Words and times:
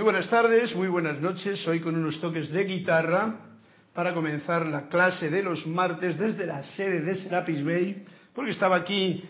Muy 0.00 0.12
buenas 0.12 0.30
tardes, 0.30 0.74
muy 0.74 0.88
buenas 0.88 1.20
noches. 1.20 1.68
Hoy 1.68 1.78
con 1.78 1.94
unos 1.94 2.18
toques 2.22 2.48
de 2.48 2.64
guitarra 2.64 3.36
para 3.92 4.14
comenzar 4.14 4.64
la 4.64 4.88
clase 4.88 5.28
de 5.28 5.42
los 5.42 5.66
martes 5.66 6.16
desde 6.16 6.46
la 6.46 6.62
sede 6.62 7.02
de 7.02 7.16
Serapis 7.16 7.62
Bay, 7.62 8.02
porque 8.34 8.52
estaba 8.52 8.76
aquí 8.76 9.22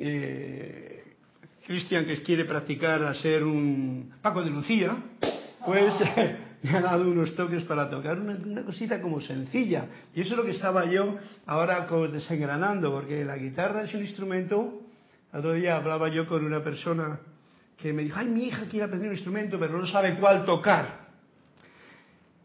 eh, 0.00 1.14
Cristian 1.64 2.06
que 2.06 2.24
quiere 2.24 2.44
practicar 2.44 3.04
a 3.04 3.14
ser 3.14 3.44
un 3.44 4.14
Paco 4.20 4.42
de 4.42 4.50
Lucía, 4.50 4.96
pues 5.64 5.94
me 6.64 6.70
ha 6.70 6.80
dado 6.80 7.08
unos 7.08 7.32
toques 7.36 7.62
para 7.62 7.88
tocar 7.88 8.18
una, 8.18 8.64
cosita 8.64 9.00
como 9.00 9.20
sencilla. 9.20 9.86
Y 10.12 10.22
eso 10.22 10.32
es 10.32 10.36
lo 10.38 10.44
que 10.44 10.50
estaba 10.50 10.86
yo 10.86 11.18
ahora 11.46 11.86
desengranando, 12.10 12.90
porque 12.90 13.24
la 13.24 13.36
guitarra 13.36 13.84
es 13.84 13.94
un 13.94 14.00
instrumento. 14.00 14.82
El 15.32 15.38
otro 15.38 15.52
día 15.52 15.76
hablaba 15.76 16.08
yo 16.08 16.26
con 16.26 16.44
una 16.44 16.64
persona 16.64 17.20
que 17.80 17.92
me 17.92 18.02
dijo, 18.02 18.18
ay, 18.18 18.26
mi 18.26 18.44
hija 18.44 18.66
quiere 18.68 18.84
aprender 18.84 19.08
un 19.08 19.14
instrumento, 19.14 19.58
pero 19.58 19.78
no 19.78 19.86
sabe 19.86 20.14
cuál 20.16 20.44
tocar. 20.44 21.08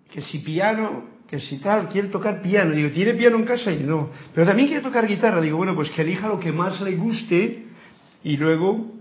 Que 0.10 0.22
si 0.22 0.40
piano, 0.40 1.06
que 1.28 1.40
si 1.40 1.58
tal, 1.58 1.90
quiere 1.90 2.08
tocar 2.08 2.42
piano. 2.42 2.72
Digo, 2.74 2.90
¿tiene 2.90 3.16
piano 3.16 3.38
en 3.38 3.46
casa? 3.46 3.72
Y 3.72 3.84
no. 3.84 4.12
Pero 4.34 4.48
también 4.48 4.68
quiere 4.68 4.82
tocar 4.82 5.06
guitarra. 5.06 5.42
Digo, 5.42 5.58
bueno, 5.58 5.76
pues 5.76 5.90
que 5.92 6.04
elija 6.04 6.28
lo 6.28 6.40
que 6.40 6.52
más 6.52 6.80
le 6.82 6.96
guste 6.96 7.66
y 8.24 8.38
luego, 8.38 8.94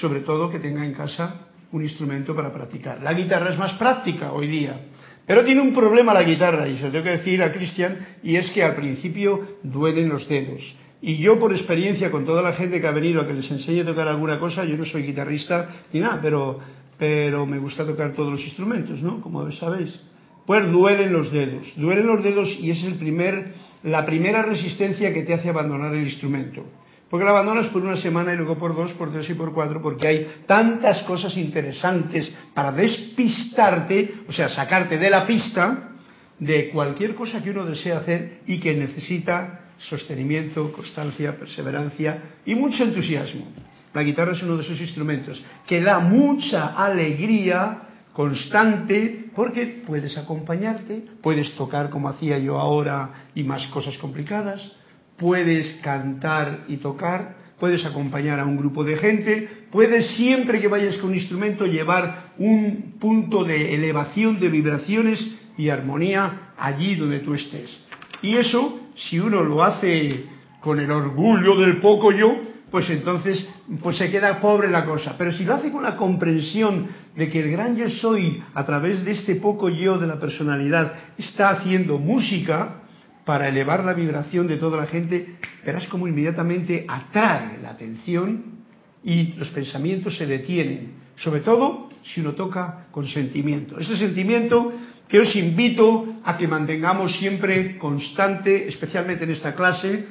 sobre 0.00 0.20
todo, 0.20 0.48
que 0.50 0.58
tenga 0.58 0.84
en 0.84 0.94
casa 0.94 1.48
un 1.72 1.82
instrumento 1.82 2.34
para 2.34 2.52
practicar. 2.52 3.02
La 3.02 3.12
guitarra 3.12 3.50
es 3.52 3.58
más 3.58 3.74
práctica 3.74 4.32
hoy 4.32 4.46
día. 4.46 4.80
Pero 5.26 5.44
tiene 5.44 5.60
un 5.60 5.74
problema 5.74 6.14
la 6.14 6.22
guitarra, 6.22 6.66
y 6.66 6.78
se 6.78 6.84
lo 6.84 6.90
tengo 6.90 7.04
que 7.04 7.10
decir 7.10 7.42
a 7.42 7.52
Cristian, 7.52 7.98
y 8.22 8.36
es 8.36 8.48
que 8.50 8.64
al 8.64 8.74
principio 8.74 9.58
duelen 9.62 10.08
los 10.08 10.26
dedos. 10.26 10.74
Y 11.00 11.18
yo 11.18 11.38
por 11.38 11.52
experiencia 11.52 12.10
con 12.10 12.24
toda 12.24 12.42
la 12.42 12.52
gente 12.54 12.80
que 12.80 12.86
ha 12.86 12.92
venido 12.92 13.20
a 13.20 13.26
que 13.26 13.32
les 13.32 13.48
enseñe 13.50 13.82
a 13.82 13.86
tocar 13.86 14.08
alguna 14.08 14.38
cosa, 14.38 14.64
yo 14.64 14.76
no 14.76 14.84
soy 14.84 15.02
guitarrista 15.02 15.68
ni 15.92 16.00
nada, 16.00 16.18
pero, 16.20 16.58
pero 16.98 17.46
me 17.46 17.58
gusta 17.58 17.86
tocar 17.86 18.14
todos 18.14 18.32
los 18.32 18.40
instrumentos, 18.42 19.00
¿no? 19.02 19.20
Como 19.20 19.50
sabéis. 19.52 19.98
Pues 20.44 20.66
duelen 20.72 21.12
los 21.12 21.30
dedos, 21.30 21.72
duelen 21.76 22.06
los 22.06 22.24
dedos 22.24 22.48
y 22.60 22.70
es 22.70 22.82
el 22.82 22.94
primer, 22.94 23.52
la 23.84 24.04
primera 24.04 24.42
resistencia 24.42 25.12
que 25.12 25.22
te 25.22 25.34
hace 25.34 25.50
abandonar 25.50 25.94
el 25.94 26.04
instrumento. 26.04 26.64
Porque 27.08 27.24
lo 27.24 27.30
abandonas 27.30 27.68
por 27.68 27.82
una 27.82 27.96
semana 27.96 28.34
y 28.34 28.36
luego 28.36 28.58
por 28.58 28.74
dos, 28.74 28.92
por 28.92 29.12
tres 29.12 29.28
y 29.30 29.34
por 29.34 29.54
cuatro, 29.54 29.80
porque 29.80 30.06
hay 30.06 30.26
tantas 30.46 31.02
cosas 31.04 31.36
interesantes 31.36 32.34
para 32.54 32.72
despistarte, 32.72 34.14
o 34.28 34.32
sea, 34.32 34.48
sacarte 34.48 34.98
de 34.98 35.10
la 35.10 35.26
pista 35.26 35.90
de 36.38 36.70
cualquier 36.70 37.14
cosa 37.14 37.42
que 37.42 37.50
uno 37.50 37.64
desea 37.64 37.98
hacer 37.98 38.40
y 38.46 38.58
que 38.58 38.74
necesita 38.74 39.67
sostenimiento, 39.78 40.72
constancia, 40.72 41.36
perseverancia 41.38 42.22
y 42.44 42.54
mucho 42.54 42.84
entusiasmo. 42.84 43.46
La 43.94 44.02
guitarra 44.02 44.32
es 44.32 44.42
uno 44.42 44.56
de 44.56 44.62
esos 44.62 44.80
instrumentos 44.80 45.42
que 45.66 45.80
da 45.80 45.98
mucha 45.98 46.74
alegría 46.74 47.82
constante 48.12 49.26
porque 49.34 49.82
puedes 49.86 50.18
acompañarte, 50.18 51.04
puedes 51.22 51.52
tocar 51.54 51.88
como 51.88 52.08
hacía 52.08 52.38
yo 52.38 52.58
ahora 52.58 53.28
y 53.34 53.44
más 53.44 53.66
cosas 53.68 53.96
complicadas, 53.98 54.72
puedes 55.16 55.80
cantar 55.82 56.64
y 56.68 56.78
tocar, 56.78 57.36
puedes 57.58 57.84
acompañar 57.84 58.40
a 58.40 58.44
un 58.44 58.56
grupo 58.56 58.84
de 58.84 58.96
gente, 58.96 59.48
puedes 59.70 60.16
siempre 60.16 60.60
que 60.60 60.68
vayas 60.68 60.96
con 60.96 61.10
un 61.10 61.16
instrumento 61.16 61.66
llevar 61.66 62.32
un 62.38 62.96
punto 62.98 63.44
de 63.44 63.74
elevación 63.74 64.38
de 64.40 64.48
vibraciones 64.48 65.24
y 65.56 65.68
armonía 65.68 66.52
allí 66.56 66.94
donde 66.94 67.20
tú 67.20 67.34
estés. 67.34 67.76
Y 68.22 68.36
eso, 68.36 68.87
si 68.98 69.18
uno 69.18 69.42
lo 69.42 69.62
hace 69.62 70.24
con 70.60 70.80
el 70.80 70.90
orgullo 70.90 71.56
del 71.56 71.78
poco 71.78 72.12
yo, 72.12 72.42
pues 72.70 72.88
entonces 72.90 73.48
pues 73.82 73.96
se 73.96 74.10
queda 74.10 74.40
pobre 74.40 74.68
la 74.70 74.84
cosa. 74.84 75.14
Pero 75.16 75.32
si 75.32 75.44
lo 75.44 75.54
hace 75.54 75.70
con 75.70 75.82
la 75.82 75.96
comprensión 75.96 76.86
de 77.16 77.28
que 77.28 77.40
el 77.40 77.50
gran 77.50 77.76
yo 77.76 77.88
soy, 77.88 78.42
a 78.54 78.64
través 78.64 79.04
de 79.04 79.12
este 79.12 79.36
poco 79.36 79.68
yo 79.68 79.98
de 79.98 80.06
la 80.06 80.18
personalidad, 80.18 80.92
está 81.16 81.50
haciendo 81.50 81.98
música 81.98 82.82
para 83.24 83.48
elevar 83.48 83.84
la 83.84 83.94
vibración 83.94 84.46
de 84.46 84.56
toda 84.56 84.78
la 84.78 84.86
gente, 84.86 85.36
verás 85.64 85.86
como 85.88 86.08
inmediatamente 86.08 86.84
atrae 86.88 87.58
la 87.62 87.70
atención 87.70 88.58
y 89.04 89.34
los 89.34 89.48
pensamientos 89.50 90.16
se 90.16 90.26
detienen. 90.26 90.92
Sobre 91.16 91.40
todo 91.40 91.88
si 92.02 92.20
uno 92.20 92.32
toca 92.32 92.86
con 92.90 93.06
sentimiento. 93.06 93.78
Ese 93.78 93.96
sentimiento 93.96 94.72
que 95.08 95.18
os 95.18 95.34
invito 95.34 96.20
a 96.22 96.36
que 96.36 96.46
mantengamos 96.46 97.16
siempre 97.16 97.78
constante, 97.78 98.68
especialmente 98.68 99.24
en 99.24 99.32
esta 99.32 99.54
clase, 99.54 100.04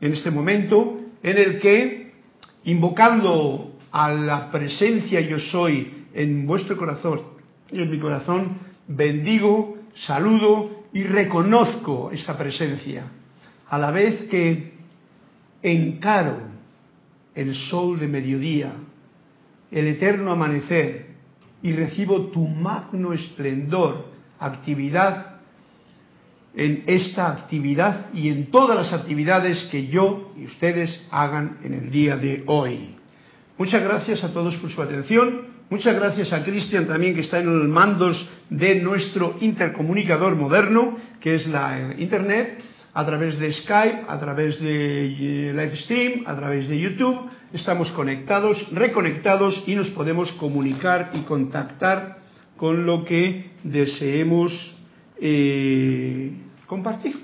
en 0.00 0.12
este 0.12 0.30
momento, 0.30 0.96
en 1.22 1.36
el 1.36 1.58
que, 1.58 2.12
invocando 2.64 3.76
a 3.90 4.12
la 4.12 4.50
presencia 4.50 5.20
yo 5.20 5.38
soy 5.38 6.06
en 6.14 6.46
vuestro 6.46 6.76
corazón 6.76 7.20
y 7.70 7.82
en 7.82 7.90
mi 7.90 7.98
corazón, 7.98 8.58
bendigo, 8.86 9.78
saludo 10.06 10.84
y 10.92 11.02
reconozco 11.02 12.10
esta 12.12 12.38
presencia, 12.38 13.04
a 13.68 13.78
la 13.78 13.90
vez 13.90 14.22
que 14.30 14.74
encaro 15.62 16.38
el 17.34 17.54
sol 17.56 17.98
de 17.98 18.06
mediodía, 18.06 18.72
el 19.72 19.88
eterno 19.88 20.30
amanecer, 20.30 21.06
y 21.62 21.72
recibo 21.72 22.26
tu 22.26 22.46
magno 22.46 23.12
esplendor 23.14 24.13
actividad, 24.44 25.34
en 26.56 26.84
esta 26.86 27.32
actividad 27.32 28.12
y 28.14 28.28
en 28.28 28.50
todas 28.50 28.76
las 28.76 28.92
actividades 28.92 29.64
que 29.70 29.88
yo 29.88 30.32
y 30.36 30.44
ustedes 30.44 31.04
hagan 31.10 31.58
en 31.64 31.74
el 31.74 31.90
día 31.90 32.16
de 32.16 32.44
hoy. 32.46 32.96
Muchas 33.58 33.82
gracias 33.82 34.22
a 34.22 34.32
todos 34.32 34.56
por 34.56 34.70
su 34.70 34.80
atención. 34.80 35.54
Muchas 35.70 35.96
gracias 35.96 36.32
a 36.32 36.44
Cristian 36.44 36.86
también 36.86 37.14
que 37.14 37.22
está 37.22 37.40
en 37.40 37.46
los 37.46 37.68
mandos 37.68 38.28
de 38.50 38.76
nuestro 38.76 39.36
intercomunicador 39.40 40.36
moderno, 40.36 40.96
que 41.20 41.36
es 41.36 41.46
la 41.46 41.80
eh, 41.80 41.96
Internet, 41.98 42.62
a 42.92 43.04
través 43.04 43.38
de 43.38 43.52
Skype, 43.52 44.04
a 44.06 44.20
través 44.20 44.60
de 44.60 45.06
eh, 45.06 45.52
Livestream, 45.52 46.24
a 46.26 46.36
través 46.36 46.68
de 46.68 46.78
YouTube. 46.78 47.28
Estamos 47.52 47.90
conectados, 47.92 48.64
reconectados 48.72 49.64
y 49.66 49.74
nos 49.74 49.88
podemos 49.90 50.30
comunicar 50.32 51.10
y 51.14 51.20
contactar 51.20 52.23
con 52.64 52.86
lo 52.86 53.04
que 53.04 53.50
deseemos 53.62 54.74
eh, 55.20 56.32
compartir, 56.64 57.14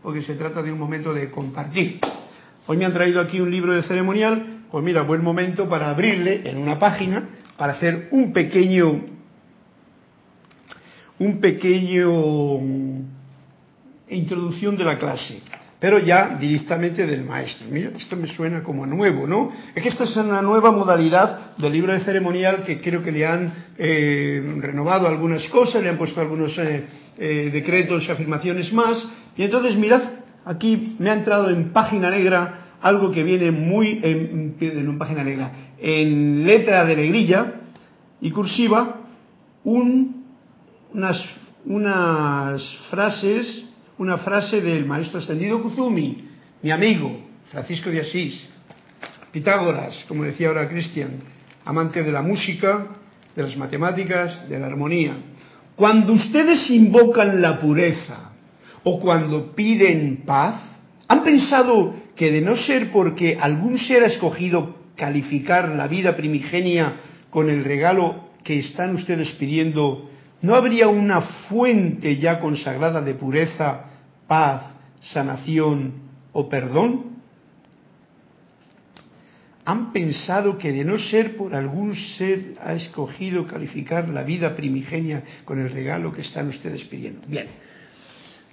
porque 0.00 0.22
se 0.22 0.36
trata 0.36 0.62
de 0.62 0.70
un 0.70 0.78
momento 0.78 1.12
de 1.12 1.32
compartir. 1.32 1.98
Hoy 2.64 2.76
me 2.76 2.84
han 2.84 2.92
traído 2.92 3.20
aquí 3.20 3.40
un 3.40 3.50
libro 3.50 3.72
de 3.72 3.82
ceremonial, 3.82 4.66
pues 4.70 4.84
mira, 4.84 5.02
buen 5.02 5.24
momento 5.24 5.68
para 5.68 5.90
abrirle 5.90 6.48
en 6.48 6.58
una 6.58 6.78
página, 6.78 7.28
para 7.56 7.72
hacer 7.72 8.06
un 8.12 8.32
pequeño, 8.32 9.04
un 11.18 11.40
pequeño 11.40 13.00
introducción 14.10 14.76
de 14.76 14.84
la 14.84 14.96
clase 14.96 15.42
pero 15.80 16.00
ya 16.00 16.36
directamente 16.40 17.06
del 17.06 17.24
maestro. 17.24 17.66
Mira, 17.70 17.90
esto 17.96 18.16
me 18.16 18.26
suena 18.28 18.62
como 18.62 18.84
nuevo, 18.84 19.26
¿no? 19.26 19.52
Es 19.74 19.82
que 19.82 19.88
esta 19.88 20.04
es 20.04 20.16
una 20.16 20.42
nueva 20.42 20.72
modalidad 20.72 21.56
del 21.56 21.72
libro 21.72 21.92
de 21.92 22.00
ceremonial 22.00 22.64
que 22.64 22.80
creo 22.80 23.02
que 23.02 23.12
le 23.12 23.24
han 23.24 23.52
eh, 23.78 24.56
renovado 24.60 25.06
algunas 25.06 25.46
cosas, 25.48 25.82
le 25.82 25.88
han 25.88 25.98
puesto 25.98 26.20
algunos 26.20 26.58
eh, 26.58 26.84
eh, 27.16 27.50
decretos 27.52 28.08
afirmaciones 28.10 28.72
más. 28.72 29.06
Y 29.36 29.44
entonces, 29.44 29.76
mirad, 29.76 30.02
aquí 30.44 30.96
me 30.98 31.10
ha 31.10 31.14
entrado 31.14 31.48
en 31.50 31.72
página 31.72 32.10
negra 32.10 32.64
algo 32.80 33.10
que 33.12 33.22
viene 33.22 33.52
muy 33.52 34.00
en, 34.02 34.56
en 34.60 34.98
página 34.98 35.22
negra, 35.22 35.52
en 35.78 36.44
letra 36.44 36.84
de 36.84 36.96
negrilla 36.96 37.54
y 38.20 38.30
cursiva, 38.30 39.00
unas, 39.64 41.24
unas 41.64 42.78
frases 42.90 43.67
una 43.98 44.18
frase 44.18 44.60
del 44.60 44.86
maestro 44.86 45.18
ascendido 45.18 45.60
Kuzumi, 45.62 46.28
mi 46.62 46.70
amigo, 46.70 47.20
Francisco 47.50 47.90
de 47.90 48.00
Asís, 48.00 48.48
Pitágoras, 49.32 50.04
como 50.08 50.24
decía 50.24 50.48
ahora 50.48 50.68
Cristian, 50.68 51.18
amante 51.64 52.02
de 52.02 52.12
la 52.12 52.22
música, 52.22 52.86
de 53.34 53.42
las 53.42 53.56
matemáticas, 53.56 54.48
de 54.48 54.58
la 54.58 54.66
armonía. 54.66 55.14
Cuando 55.76 56.12
ustedes 56.12 56.70
invocan 56.70 57.42
la 57.42 57.60
pureza 57.60 58.32
o 58.84 59.00
cuando 59.00 59.54
piden 59.54 60.22
paz, 60.24 60.62
¿han 61.08 61.22
pensado 61.22 61.94
que 62.16 62.32
de 62.32 62.40
no 62.40 62.56
ser 62.56 62.90
porque 62.90 63.36
algún 63.40 63.78
ser 63.78 64.02
ha 64.02 64.06
escogido 64.06 64.76
calificar 64.96 65.68
la 65.70 65.86
vida 65.86 66.16
primigenia 66.16 66.96
con 67.30 67.50
el 67.50 67.64
regalo 67.64 68.28
que 68.42 68.58
están 68.58 68.94
ustedes 68.94 69.30
pidiendo, 69.32 70.08
¿no 70.42 70.54
habría 70.54 70.88
una 70.88 71.20
fuente 71.20 72.16
ya 72.16 72.40
consagrada 72.40 73.00
de 73.02 73.14
pureza 73.14 73.84
paz, 74.26 74.62
sanación 75.00 75.94
o 76.32 76.48
perdón? 76.48 77.18
¿Han 79.64 79.92
pensado 79.92 80.56
que 80.56 80.72
de 80.72 80.84
no 80.84 80.98
ser 80.98 81.36
por 81.36 81.54
algún 81.54 81.94
ser 81.94 82.54
ha 82.62 82.72
escogido 82.72 83.46
calificar 83.46 84.08
la 84.08 84.22
vida 84.22 84.56
primigenia 84.56 85.22
con 85.44 85.60
el 85.60 85.68
regalo 85.70 86.12
que 86.12 86.22
están 86.22 86.48
ustedes 86.48 86.84
pidiendo? 86.84 87.20
Bien. 87.28 87.46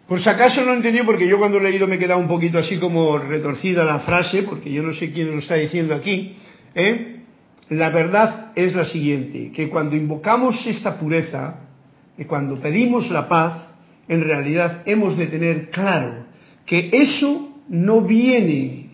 Por 0.07 0.21
si 0.21 0.29
acaso 0.29 0.63
no 0.63 0.73
entendió, 0.73 1.05
porque 1.05 1.27
yo 1.27 1.39
cuando 1.39 1.57
he 1.57 1.63
leído 1.63 1.87
me 1.87 1.95
he 1.95 1.99
quedado 1.99 2.19
un 2.19 2.27
poquito 2.27 2.59
así 2.59 2.77
como 2.77 3.17
retorcida 3.17 3.85
la 3.85 4.01
frase, 4.01 4.43
porque 4.43 4.71
yo 4.71 4.83
no 4.83 4.93
sé 4.93 5.11
quién 5.11 5.31
lo 5.31 5.39
está 5.39 5.55
diciendo 5.55 5.95
aquí. 5.95 6.35
¿eh? 6.75 7.15
la 7.69 7.89
verdad 7.89 8.51
es 8.55 8.75
la 8.75 8.85
siguiente, 8.85 9.51
que 9.51 9.69
cuando 9.69 9.95
invocamos 9.95 10.65
esta 10.67 10.99
pureza, 10.99 11.61
que 12.15 12.27
cuando 12.27 12.59
pedimos 12.59 13.09
la 13.09 13.27
paz, 13.27 13.73
en 14.07 14.23
realidad 14.23 14.83
hemos 14.85 15.17
de 15.17 15.27
tener 15.27 15.69
claro 15.69 16.25
que 16.65 16.89
eso 16.91 17.61
no 17.69 18.01
viene 18.01 18.89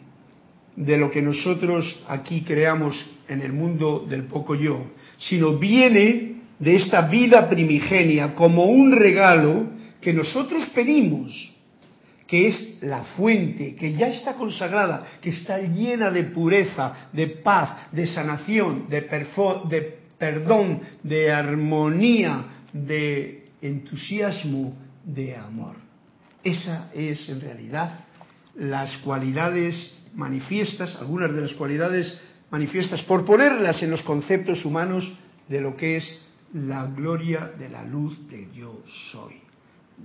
de 0.76 0.98
lo 0.98 1.12
que 1.12 1.22
nosotros 1.22 2.04
aquí 2.08 2.42
creamos 2.42 2.96
en 3.28 3.42
el 3.42 3.54
mundo 3.54 4.06
del 4.10 4.24
poco 4.24 4.56
yo, 4.56 4.92
sino 5.18 5.58
viene 5.58 6.42
de 6.60 6.76
esta 6.76 7.08
vida 7.08 7.50
primigenia 7.50 8.36
como 8.36 8.66
un 8.66 8.92
regalo 8.92 9.68
que 10.00 10.14
nosotros 10.14 10.66
pedimos, 10.74 11.52
que 12.28 12.48
es 12.48 12.78
la 12.82 13.04
fuente, 13.04 13.76
que 13.76 13.94
ya 13.94 14.08
está 14.08 14.34
consagrada, 14.36 15.06
que 15.22 15.32
está 15.32 15.60
llena 15.60 16.10
de 16.10 16.24
pureza, 16.26 17.10
de 17.12 17.28
paz, 17.28 17.92
de 17.92 18.08
sanación, 18.08 18.88
de, 18.88 19.02
de 19.70 20.00
perdón, 20.18 20.82
de 21.04 21.32
armonía, 21.32 22.61
de 22.74 23.50
entusiasmo, 23.62 24.76
de 25.04 25.36
amor. 25.36 25.76
Esa 26.44 26.92
es 26.94 27.30
en 27.30 27.42
realidad 27.42 28.00
las 28.56 28.98
cualidades 28.98 29.94
manifiestas, 30.16 30.96
algunas 30.96 31.34
de 31.34 31.42
las 31.42 31.54
cualidades 31.54 32.20
manifiestas, 32.50 33.02
por 33.04 33.26
ponerlas 33.26 33.82
en 33.84 33.92
los 33.92 34.04
conceptos 34.04 34.66
humanos 34.66 35.12
de 35.48 35.62
lo 35.62 35.76
que 35.76 35.98
es 35.98 36.20
la 36.54 36.86
gloria 36.86 37.52
de 37.58 37.70
la 37.70 37.84
luz 37.84 38.28
de 38.28 38.48
yo 38.54 38.84
soy, 39.12 39.36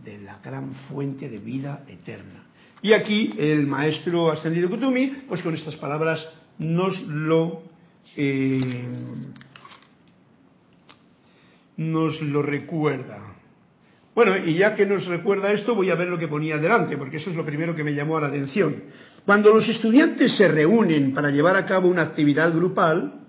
de 0.04 0.18
la 0.18 0.38
gran 0.38 0.72
fuente 0.88 1.28
de 1.28 1.38
vida 1.38 1.84
eterna. 1.88 2.46
Y 2.82 2.92
aquí 2.92 3.34
el 3.38 3.66
maestro 3.66 4.30
ascendido 4.30 4.68
Kutumi, 4.68 5.24
pues 5.28 5.42
con 5.42 5.54
estas 5.54 5.76
palabras 5.76 6.24
nos 6.58 7.00
lo 7.02 7.62
eh, 8.16 8.84
nos 11.76 12.20
lo 12.22 12.42
recuerda. 12.42 13.34
Bueno, 14.14 14.34
y 14.38 14.54
ya 14.54 14.74
que 14.74 14.86
nos 14.86 15.04
recuerda 15.06 15.52
esto, 15.52 15.74
voy 15.74 15.90
a 15.90 15.94
ver 15.94 16.08
lo 16.08 16.18
que 16.18 16.28
ponía 16.28 16.56
delante, 16.56 16.96
porque 16.96 17.18
eso 17.18 17.28
es 17.28 17.36
lo 17.36 17.44
primero 17.44 17.74
que 17.74 17.84
me 17.84 17.94
llamó 17.94 18.18
la 18.18 18.28
atención. 18.28 18.84
Cuando 19.26 19.52
los 19.52 19.68
estudiantes 19.68 20.36
se 20.36 20.48
reúnen 20.48 21.12
para 21.12 21.30
llevar 21.30 21.56
a 21.56 21.66
cabo 21.66 21.88
una 21.88 22.02
actividad 22.02 22.50
grupal, 22.54 23.26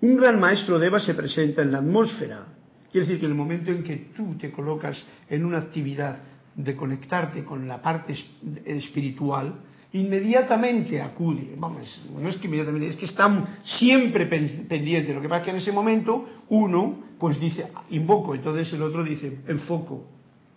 un 0.00 0.16
gran 0.16 0.40
maestro 0.40 0.78
de 0.78 0.88
Eva 0.88 0.98
se 0.98 1.14
presenta 1.14 1.62
en 1.62 1.70
la 1.70 1.78
atmósfera. 1.78 2.46
Quiere 2.90 3.06
decir 3.06 3.20
que 3.20 3.26
en 3.26 3.32
el 3.32 3.38
momento 3.38 3.70
en 3.70 3.84
que 3.84 4.10
tú 4.16 4.36
te 4.36 4.50
colocas 4.50 5.00
en 5.28 5.44
una 5.44 5.58
actividad 5.58 6.18
de 6.54 6.74
conectarte 6.74 7.44
con 7.44 7.68
la 7.68 7.80
parte 7.80 8.14
espiritual, 8.64 9.54
inmediatamente 9.92 11.00
acude. 11.00 11.54
Vamos, 11.56 12.02
no 12.18 12.28
es 12.28 12.36
que 12.36 12.46
inmediatamente, 12.46 12.88
es 12.88 12.96
que 12.96 13.06
están 13.06 13.58
siempre 13.62 14.26
pendientes. 14.26 15.14
Lo 15.14 15.22
que 15.22 15.28
pasa 15.28 15.40
es 15.40 15.44
que 15.44 15.50
en 15.50 15.56
ese 15.56 15.72
momento 15.72 16.28
uno 16.48 17.08
pues 17.18 17.40
dice, 17.40 17.66
invoco, 17.90 18.34
entonces 18.34 18.72
el 18.72 18.82
otro 18.82 19.02
dice, 19.02 19.38
enfoco, 19.48 20.06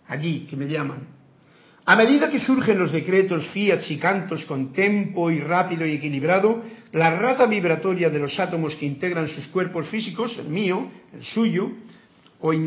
allí, 0.06 0.46
que 0.48 0.56
me 0.56 0.66
llaman. 0.66 1.08
A 1.84 1.96
medida 1.96 2.30
que 2.30 2.38
surgen 2.38 2.78
los 2.78 2.92
decretos, 2.92 3.48
fiats 3.48 3.90
y 3.90 3.96
cantos 3.96 4.44
con 4.44 4.72
tempo 4.72 5.30
y 5.30 5.40
rápido 5.40 5.84
y 5.84 5.94
equilibrado, 5.94 6.62
la 6.92 7.16
rata 7.16 7.46
vibratoria 7.46 8.08
de 8.08 8.20
los 8.20 8.38
átomos 8.38 8.76
que 8.76 8.86
integran 8.86 9.26
sus 9.26 9.48
cuerpos 9.48 9.88
físicos, 9.88 10.36
el 10.38 10.48
mío, 10.48 10.88
el 11.12 11.24
suyo, 11.24 11.72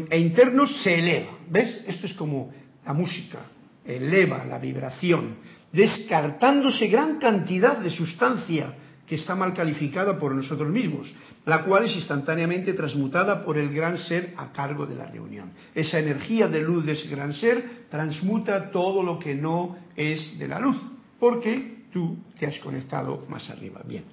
e 0.09 0.19
internos, 0.19 0.81
se 0.81 0.99
eleva. 0.99 1.37
¿Ves? 1.49 1.83
Esto 1.87 2.07
es 2.07 2.13
como 2.15 2.51
la 2.85 2.93
música, 2.93 3.39
eleva 3.85 4.43
la 4.43 4.59
vibración 4.59 5.37
descartándose 5.75 6.87
gran 6.87 7.19
cantidad 7.19 7.77
de 7.77 7.89
sustancia 7.89 8.73
que 9.05 9.15
está 9.15 9.35
mal 9.35 9.53
calificada 9.53 10.17
por 10.17 10.33
nosotros 10.33 10.69
mismos, 10.69 11.13
la 11.45 11.63
cual 11.63 11.85
es 11.85 11.95
instantáneamente 11.95 12.73
transmutada 12.73 13.43
por 13.45 13.57
el 13.57 13.71
gran 13.71 13.97
ser 13.99 14.33
a 14.37 14.51
cargo 14.51 14.87
de 14.87 14.95
la 14.95 15.05
reunión. 15.05 15.51
Esa 15.75 15.99
energía 15.99 16.47
de 16.47 16.61
luz 16.61 16.85
de 16.85 16.93
ese 16.93 17.07
gran 17.07 17.33
ser 17.33 17.85
transmuta 17.89 18.71
todo 18.71 19.03
lo 19.03 19.19
que 19.19 19.35
no 19.35 19.75
es 19.95 20.39
de 20.39 20.47
la 20.47 20.59
luz, 20.59 20.77
porque 21.19 21.85
tú 21.93 22.17
te 22.39 22.47
has 22.47 22.57
conectado 22.59 23.25
más 23.29 23.47
arriba. 23.49 23.81
Bien. 23.85 24.05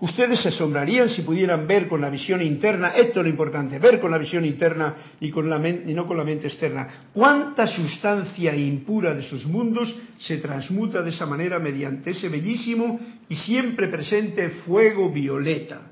Ustedes 0.00 0.40
se 0.40 0.48
asombrarían 0.48 1.10
si 1.10 1.20
pudieran 1.20 1.66
ver 1.66 1.86
con 1.86 2.00
la 2.00 2.08
visión 2.08 2.40
interna, 2.40 2.88
esto 2.88 3.20
es 3.20 3.24
lo 3.24 3.30
importante, 3.30 3.78
ver 3.78 4.00
con 4.00 4.10
la 4.10 4.16
visión 4.16 4.46
interna 4.46 4.94
y, 5.20 5.30
con 5.30 5.50
la 5.50 5.56
y 5.68 5.92
no 5.92 6.06
con 6.06 6.16
la 6.16 6.24
mente 6.24 6.46
externa, 6.46 6.88
cuánta 7.12 7.66
sustancia 7.66 8.56
impura 8.56 9.12
de 9.12 9.22
sus 9.22 9.44
mundos 9.44 9.94
se 10.18 10.38
transmuta 10.38 11.02
de 11.02 11.10
esa 11.10 11.26
manera 11.26 11.58
mediante 11.58 12.12
ese 12.12 12.30
bellísimo 12.30 12.98
y 13.28 13.36
siempre 13.36 13.88
presente 13.88 14.48
fuego 14.64 15.12
violeta. 15.12 15.82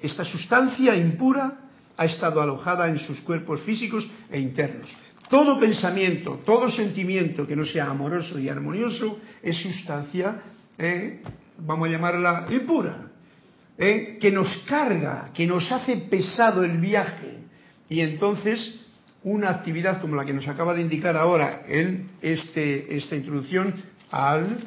Esta 0.00 0.24
sustancia 0.24 0.94
impura 0.94 1.58
ha 1.96 2.04
estado 2.04 2.40
alojada 2.40 2.86
en 2.88 2.98
sus 2.98 3.20
cuerpos 3.22 3.62
físicos 3.62 4.06
e 4.30 4.38
internos. 4.38 4.88
Todo 5.28 5.58
pensamiento, 5.58 6.40
todo 6.46 6.70
sentimiento 6.70 7.44
que 7.44 7.56
no 7.56 7.64
sea 7.64 7.90
amoroso 7.90 8.38
y 8.38 8.48
armonioso 8.48 9.18
es 9.42 9.56
sustancia, 9.56 10.40
eh, 10.78 11.20
vamos 11.58 11.88
a 11.88 11.90
llamarla 11.90 12.46
impura 12.48 13.05
¿eh? 13.78 14.18
que 14.20 14.30
nos 14.30 14.48
carga, 14.68 15.30
que 15.34 15.46
nos 15.46 15.70
hace 15.70 15.96
pesado 15.96 16.64
el 16.64 16.78
viaje. 16.78 17.38
Y 17.88 18.00
entonces 18.00 18.80
una 19.22 19.50
actividad 19.50 20.00
como 20.00 20.14
la 20.16 20.24
que 20.24 20.32
nos 20.32 20.46
acaba 20.46 20.74
de 20.74 20.82
indicar 20.82 21.16
ahora 21.16 21.64
en 21.66 22.06
este, 22.22 22.96
esta 22.96 23.16
introducción 23.16 23.74
al 24.10 24.58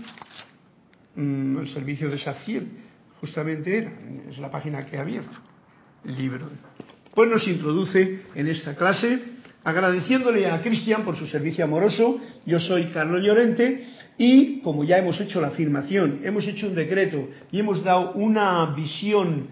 mm, 1.16 1.66
servicio 1.68 2.10
de 2.10 2.20
SACIR, 2.20 2.64
justamente 3.22 3.78
era, 3.78 3.92
es 4.30 4.38
la 4.38 4.52
página 4.52 4.86
que 4.86 4.98
había, 4.98 5.22
el 6.04 6.18
libro. 6.18 6.50
Pues 7.14 7.30
nos 7.30 7.48
introduce 7.48 8.22
en 8.36 8.48
esta 8.48 8.76
clase 8.76 9.40
agradeciéndole 9.64 10.50
a 10.50 10.62
Cristian 10.62 11.04
por 11.04 11.18
su 11.18 11.26
servicio 11.26 11.64
amoroso. 11.64 12.20
Yo 12.46 12.60
soy 12.60 12.86
Carlos 12.88 13.24
Llorente 13.24 13.86
y 14.20 14.60
como 14.60 14.84
ya 14.84 14.98
hemos 14.98 15.20
hecho 15.22 15.40
la 15.40 15.48
afirmación, 15.48 16.20
hemos 16.24 16.46
hecho 16.46 16.68
un 16.68 16.76
decreto 16.76 17.30
y 17.54 17.60
hemos 17.60 17.86
dado 17.86 18.12
una 18.12 18.66
visión 18.76 19.48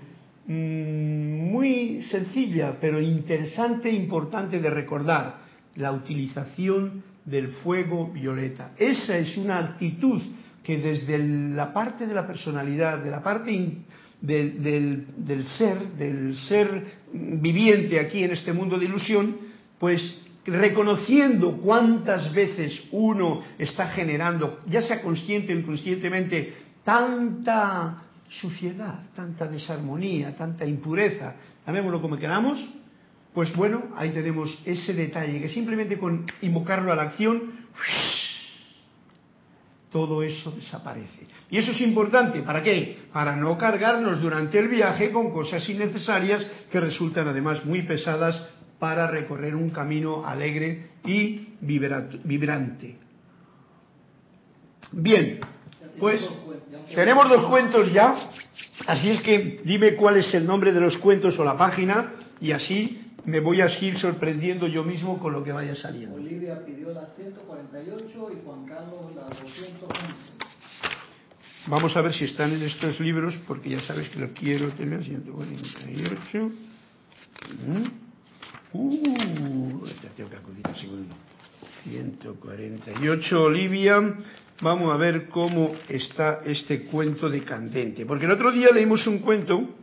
mm, 0.45 1.51
muy 1.51 2.01
sencilla, 2.01 2.75
pero 2.79 3.00
interesante 3.00 3.89
e 3.89 3.93
importante 3.93 4.59
de 4.59 4.69
recordar, 4.69 5.47
la 5.75 5.93
utilización 5.93 7.01
del 7.24 7.47
fuego 7.63 8.12
violeta. 8.12 8.74
Esa 8.77 9.17
es 9.17 9.38
una 9.38 9.59
actitud 9.59 10.21
que 10.63 10.77
desde 10.77 11.17
la 11.17 11.71
parte 11.71 12.05
de 12.05 12.13
la 12.13 12.27
personalidad, 12.27 13.01
de 13.01 13.12
la 13.12 13.24
parte 13.24 13.71
del 14.19 15.45
ser, 15.45 15.93
del 15.93 16.36
ser 16.36 16.83
viviente 17.13 18.01
aquí 18.01 18.24
en 18.24 18.31
este 18.31 18.51
mundo 18.51 18.77
de 18.77 18.86
ilusión, 18.86 19.38
pues 19.79 20.26
reconociendo 20.47 21.57
cuántas 21.57 22.33
veces 22.33 22.81
uno 22.91 23.43
está 23.57 23.89
generando, 23.89 24.59
ya 24.67 24.81
sea 24.81 25.01
consciente 25.01 25.53
o 25.53 25.59
inconscientemente, 25.59 26.53
tanta 26.83 28.03
suciedad, 28.29 29.03
tanta 29.15 29.47
desarmonía, 29.47 30.35
tanta 30.35 30.65
impureza, 30.65 31.35
llamémoslo 31.65 32.01
como 32.01 32.17
queramos, 32.17 32.65
pues 33.33 33.53
bueno, 33.55 33.89
ahí 33.95 34.11
tenemos 34.11 34.57
ese 34.65 34.93
detalle, 34.93 35.41
que 35.41 35.49
simplemente 35.49 35.97
con 35.97 36.25
invocarlo 36.41 36.91
a 36.91 36.95
la 36.95 37.03
acción, 37.03 37.51
todo 39.91 40.23
eso 40.23 40.51
desaparece. 40.51 41.27
Y 41.49 41.57
eso 41.57 41.71
es 41.71 41.81
importante, 41.81 42.41
¿para 42.41 42.63
qué? 42.63 42.99
Para 43.13 43.35
no 43.35 43.57
cargarnos 43.57 44.21
durante 44.21 44.59
el 44.59 44.67
viaje 44.67 45.11
con 45.11 45.31
cosas 45.31 45.67
innecesarias 45.69 46.45
que 46.71 46.79
resultan 46.79 47.27
además 47.27 47.65
muy 47.65 47.83
pesadas 47.83 48.41
para 48.79 49.07
recorrer 49.07 49.55
un 49.55 49.69
camino 49.69 50.25
alegre 50.25 50.91
y 51.05 51.48
vibrante. 51.62 52.96
Bien, 54.91 55.39
pues 56.00 56.22
tenemos 56.93 57.29
dos 57.29 57.46
cuentos 57.46 57.91
ya, 57.91 58.29
así 58.88 59.10
es 59.10 59.22
que 59.22 59.62
dime 59.65 59.96
cuál 59.96 60.17
es 60.17 60.34
el 60.34 60.46
nombre 60.46 60.72
de 60.72 60.79
los 60.79 60.98
cuentos 60.98 61.38
o 61.39 61.43
la 61.43 61.57
página 61.57 62.13
y 62.39 62.51
así 62.51 63.01
me 63.25 63.39
voy 63.41 63.62
a 63.62 63.67
ir 63.81 63.98
sorprendiendo 63.98 64.67
yo 64.67 64.84
mismo 64.84 65.19
con 65.19 65.34
lo 65.34 65.43
que 65.43 65.51
vaya 65.51 65.75
saliendo. 65.75 66.15
Olivia 66.15 66.63
pidió 66.65 66.93
la 66.93 67.07
148 67.07 68.29
y 68.31 68.46
Juan 68.46 68.65
Carlos 68.65 69.13
la 69.15 69.24
211. 69.24 70.48
Vamos 71.67 71.98
a 71.98 72.01
ver 72.01 72.13
si 72.13 72.24
están 72.24 72.53
en 72.53 72.62
estos 72.63 72.98
libros, 73.01 73.38
porque 73.46 73.72
ya 73.72 73.81
sabes 73.81 74.07
que 74.07 74.19
lo 74.19 74.31
quiero 74.31 74.69
tener 74.72 75.03
148. 75.03 76.50
Uh, 78.74 79.86
tengo 80.15 80.29
que 80.29 80.36
acudir 80.36 80.67
un 80.67 80.75
segundo. 80.75 81.15
148, 81.83 83.41
Olivia. 83.41 84.15
Vamos 84.62 84.93
a 84.93 84.97
ver 84.97 85.29
cómo 85.29 85.74
está 85.88 86.41
este 86.43 86.83
cuento 86.83 87.29
de 87.29 87.43
Candente. 87.43 88.05
Porque 88.05 88.25
el 88.25 88.31
otro 88.31 88.51
día 88.51 88.69
leímos 88.74 89.05
un 89.07 89.19
cuento 89.19 89.75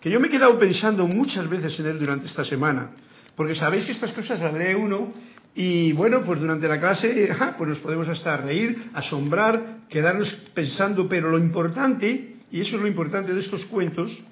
que 0.00 0.10
yo 0.10 0.20
me 0.20 0.28
he 0.28 0.30
quedado 0.30 0.58
pensando 0.58 1.06
muchas 1.06 1.48
veces 1.48 1.78
en 1.80 1.86
él 1.86 1.98
durante 1.98 2.26
esta 2.26 2.44
semana. 2.44 2.90
Porque 3.36 3.54
sabéis 3.54 3.86
que 3.86 3.92
estas 3.92 4.12
cosas 4.12 4.40
las 4.40 4.52
lee 4.52 4.74
uno 4.74 5.12
y 5.54 5.92
bueno, 5.92 6.22
pues 6.22 6.40
durante 6.40 6.68
la 6.68 6.78
clase 6.78 7.30
pues 7.56 7.70
nos 7.70 7.78
podemos 7.78 8.08
hasta 8.08 8.36
reír, 8.36 8.90
asombrar, 8.92 9.86
quedarnos 9.88 10.30
pensando. 10.52 11.08
Pero 11.08 11.30
lo 11.30 11.38
importante, 11.38 12.36
y 12.50 12.60
eso 12.60 12.76
es 12.76 12.82
lo 12.82 12.88
importante 12.88 13.32
de 13.32 13.40
estos 13.40 13.64
cuentos, 13.66 14.22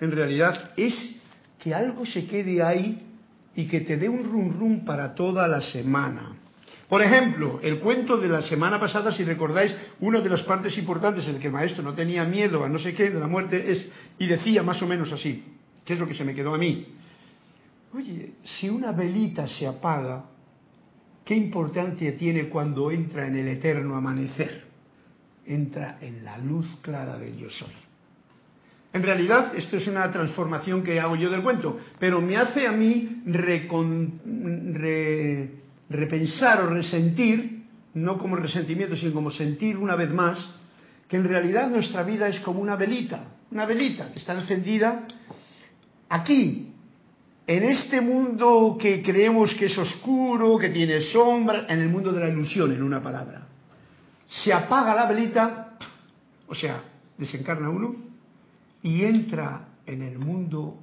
en 0.00 0.12
realidad, 0.12 0.72
es 0.76 1.20
que 1.58 1.74
algo 1.74 2.04
se 2.04 2.26
quede 2.26 2.62
ahí 2.62 3.07
y 3.58 3.66
que 3.66 3.80
te 3.80 3.96
dé 3.96 4.08
un 4.08 4.22
rum 4.22 4.56
rum 4.56 4.84
para 4.84 5.16
toda 5.16 5.48
la 5.48 5.60
semana. 5.60 6.36
Por 6.88 7.02
ejemplo, 7.02 7.58
el 7.60 7.80
cuento 7.80 8.16
de 8.16 8.28
la 8.28 8.40
semana 8.40 8.78
pasada, 8.78 9.10
si 9.10 9.24
recordáis, 9.24 9.74
una 9.98 10.20
de 10.20 10.28
las 10.28 10.42
partes 10.42 10.78
importantes 10.78 11.26
en 11.26 11.40
que 11.40 11.48
el 11.48 11.52
maestro 11.52 11.82
no 11.82 11.92
tenía 11.92 12.22
miedo 12.22 12.62
a 12.62 12.68
no 12.68 12.78
sé 12.78 12.94
qué 12.94 13.10
de 13.10 13.18
la 13.18 13.26
muerte 13.26 13.72
es, 13.72 13.90
y 14.16 14.28
decía 14.28 14.62
más 14.62 14.80
o 14.80 14.86
menos 14.86 15.10
así, 15.12 15.42
que 15.84 15.94
es 15.94 15.98
lo 15.98 16.06
que 16.06 16.14
se 16.14 16.24
me 16.24 16.36
quedó 16.36 16.54
a 16.54 16.58
mí. 16.58 16.86
Oye, 17.92 18.34
si 18.44 18.68
una 18.68 18.92
velita 18.92 19.48
se 19.48 19.66
apaga, 19.66 20.26
¿qué 21.24 21.34
importancia 21.34 22.16
tiene 22.16 22.48
cuando 22.48 22.92
entra 22.92 23.26
en 23.26 23.34
el 23.34 23.48
eterno 23.48 23.96
amanecer? 23.96 24.66
Entra 25.44 25.98
en 26.00 26.24
la 26.24 26.38
luz 26.38 26.78
clara 26.80 27.18
del 27.18 27.36
yo 27.36 27.50
soy. 27.50 27.87
En 28.92 29.02
realidad, 29.02 29.54
esto 29.54 29.76
es 29.76 29.86
una 29.86 30.10
transformación 30.10 30.82
que 30.82 30.98
hago 30.98 31.14
yo 31.16 31.30
del 31.30 31.42
cuento, 31.42 31.78
pero 31.98 32.20
me 32.20 32.36
hace 32.36 32.66
a 32.66 32.72
mí 32.72 33.22
recon, 33.26 34.74
repensar 35.90 36.62
o 36.62 36.70
resentir, 36.70 37.64
no 37.94 38.16
como 38.16 38.36
resentimiento, 38.36 38.96
sino 38.96 39.12
como 39.12 39.30
sentir 39.30 39.76
una 39.76 39.94
vez 39.94 40.10
más, 40.10 40.38
que 41.06 41.16
en 41.16 41.24
realidad 41.24 41.70
nuestra 41.70 42.02
vida 42.02 42.28
es 42.28 42.40
como 42.40 42.60
una 42.60 42.76
velita, 42.76 43.24
una 43.50 43.66
velita 43.66 44.10
que 44.12 44.18
está 44.20 44.34
encendida 44.34 45.06
aquí, 46.08 46.72
en 47.46 47.62
este 47.64 48.00
mundo 48.00 48.76
que 48.78 49.02
creemos 49.02 49.54
que 49.54 49.66
es 49.66 49.78
oscuro, 49.78 50.58
que 50.58 50.68
tiene 50.68 51.00
sombra, 51.00 51.66
en 51.68 51.80
el 51.80 51.88
mundo 51.88 52.12
de 52.12 52.20
la 52.20 52.28
ilusión, 52.28 52.72
en 52.72 52.82
una 52.82 53.02
palabra. 53.02 53.46
Se 54.28 54.52
apaga 54.52 54.94
la 54.94 55.06
velita, 55.06 55.78
o 56.46 56.54
sea, 56.54 56.82
desencarna 57.16 57.70
uno, 57.70 58.07
y 58.82 59.04
entra 59.04 59.68
en 59.86 60.02
el 60.02 60.18
mundo 60.18 60.78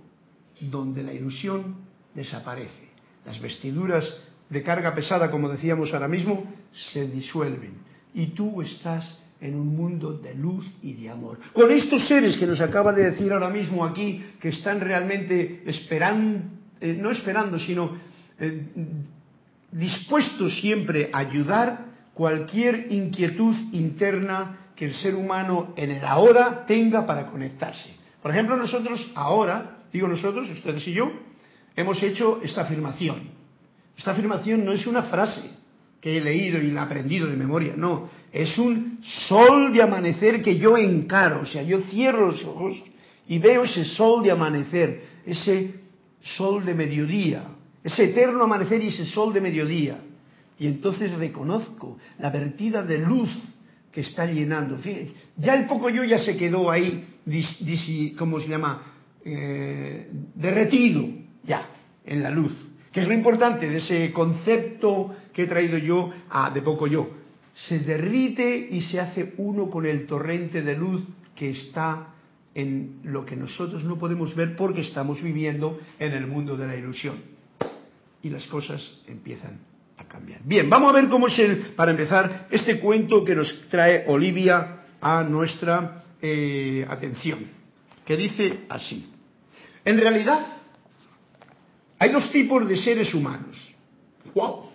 donde 0.60 1.04
la 1.04 1.14
ilusión 1.14 1.76
desaparece. 2.14 2.90
Las 3.26 3.40
vestiduras 3.40 4.06
de 4.50 4.64
carga 4.64 4.94
pesada, 4.94 5.32
como 5.32 5.50
decíamos 5.50 5.94
ahora 5.94 6.08
mismo, 6.08 6.44
se 6.92 7.08
disuelven. 7.08 7.74
Y 8.14 8.28
tú 8.28 8.62
estás 8.62 9.20
en 9.42 9.56
un 9.56 9.76
mundo 9.76 10.14
de 10.14 10.34
luz 10.34 10.66
y 10.82 10.94
de 10.94 11.10
amor. 11.10 11.40
Con 11.54 11.72
estos 11.72 12.08
seres 12.08 12.38
que 12.38 12.48
nos 12.48 12.62
acaba 12.62 12.94
de 12.94 13.12
decir 13.12 13.32
ahora 13.32 13.50
mismo 13.50 13.86
aquí, 13.86 14.24
que 14.40 14.50
están 14.50 14.80
realmente 14.80 15.64
esperando, 15.66 16.50
eh, 16.80 16.98
no 17.00 17.12
esperando, 17.12 17.60
sino 17.60 17.92
eh, 18.40 18.66
dispuestos 19.72 20.60
siempre 20.60 21.10
a 21.12 21.20
ayudar 21.20 21.86
cualquier 22.14 22.88
inquietud 22.92 23.56
interna 23.74 24.65
que 24.76 24.86
el 24.86 24.94
ser 24.94 25.16
humano 25.16 25.74
en 25.76 25.92
el 25.92 26.06
ahora 26.06 26.66
tenga 26.66 27.06
para 27.06 27.28
conectarse. 27.28 27.90
Por 28.22 28.32
ejemplo, 28.32 28.58
nosotros 28.58 29.12
ahora, 29.16 29.78
digo 29.92 30.08
nosotros, 30.08 30.50
ustedes 30.50 30.88
y 30.88 30.94
yo, 30.94 31.12
hemos 31.76 32.02
hecho 32.04 32.40
esta 32.44 32.62
afirmación. 32.62 33.30
Esta 33.98 34.12
afirmación 34.12 34.66
no 34.66 34.74
es 34.74 34.86
una 34.88 35.04
frase 35.04 35.50
que 36.02 36.18
he 36.18 36.22
leído 36.22 36.60
y 36.60 36.72
la 36.72 36.82
he 36.82 36.84
aprendido 36.86 37.28
de 37.28 37.36
memoria, 37.36 37.74
no, 37.76 38.10
es 38.32 38.58
un 38.58 39.00
sol 39.28 39.74
de 39.74 39.82
amanecer 39.82 40.42
que 40.42 40.58
yo 40.58 40.78
encaro, 40.78 41.42
o 41.42 41.46
sea, 41.46 41.64
yo 41.64 41.82
cierro 41.82 42.28
los 42.28 42.44
ojos 42.44 42.76
y 43.28 43.40
veo 43.40 43.64
ese 43.64 43.86
sol 43.86 44.22
de 44.22 44.32
amanecer, 44.32 45.04
ese 45.26 45.80
sol 46.22 46.64
de 46.66 46.76
mediodía, 46.76 47.46
ese 47.84 48.06
eterno 48.06 48.44
amanecer 48.44 48.84
y 48.84 48.90
ese 48.90 49.06
sol 49.06 49.34
de 49.34 49.42
mediodía. 49.42 49.98
Y 50.60 50.68
entonces 50.68 51.12
reconozco 51.14 51.98
la 52.20 52.30
vertida 52.30 52.84
de 52.84 53.00
luz 53.00 53.32
que 53.96 54.02
está 54.02 54.28
llenando. 54.28 54.78
ya 55.38 55.56
el 55.56 55.66
poco 55.66 55.90
yo 55.90 56.04
ya 56.04 56.20
se 56.20 56.38
quedó 56.38 56.70
ahí, 56.70 57.04
¿cómo 58.18 58.40
se 58.40 58.48
llama? 58.48 58.94
Eh, 59.24 60.08
derretido, 60.36 61.08
ya, 61.44 61.70
en 62.06 62.22
la 62.22 62.30
luz 62.30 62.54
que 62.96 63.02
es 63.02 63.10
lo 63.10 63.14
importante 63.14 63.70
de 63.70 63.80
ese 63.80 64.14
concepto 64.14 65.14
que 65.34 65.44
he 65.44 65.48
traído 65.48 65.78
yo 65.78 66.14
a 66.30 66.50
de 66.50 66.62
poco 66.62 66.88
yo. 66.88 67.10
Se 67.54 67.80
derrite 67.80 68.70
y 68.72 68.80
se 68.84 69.02
hace 69.02 69.34
uno 69.36 69.70
con 69.70 69.86
el 69.86 70.08
torrente 70.08 70.62
de 70.62 70.78
luz 70.78 71.04
que 71.36 71.50
está 71.50 72.14
en 72.54 73.02
lo 73.04 73.26
que 73.26 73.36
nosotros 73.36 73.84
no 73.84 73.98
podemos 73.98 74.34
ver 74.34 74.56
porque 74.56 74.80
estamos 74.80 75.22
viviendo 75.22 75.78
en 76.00 76.14
el 76.14 76.26
mundo 76.26 76.56
de 76.56 76.68
la 76.68 76.78
ilusión. 76.78 77.18
Y 78.24 78.30
las 78.30 78.48
cosas 78.48 79.02
empiezan 79.08 79.75
Bien, 80.44 80.70
vamos 80.70 80.92
a 80.92 80.96
ver 80.96 81.10
cómo 81.10 81.28
es 81.28 81.40
el, 81.40 81.58
para 81.76 81.92
empezar, 81.92 82.48
este 82.52 82.80
cuento 82.80 83.24
que 83.24 83.36
nos 83.36 83.68
trae 83.70 84.04
Olivia 84.08 84.84
a 85.02 85.24
nuestra 85.24 86.04
eh, 86.22 86.86
atención, 86.88 87.48
que 88.06 88.16
dice 88.16 88.66
así. 88.70 89.12
En 89.84 90.00
realidad, 90.00 90.46
hay 91.98 92.12
dos 92.12 92.32
tipos 92.32 92.68
de 92.68 92.78
seres 92.78 93.14
humanos. 93.14 93.56
¡Wow! 94.34 94.70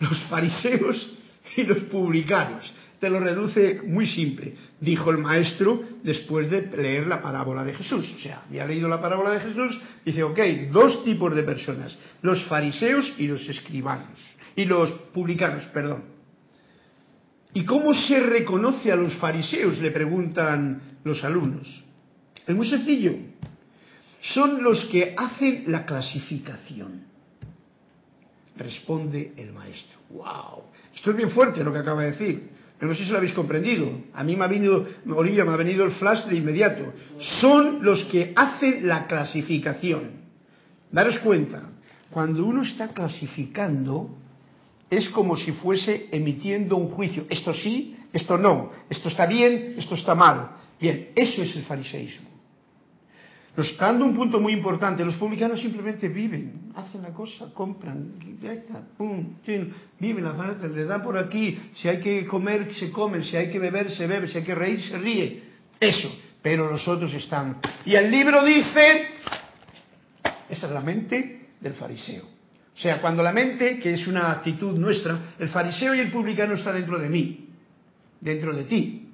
Los 0.00 0.22
fariseos 0.24 1.16
y 1.56 1.62
los 1.64 1.78
publicanos. 1.84 2.72
Te 3.00 3.08
lo 3.08 3.20
reduce 3.20 3.82
muy 3.84 4.06
simple, 4.06 4.54
dijo 4.80 5.10
el 5.10 5.18
maestro 5.18 5.82
después 6.02 6.50
de 6.50 6.62
leer 6.76 7.06
la 7.06 7.22
parábola 7.22 7.64
de 7.64 7.74
Jesús. 7.74 8.12
O 8.16 8.20
sea, 8.20 8.42
había 8.48 8.66
leído 8.66 8.88
la 8.88 9.00
parábola 9.00 9.30
de 9.30 9.40
Jesús, 9.40 9.80
dice, 10.04 10.22
ok, 10.22 10.38
dos 10.72 11.04
tipos 11.04 11.34
de 11.34 11.44
personas, 11.44 11.96
los 12.22 12.44
fariseos 12.46 13.14
y 13.18 13.28
los 13.28 13.48
escribanos, 13.48 14.18
y 14.56 14.64
los 14.64 14.90
publicanos, 15.14 15.64
perdón. 15.66 16.04
¿Y 17.54 17.64
cómo 17.64 17.94
se 17.94 18.20
reconoce 18.20 18.90
a 18.90 18.96
los 18.96 19.14
fariseos? 19.14 19.78
Le 19.78 19.90
preguntan 19.90 20.98
los 21.04 21.22
alumnos. 21.24 21.84
Es 22.46 22.54
muy 22.54 22.68
sencillo 22.68 23.14
son 24.20 24.62
los 24.62 24.84
que 24.86 25.14
hacen 25.16 25.64
la 25.68 25.84
clasificación. 25.86 27.06
Responde 28.56 29.32
el 29.36 29.52
maestro. 29.52 29.98
¡Wow! 30.10 30.64
Esto 30.94 31.10
es 31.10 31.16
bien 31.16 31.30
fuerte 31.30 31.62
lo 31.62 31.72
que 31.72 31.78
acaba 31.78 32.02
de 32.02 32.10
decir. 32.10 32.50
No 32.86 32.94
sé 32.94 33.04
si 33.04 33.10
lo 33.10 33.18
habéis 33.18 33.32
comprendido. 33.32 33.90
A 34.14 34.22
mí 34.22 34.36
me 34.36 34.44
ha 34.44 34.48
venido, 34.48 34.86
Olivia, 35.14 35.44
me 35.44 35.52
ha 35.52 35.56
venido 35.56 35.84
el 35.84 35.92
flash 35.92 36.26
de 36.26 36.36
inmediato. 36.36 36.92
Son 37.40 37.84
los 37.84 38.04
que 38.04 38.32
hacen 38.36 38.86
la 38.86 39.06
clasificación. 39.06 40.10
Daros 40.92 41.18
cuenta, 41.18 41.70
cuando 42.10 42.44
uno 42.44 42.62
está 42.62 42.88
clasificando, 42.88 44.16
es 44.90 45.08
como 45.10 45.36
si 45.36 45.52
fuese 45.52 46.08
emitiendo 46.12 46.76
un 46.76 46.88
juicio. 46.88 47.26
Esto 47.28 47.52
sí, 47.52 47.96
esto 48.12 48.38
no. 48.38 48.70
Esto 48.88 49.08
está 49.08 49.26
bien, 49.26 49.74
esto 49.76 49.94
está 49.94 50.14
mal. 50.14 50.50
Bien, 50.80 51.08
eso 51.14 51.42
es 51.42 51.54
el 51.56 51.64
fariseísmo. 51.64 52.28
Nos 53.56 53.70
está 53.70 53.86
dando 53.86 54.04
un 54.04 54.14
punto 54.14 54.40
muy 54.40 54.52
importante. 54.52 55.04
Los 55.04 55.16
publicanos 55.16 55.60
simplemente 55.60 56.08
viven, 56.08 56.67
hacen 56.78 57.02
la 57.02 57.10
cosa, 57.10 57.52
compran, 57.52 58.14
pum, 58.96 59.34
viven 59.98 60.24
la 60.24 60.34
falta, 60.34 60.66
le 60.68 60.84
dan 60.84 61.02
por 61.02 61.18
aquí. 61.18 61.58
Si 61.74 61.88
hay 61.88 61.98
que 61.98 62.24
comer, 62.24 62.72
se 62.72 62.92
comen. 62.92 63.24
Si 63.24 63.36
hay 63.36 63.50
que 63.50 63.58
beber, 63.58 63.90
se 63.90 64.06
bebe. 64.06 64.28
Si 64.28 64.38
hay 64.38 64.44
que 64.44 64.54
reír, 64.54 64.80
se 64.80 64.96
ríe. 64.96 65.42
Eso. 65.80 66.08
Pero 66.40 66.70
los 66.70 66.86
otros 66.86 67.12
están. 67.14 67.58
Y 67.84 67.94
el 67.94 68.10
libro 68.10 68.44
dice, 68.44 69.08
esa 70.48 70.66
es 70.66 70.72
la 70.72 70.80
mente 70.80 71.48
del 71.60 71.72
fariseo. 71.74 72.24
O 72.24 72.80
sea, 72.80 73.00
cuando 73.00 73.24
la 73.24 73.32
mente, 73.32 73.80
que 73.80 73.94
es 73.94 74.06
una 74.06 74.30
actitud 74.30 74.78
nuestra, 74.78 75.34
el 75.38 75.48
fariseo 75.48 75.96
y 75.96 75.98
el 75.98 76.12
publicano 76.12 76.54
está 76.54 76.72
dentro 76.72 76.96
de 76.96 77.08
mí, 77.08 77.48
dentro 78.20 78.54
de 78.54 78.64
ti. 78.64 79.08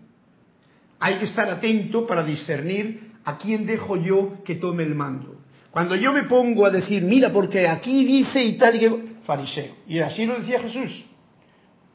Hay 1.01 1.19
que 1.19 1.25
estar 1.25 1.49
atento 1.49 2.07
para 2.07 2.23
discernir 2.25 3.13
¿a 3.25 3.39
quién 3.39 3.65
dejo 3.65 3.97
yo 3.97 4.43
que 4.45 4.57
tome 4.57 4.83
el 4.83 4.95
mando? 4.95 5.34
Cuando 5.75 5.97
yo 5.97 6.13
me 6.13 6.23
pongo 6.23 6.67
a 6.67 6.71
decir, 6.71 7.03
mira, 7.03 7.33
porque 7.33 7.67
aquí 7.67 8.05
dice 8.05 8.41
y 8.45 8.53
tal 8.57 8.77
y 8.77 8.79
que... 8.79 9.05
Fariseo. 9.25 9.75
Y 9.89 9.99
así 9.99 10.25
lo 10.25 10.39
decía 10.39 10.61
Jesús. 10.61 11.05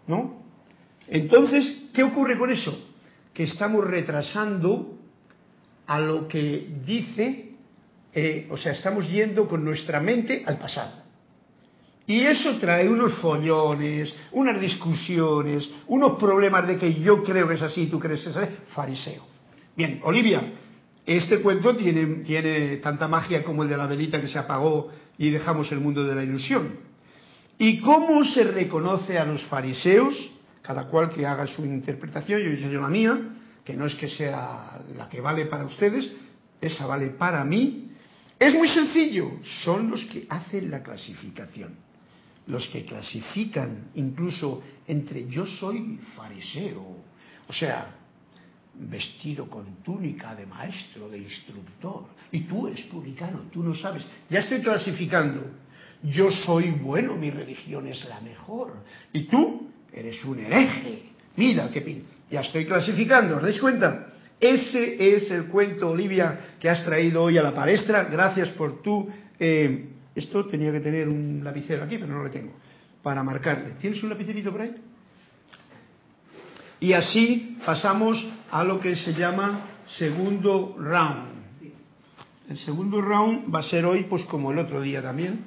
¿No? 0.05 0.43
Entonces, 1.07 1.85
¿qué 1.93 2.03
ocurre 2.03 2.37
con 2.37 2.51
eso? 2.51 2.77
Que 3.33 3.43
estamos 3.43 3.87
retrasando 3.87 4.97
a 5.87 5.97
lo 6.01 6.27
que 6.27 6.67
dice, 6.85 7.51
eh, 8.13 8.49
o 8.51 8.57
sea, 8.57 8.73
estamos 8.73 9.09
yendo 9.09 9.47
con 9.47 9.63
nuestra 9.63 10.01
mente 10.01 10.43
al 10.45 10.57
pasado. 10.57 11.01
Y 12.05 12.19
eso 12.25 12.57
trae 12.59 12.89
unos 12.89 13.13
follones, 13.19 14.13
unas 14.33 14.59
discusiones, 14.59 15.71
unos 15.87 16.19
problemas 16.19 16.67
de 16.67 16.75
que 16.75 16.95
yo 16.95 17.23
creo 17.23 17.47
que 17.47 17.53
es 17.53 17.61
así, 17.61 17.85
tú 17.85 17.97
crees 17.97 18.23
que 18.23 18.31
es 18.31 18.35
así. 18.35 18.53
Fariseo. 18.75 19.25
Bien, 19.73 20.01
Olivia, 20.03 20.41
este 21.17 21.41
cuento 21.41 21.75
tiene, 21.75 22.77
tanta 22.77 23.07
magia 23.07 23.43
como 23.43 23.63
el 23.63 23.69
de 23.69 23.77
la 23.77 23.87
velita 23.87 24.21
que 24.21 24.27
se 24.27 24.37
apagó 24.37 24.91
y 25.17 25.31
dejamos 25.31 25.71
el 25.71 25.79
mundo 25.79 26.03
de 26.03 26.13
la 26.13 26.23
ilusión. 26.23 26.77
¿Y 27.57 27.79
cómo 27.79 28.23
se 28.23 28.43
reconoce 28.43 29.17
a 29.17 29.25
los 29.25 29.43
fariseos? 29.45 30.13
Cada 30.61 30.85
cual 30.87 31.09
que 31.09 31.25
haga 31.25 31.47
su 31.47 31.65
interpretación, 31.65 32.41
yo 32.41 32.51
hice 32.51 32.69
yo 32.69 32.79
la 32.79 32.89
mía, 32.89 33.17
que 33.65 33.75
no 33.75 33.87
es 33.87 33.95
que 33.95 34.07
sea 34.07 34.81
la 34.95 35.09
que 35.09 35.19
vale 35.19 35.47
para 35.47 35.65
ustedes, 35.65 36.11
esa 36.61 36.85
vale 36.85 37.07
para 37.09 37.43
mí. 37.43 37.91
Es 38.37 38.53
muy 38.53 38.69
sencillo, 38.69 39.31
son 39.63 39.89
los 39.89 40.05
que 40.05 40.27
hacen 40.29 40.69
la 40.69 40.83
clasificación, 40.83 41.75
los 42.47 42.67
que 42.67 42.85
clasifican 42.85 43.89
incluso 43.95 44.61
entre 44.87 45.27
yo 45.27 45.45
soy 45.45 45.99
fariseo, 46.15 46.97
o 47.47 47.53
sea, 47.53 47.98
vestido 48.73 49.49
con 49.49 49.83
túnica 49.83 50.35
de 50.35 50.45
maestro, 50.45 51.09
de 51.09 51.17
instructor, 51.17 52.05
y 52.31 52.41
tú 52.41 52.67
eres 52.67 52.81
publicano, 52.85 53.43
tú 53.51 53.63
no 53.63 53.75
sabes. 53.75 54.03
Ya 54.29 54.39
estoy 54.39 54.61
clasificando. 54.61 55.41
Yo 56.03 56.31
soy 56.31 56.71
bueno, 56.71 57.15
mi 57.15 57.29
religión 57.29 57.87
es 57.87 58.03
la 58.07 58.21
mejor, 58.21 58.73
y 59.11 59.23
tú 59.23 59.69
eres 59.91 60.23
un 60.23 60.39
hereje. 60.39 61.09
Mira 61.35 61.69
qué 61.71 61.81
pin. 61.81 62.03
Ya 62.31 62.41
estoy 62.41 62.65
clasificando, 62.65 63.37
¿os 63.37 63.41
dais 63.41 63.59
cuenta? 63.59 64.13
Ese 64.39 65.15
es 65.15 65.29
el 65.31 65.47
cuento, 65.47 65.89
Olivia, 65.89 66.55
que 66.59 66.69
has 66.69 66.85
traído 66.85 67.23
hoy 67.23 67.37
a 67.37 67.43
la 67.43 67.53
palestra. 67.53 68.05
Gracias 68.05 68.49
por 68.49 68.81
tu... 68.81 69.09
Eh, 69.37 69.89
esto 70.15 70.45
tenía 70.45 70.71
que 70.71 70.79
tener 70.79 71.07
un 71.09 71.41
lapicero 71.43 71.83
aquí, 71.83 71.97
pero 71.97 72.13
no 72.13 72.23
lo 72.23 72.29
tengo, 72.29 72.53
para 73.01 73.23
marcarle. 73.23 73.75
¿Tienes 73.79 74.01
un 74.03 74.09
lapicerito 74.09 74.51
por? 74.51 74.88
Y 76.79 76.93
así 76.93 77.57
pasamos 77.65 78.25
a 78.51 78.63
lo 78.63 78.79
que 78.79 78.95
se 78.95 79.13
llama 79.13 79.61
segundo 79.97 80.75
round. 80.77 81.39
El 82.49 82.57
segundo 82.57 83.01
round 83.01 83.53
va 83.53 83.59
a 83.59 83.63
ser 83.63 83.85
hoy, 83.85 84.05
pues 84.09 84.23
como 84.25 84.51
el 84.51 84.59
otro 84.59 84.81
día 84.81 85.01
también. 85.01 85.41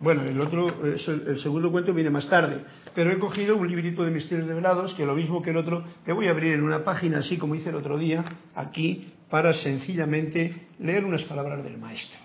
Bueno, 0.00 0.22
el 0.24 0.40
otro, 0.40 0.66
el 0.82 1.40
segundo 1.40 1.70
cuento 1.70 1.92
viene 1.92 2.08
más 2.08 2.28
tarde, 2.28 2.62
pero 2.94 3.12
he 3.12 3.18
cogido 3.18 3.56
un 3.56 3.68
librito 3.68 4.02
de 4.02 4.10
misterios 4.10 4.48
develados, 4.48 4.94
que 4.94 5.04
lo 5.04 5.14
mismo 5.14 5.42
que 5.42 5.50
el 5.50 5.58
otro, 5.58 5.84
que 6.06 6.12
voy 6.12 6.26
a 6.26 6.30
abrir 6.30 6.54
en 6.54 6.62
una 6.62 6.82
página 6.84 7.18
así 7.18 7.36
como 7.36 7.54
hice 7.54 7.68
el 7.68 7.76
otro 7.76 7.98
día, 7.98 8.24
aquí, 8.54 9.12
para 9.28 9.52
sencillamente 9.52 10.68
leer 10.78 11.04
unas 11.04 11.22
palabras 11.24 11.62
del 11.62 11.76
maestro. 11.76 12.18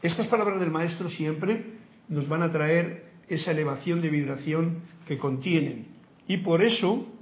Estas 0.00 0.28
palabras 0.28 0.60
del 0.60 0.70
maestro 0.70 1.10
siempre 1.10 1.66
nos 2.08 2.28
van 2.28 2.42
a 2.42 2.52
traer 2.52 3.08
esa 3.28 3.50
elevación 3.50 4.00
de 4.00 4.10
vibración 4.10 4.82
que 5.06 5.18
contienen. 5.18 5.88
Y 6.28 6.38
por 6.38 6.62
eso 6.62 7.17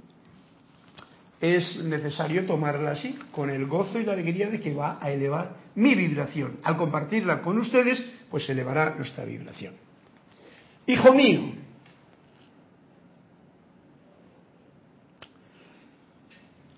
es 1.39 1.83
necesario 1.83 2.45
tomarla 2.45 2.91
así, 2.91 3.17
con 3.31 3.49
el 3.49 3.65
gozo 3.65 3.99
y 3.99 4.05
la 4.05 4.13
alegría 4.13 4.49
de 4.49 4.59
que 4.59 4.73
va 4.73 4.97
a 5.01 5.11
elevar 5.11 5.55
mi 5.75 5.93
vibración. 5.93 6.57
Al 6.63 6.77
compartirla 6.77 7.41
con 7.41 7.57
ustedes, 7.59 8.03
pues 8.29 8.49
elevará 8.49 8.95
nuestra 8.95 9.23
vibración. 9.23 9.75
Hijo 10.87 11.13
mío, 11.13 11.51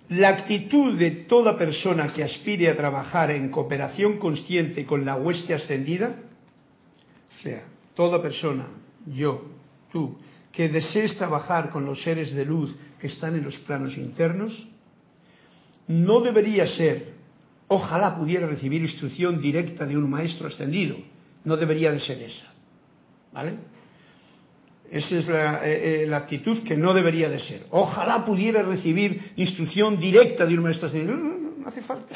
la 0.09 0.29
actitud 0.29 0.97
de 0.97 1.11
toda 1.11 1.57
persona 1.57 2.11
que 2.11 2.23
aspire 2.23 2.69
a 2.69 2.75
trabajar 2.75 3.31
en 3.31 3.49
cooperación 3.49 4.17
consciente 4.17 4.85
con 4.85 5.05
la 5.05 5.15
hueste 5.15 5.53
ascendida, 5.53 6.15
o 7.37 7.41
sea, 7.43 7.63
toda 7.95 8.21
persona, 8.21 8.67
yo, 9.05 9.45
tú, 9.91 10.17
que 10.51 10.67
desees 10.67 11.15
trabajar 11.15 11.69
con 11.69 11.85
los 11.85 12.01
seres 12.01 12.33
de 12.33 12.43
luz 12.43 12.75
que 12.99 13.07
están 13.07 13.35
en 13.35 13.43
los 13.43 13.57
planos 13.59 13.97
internos, 13.97 14.67
no 15.87 16.21
debería 16.21 16.67
ser, 16.67 17.13
ojalá 17.67 18.15
pudiera 18.15 18.47
recibir 18.47 18.81
instrucción 18.81 19.41
directa 19.41 19.85
de 19.85 19.97
un 19.97 20.09
maestro 20.09 20.47
ascendido, 20.47 20.97
no 21.43 21.57
debería 21.57 21.91
de 21.91 21.99
ser 21.99 22.21
esa. 22.21 22.45
¿Vale? 23.31 23.53
Esa 24.91 25.17
es 25.17 25.27
la, 25.27 25.67
eh, 25.67 26.05
eh, 26.05 26.13
actitud 26.13 26.63
que 26.63 26.75
no 26.75 26.93
debería 26.93 27.29
de 27.29 27.39
ser. 27.39 27.65
Ojalá 27.69 28.25
pudiera 28.25 28.63
recibir 28.63 29.33
instrucción 29.35 29.99
directa 29.99 30.45
de 30.45 30.55
un 30.55 30.63
maestro 30.63 30.87
ascendido. 30.87 31.15
No, 31.15 31.23
no, 31.23 31.37
no, 31.37 31.51
no 31.59 31.67
hace 31.67 31.81
falta. 31.81 32.15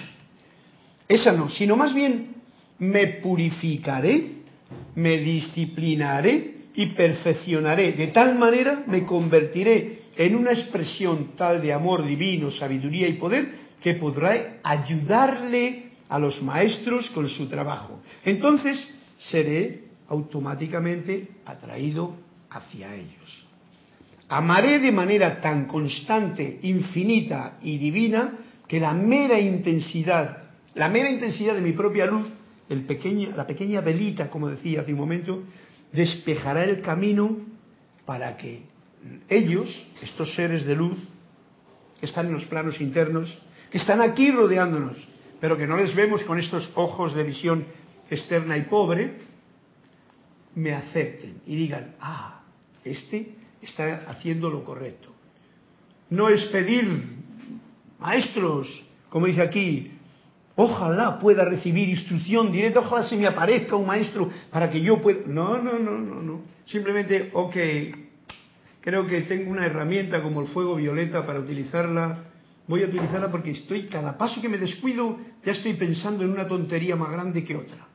Esa 1.08 1.34
no, 1.34 1.50
sino 1.50 1.76
más 1.76 1.94
bien 1.94 2.36
me 2.80 3.08
purificaré, 3.08 4.32
me 4.96 5.18
disciplinaré 5.18 6.56
y 6.76 6.88
perfeccionaré. 6.88 7.94
De 7.94 8.08
tal 8.08 8.38
manera 8.38 8.84
me 8.88 9.06
convertiré 9.06 10.03
en 10.16 10.36
una 10.36 10.52
expresión 10.52 11.36
tal 11.36 11.62
de 11.62 11.74
amor 11.74 12.06
divino, 12.06 12.52
sabiduría 12.52 13.08
y 13.08 13.14
poder 13.14 13.64
que 13.82 13.96
podrá 13.96 14.60
ayudarle 14.64 15.92
a 16.10 16.20
los 16.20 16.42
maestros 16.42 17.10
con 17.10 17.28
su 17.28 17.48
trabajo. 17.48 18.02
Entonces 18.24 18.88
seré 19.18 19.84
automáticamente 20.08 21.28
atraído 21.46 22.16
hacia 22.50 22.94
ellos. 22.94 23.48
Amaré 24.30 24.80
de 24.80 24.92
manera 24.92 25.42
tan 25.42 25.66
constante, 25.66 26.60
infinita 26.64 27.58
y 27.62 27.78
divina 27.78 28.38
que 28.68 28.80
la 28.80 28.94
mera 28.94 29.40
intensidad, 29.40 30.44
la 30.76 30.90
mera 30.90 31.10
intensidad 31.10 31.56
de 31.56 31.62
mi 31.62 31.74
propia 31.74 32.06
luz, 32.06 32.28
la 32.70 33.46
pequeña 33.46 33.82
velita, 33.82 34.30
como 34.30 34.50
decía 34.50 34.82
hace 34.82 34.94
un 34.94 35.00
momento, 35.00 35.44
despejará 35.92 36.64
el 36.64 36.82
camino 36.82 37.38
para 38.06 38.38
que 38.38 38.73
ellos, 39.30 39.88
estos 40.02 40.34
seres 40.36 40.66
de 40.66 40.76
luz, 40.76 40.98
que 42.00 42.06
están 42.06 42.28
en 42.28 42.34
los 42.34 42.46
planos 42.46 42.80
internos, 42.82 43.38
que 43.70 43.78
están 43.78 44.02
aquí 44.02 44.32
rodeándonos, 44.32 44.98
pero 45.40 45.58
que 45.58 45.68
no 45.68 45.78
les 45.78 45.96
vemos 45.96 46.24
con 46.24 46.40
estos 46.40 46.72
ojos 46.76 47.14
de 47.14 47.24
visión 47.24 47.66
externa 48.10 48.58
y 48.58 48.64
pobre, 48.64 49.20
me 50.56 50.74
acepten 50.74 51.42
y 51.48 51.56
digan, 51.56 51.96
ah, 52.00 52.42
este 52.84 53.36
está 53.62 54.04
haciendo 54.08 54.50
lo 54.50 54.64
correcto. 54.64 55.10
No 56.10 56.30
es 56.30 56.44
pedir, 56.46 56.86
maestros, 58.00 58.84
como 59.10 59.26
dice 59.26 59.42
aquí, 59.42 59.92
ojalá 60.56 61.18
pueda 61.20 61.46
recibir 61.46 61.90
instrucción 61.90 62.52
directa, 62.52 62.82
ojalá 62.82 63.08
se 63.08 63.18
me 63.18 63.26
aparezca 63.26 63.76
un 63.76 63.88
maestro 63.88 64.30
para 64.52 64.70
que 64.70 64.82
yo 64.82 65.02
pueda... 65.02 65.22
No, 65.26 65.58
no, 65.58 65.80
no, 65.80 65.98
no, 65.98 66.22
no. 66.22 66.42
Simplemente, 66.66 67.32
ok, 67.34 67.56
Creo 68.84 69.08
que 69.08 69.22
tengo 69.22 69.50
una 69.50 69.66
herramienta 69.66 70.22
como 70.22 70.42
el 70.42 70.48
fuego 70.50 70.76
violeta 70.76 71.26
para 71.26 71.40
utilizarla. 71.40 72.26
Voy 72.68 72.84
a 72.84 72.88
utilizarla 72.88 73.32
porque 73.32 73.52
estoy, 73.52 73.84
cada 73.88 74.18
paso 74.18 74.42
que 74.42 74.50
me 74.50 74.58
descuido, 74.58 75.20
ya 75.46 75.54
estoy 75.54 75.76
pensando 75.76 76.26
en 76.26 76.32
una 76.32 76.46
tontería 76.46 76.98
más 76.98 77.10
grande 77.10 77.46
que 77.46 77.56
otra. 77.56 77.88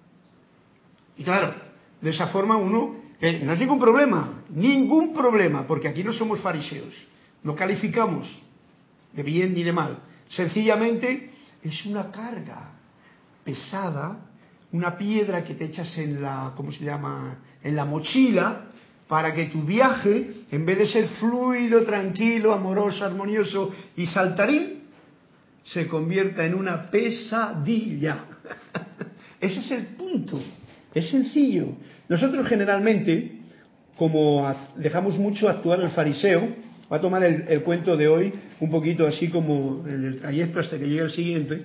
Y 1.18 1.24
claro, 1.24 1.52
de 2.00 2.08
esa 2.08 2.28
forma 2.28 2.56
uno, 2.56 2.96
no 3.20 3.52
es 3.52 3.58
ningún 3.58 3.78
problema, 3.78 4.44
ningún 4.48 5.12
problema, 5.12 5.66
porque 5.66 5.88
aquí 5.88 6.02
no 6.02 6.14
somos 6.14 6.40
fariseos, 6.40 6.94
no 7.42 7.54
calificamos 7.54 8.42
de 9.12 9.22
bien 9.22 9.52
ni 9.52 9.64
de 9.64 9.72
mal. 9.72 9.98
Sencillamente 10.30 11.30
es 11.62 11.84
una 11.84 12.10
carga 12.10 12.72
pesada, 13.44 14.20
una 14.72 14.96
piedra 14.96 15.44
que 15.44 15.54
te 15.54 15.66
echas 15.66 15.98
en 15.98 16.22
la, 16.22 16.54
¿cómo 16.56 16.72
se 16.72 16.82
llama?, 16.82 17.40
en 17.62 17.76
la 17.76 17.84
mochila 17.84 18.67
para 19.08 19.32
que 19.34 19.46
tu 19.46 19.62
viaje, 19.62 20.30
en 20.50 20.66
vez 20.66 20.78
de 20.78 20.86
ser 20.86 21.08
fluido, 21.18 21.82
tranquilo, 21.82 22.52
amoroso, 22.52 23.04
armonioso 23.04 23.72
y 23.96 24.06
saltarín, 24.06 24.82
se 25.64 25.88
convierta 25.88 26.44
en 26.44 26.54
una 26.54 26.90
pesadilla. 26.90 28.24
Ese 29.40 29.60
es 29.60 29.70
el 29.70 29.86
punto. 29.96 30.40
Es 30.94 31.08
sencillo. 31.08 31.68
Nosotros 32.08 32.46
generalmente, 32.46 33.40
como 33.96 34.54
dejamos 34.76 35.18
mucho 35.18 35.48
actuar 35.48 35.80
el 35.80 35.90
fariseo, 35.90 36.48
va 36.90 36.96
a 36.98 37.00
tomar 37.00 37.22
el, 37.22 37.62
cuento 37.62 37.96
de 37.96 38.08
hoy 38.08 38.32
un 38.60 38.70
poquito 38.70 39.06
así 39.06 39.28
como 39.28 39.86
en 39.86 40.04
el 40.04 40.20
trayecto 40.20 40.60
hasta 40.60 40.78
que 40.78 40.88
llegue 40.88 41.02
el 41.02 41.10
siguiente, 41.10 41.62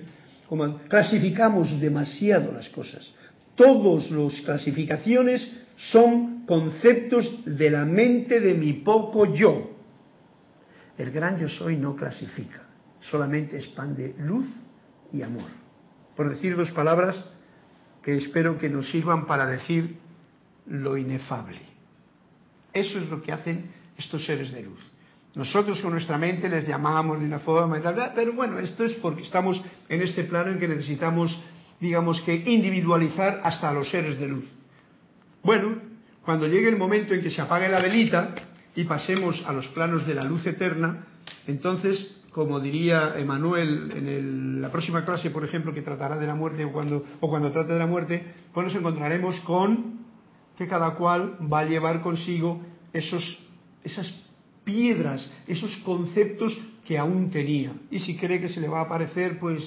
como 0.48 0.78
clasificamos 0.88 1.78
demasiado 1.80 2.52
las 2.52 2.68
cosas. 2.68 3.10
Todas 3.54 4.10
las 4.10 4.40
clasificaciones 4.42 5.46
son 5.76 6.44
conceptos 6.46 7.42
de 7.44 7.70
la 7.70 7.84
mente 7.84 8.40
de 8.40 8.54
mi 8.54 8.74
poco 8.74 9.32
yo. 9.34 9.70
El 10.96 11.10
gran 11.10 11.38
yo 11.38 11.48
soy 11.48 11.76
no 11.76 11.96
clasifica, 11.96 12.62
solamente 13.00 13.56
expande 13.56 14.14
luz 14.18 14.46
y 15.12 15.22
amor. 15.22 15.50
Por 16.16 16.30
decir 16.30 16.56
dos 16.56 16.70
palabras 16.70 17.24
que 18.02 18.16
espero 18.16 18.58
que 18.58 18.68
nos 18.68 18.90
sirvan 18.90 19.26
para 19.26 19.46
decir 19.46 19.96
lo 20.66 20.96
inefable. 20.96 21.60
Eso 22.72 22.98
es 22.98 23.08
lo 23.08 23.22
que 23.22 23.32
hacen 23.32 23.70
estos 23.96 24.24
seres 24.24 24.52
de 24.52 24.62
luz. 24.62 24.80
Nosotros 25.34 25.80
con 25.80 25.92
nuestra 25.92 26.16
mente 26.16 26.48
les 26.48 26.66
llamamos 26.66 27.18
de 27.18 27.26
una 27.26 27.40
forma, 27.40 27.80
pero 28.14 28.32
bueno, 28.34 28.58
esto 28.58 28.84
es 28.84 28.94
porque 28.94 29.22
estamos 29.22 29.60
en 29.88 30.02
este 30.02 30.24
plano 30.24 30.52
en 30.52 30.58
que 30.60 30.68
necesitamos, 30.68 31.36
digamos 31.80 32.20
que, 32.20 32.34
individualizar 32.34 33.40
hasta 33.42 33.72
los 33.72 33.90
seres 33.90 34.18
de 34.20 34.28
luz. 34.28 34.44
Bueno, 35.44 35.76
cuando 36.24 36.48
llegue 36.48 36.68
el 36.68 36.78
momento 36.78 37.12
en 37.12 37.22
que 37.22 37.30
se 37.30 37.42
apague 37.42 37.68
la 37.68 37.82
velita 37.82 38.34
y 38.74 38.84
pasemos 38.84 39.44
a 39.46 39.52
los 39.52 39.68
planos 39.68 40.06
de 40.06 40.14
la 40.14 40.24
luz 40.24 40.46
eterna, 40.46 41.06
entonces, 41.46 42.16
como 42.32 42.60
diría 42.60 43.12
Emanuel 43.18 43.92
en 43.94 44.62
la 44.62 44.72
próxima 44.72 45.04
clase, 45.04 45.28
por 45.30 45.44
ejemplo, 45.44 45.74
que 45.74 45.82
tratará 45.82 46.16
de 46.16 46.26
la 46.26 46.34
muerte 46.34 46.64
o 46.64 46.72
cuando, 46.72 47.04
o 47.20 47.28
cuando 47.28 47.52
trate 47.52 47.74
de 47.74 47.78
la 47.78 47.86
muerte, 47.86 48.24
pues 48.54 48.66
nos 48.66 48.74
encontraremos 48.74 49.38
con 49.40 50.04
que 50.56 50.66
cada 50.66 50.94
cual 50.94 51.36
va 51.52 51.60
a 51.60 51.64
llevar 51.66 52.00
consigo 52.00 52.62
esos, 52.94 53.38
esas 53.82 54.10
piedras, 54.64 55.30
esos 55.46 55.76
conceptos 55.84 56.56
que 56.86 56.96
aún 56.96 57.30
tenía. 57.30 57.72
Y 57.90 57.98
si 57.98 58.16
cree 58.16 58.40
que 58.40 58.48
se 58.48 58.60
le 58.60 58.68
va 58.68 58.80
a 58.80 58.84
aparecer, 58.84 59.38
pues 59.38 59.62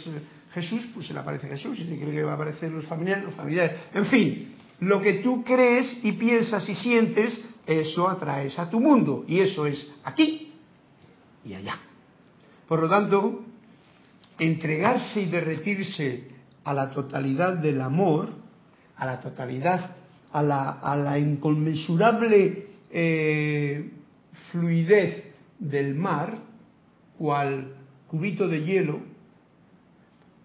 Jesús, 0.54 0.90
pues 0.96 1.06
se 1.06 1.13
le 1.13 1.20
aparece 1.20 1.48
Jesús. 1.48 1.78
Y 1.80 1.84
si 1.84 1.98
cree 1.98 2.13
que 2.13 2.24
va 2.24 2.32
a 2.32 2.36
aparecer 2.36 2.72
los 2.72 2.86
familiares, 2.86 3.26
los 3.26 3.36
familiares. 3.36 3.78
En 3.94 4.06
fin, 4.06 4.57
lo 4.80 5.02
que 5.02 5.16
tú 5.16 5.44
crees 5.44 6.00
y 6.04 6.13
piensas 6.13 6.68
y 6.70 6.76
sientes, 6.76 7.40
eso 7.66 8.08
atraes 8.08 8.58
a 8.60 8.70
tu 8.70 8.80
mundo. 8.80 9.26
Y 9.28 9.40
eso 9.40 9.66
es 9.66 9.90
aquí 10.04 10.54
y 11.46 11.54
allá. 11.54 11.80
Por 12.68 12.82
lo 12.82 12.90
tanto, 12.90 13.46
entregarse 14.38 15.22
y 15.22 15.26
derretirse 15.26 16.28
a 16.63 16.74
la 16.74 16.92
totalidad 16.92 17.58
del 17.58 17.82
amor, 17.82 18.30
a 18.98 19.06
la 19.06 19.20
totalidad, 19.20 19.96
a 20.32 20.44
la, 20.44 20.72
a 20.72 20.96
la 20.96 21.18
inconmensurable 21.18 22.68
eh, 22.92 23.92
fluidez 24.52 25.34
del 25.60 25.96
mar, 25.96 26.38
cual 27.18 27.74
cubito 28.08 28.48
de 28.48 28.63
hielo 28.63 29.00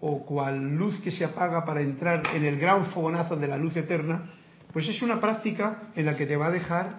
o 0.05 0.27
cual 0.27 0.77
luz 0.77 1.01
que 1.01 1.13
se 1.13 1.25
apaga 1.25 1.65
para 1.65 1.81
entrar 1.81 2.35
en 2.35 2.45
el 2.45 2.59
gran 2.59 2.87
fogonazo 2.87 3.37
de 3.37 3.47
la 3.47 3.57
luz 3.57 3.77
eterna, 3.77 4.31
pues 4.73 4.89
es 4.89 5.01
una 5.01 5.21
práctica 5.21 5.91
en 5.95 6.07
la 6.07 6.17
que 6.17 6.27
te 6.27 6.37
va 6.37 6.47
a 6.47 6.51
dejar 6.51 6.99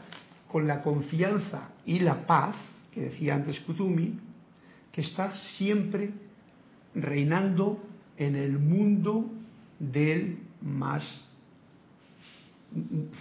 con 0.50 0.66
la 0.66 0.82
confianza 0.82 1.72
y 1.86 2.00
la 2.00 2.26
paz, 2.26 2.56
que 2.94 3.02
decía 3.02 3.36
antes 3.36 3.60
Kutumi, 3.60 4.18
que 4.94 5.02
está 5.02 5.34
siempre 5.58 6.12
reinando 6.96 7.84
en 8.18 8.38
el 8.38 8.58
mundo 8.58 9.30
del 9.80 10.38
más 10.62 11.28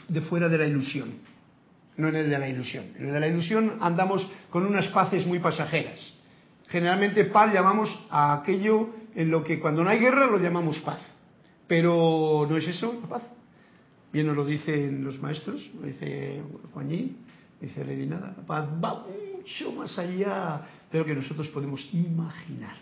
de 0.09 0.21
fuera 0.21 0.49
de 0.49 0.59
la 0.59 0.67
ilusión, 0.67 1.13
no 1.97 2.09
en 2.09 2.15
el 2.15 2.31
de 2.31 2.39
la 2.39 2.49
ilusión. 2.49 2.85
En 2.97 3.07
el 3.07 3.15
de 3.15 3.21
la 3.21 3.27
ilusión 3.27 3.79
andamos 3.81 4.25
con 4.49 4.65
unas 4.65 4.87
paces 4.89 5.27
muy 5.27 5.41
pasajeras. 5.41 5.99
Generalmente 6.69 7.25
paz 7.25 7.53
llamamos 7.53 7.91
a 8.11 8.35
aquello 8.35 9.02
en 9.15 9.31
lo 9.31 9.45
que 9.45 9.61
cuando 9.61 9.85
no 9.85 9.91
hay 9.91 9.99
guerra 9.99 10.27
lo 10.27 10.39
llamamos 10.39 10.79
paz. 10.81 11.01
Pero 11.67 12.47
no 12.49 12.57
es 12.57 12.67
eso 12.67 12.99
la 13.01 13.09
paz. 13.09 13.23
Bien 14.13 14.27
nos 14.27 14.37
lo 14.37 14.45
dicen 14.45 15.03
los 15.05 15.21
maestros, 15.21 15.71
lo 15.81 15.87
dice 15.87 16.43
Juaní, 16.75 17.17
dice 17.61 17.85
Lady 17.85 18.07
Nada, 18.07 18.35
la 18.37 18.43
paz 18.45 18.69
va 18.83 19.07
mucho 19.07 19.73
más 19.73 19.99
allá 19.99 20.61
de 20.91 20.99
lo 20.99 21.05
que 21.05 21.15
nosotros 21.15 21.49
podemos 21.49 21.89
imaginar. 21.95 22.77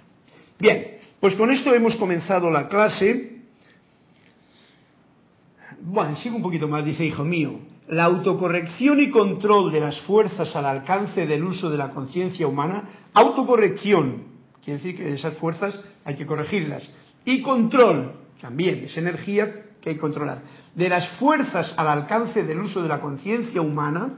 Bien, 0.59 0.99
pues 1.21 1.37
con 1.37 1.51
esto 1.53 1.73
hemos 1.75 1.95
comenzado 1.97 2.51
la 2.51 2.69
clase. 2.69 3.43
Bueno, 5.83 6.17
sigo 6.17 6.37
un 6.37 6.43
poquito 6.43 6.67
más, 6.67 6.85
dice 6.85 7.05
hijo 7.05 7.25
mío, 7.25 7.61
la 7.89 8.05
autocorrección 8.05 9.01
y 9.01 9.11
control 9.11 9.73
de 9.73 9.81
las 9.81 10.01
fuerzas 10.01 10.55
al 10.55 10.67
alcance 10.67 11.27
del 11.27 11.45
uso 11.45 11.71
de 11.71 11.79
la 11.79 11.91
conciencia 11.91 12.47
humana, 12.47 12.85
autocorrección, 13.15 14.25
quiere 14.65 14.79
decir 14.79 14.97
que 14.97 15.15
esas 15.15 15.37
fuerzas 15.39 15.83
hay 16.05 16.17
que 16.17 16.27
corregirlas, 16.27 16.89
y 17.25 17.43
control, 17.43 18.13
también 18.41 18.85
es 18.85 18.97
energía 18.97 19.67
que 19.81 19.91
hay 19.91 19.95
que 19.97 20.01
controlar, 20.01 20.43
de 20.75 20.89
las 20.89 21.09
fuerzas 21.19 21.75
al 21.77 21.89
alcance 21.89 22.45
del 22.45 22.61
uso 22.61 22.83
de 22.83 22.89
la 22.89 23.01
conciencia 23.01 23.61
humana, 23.61 24.15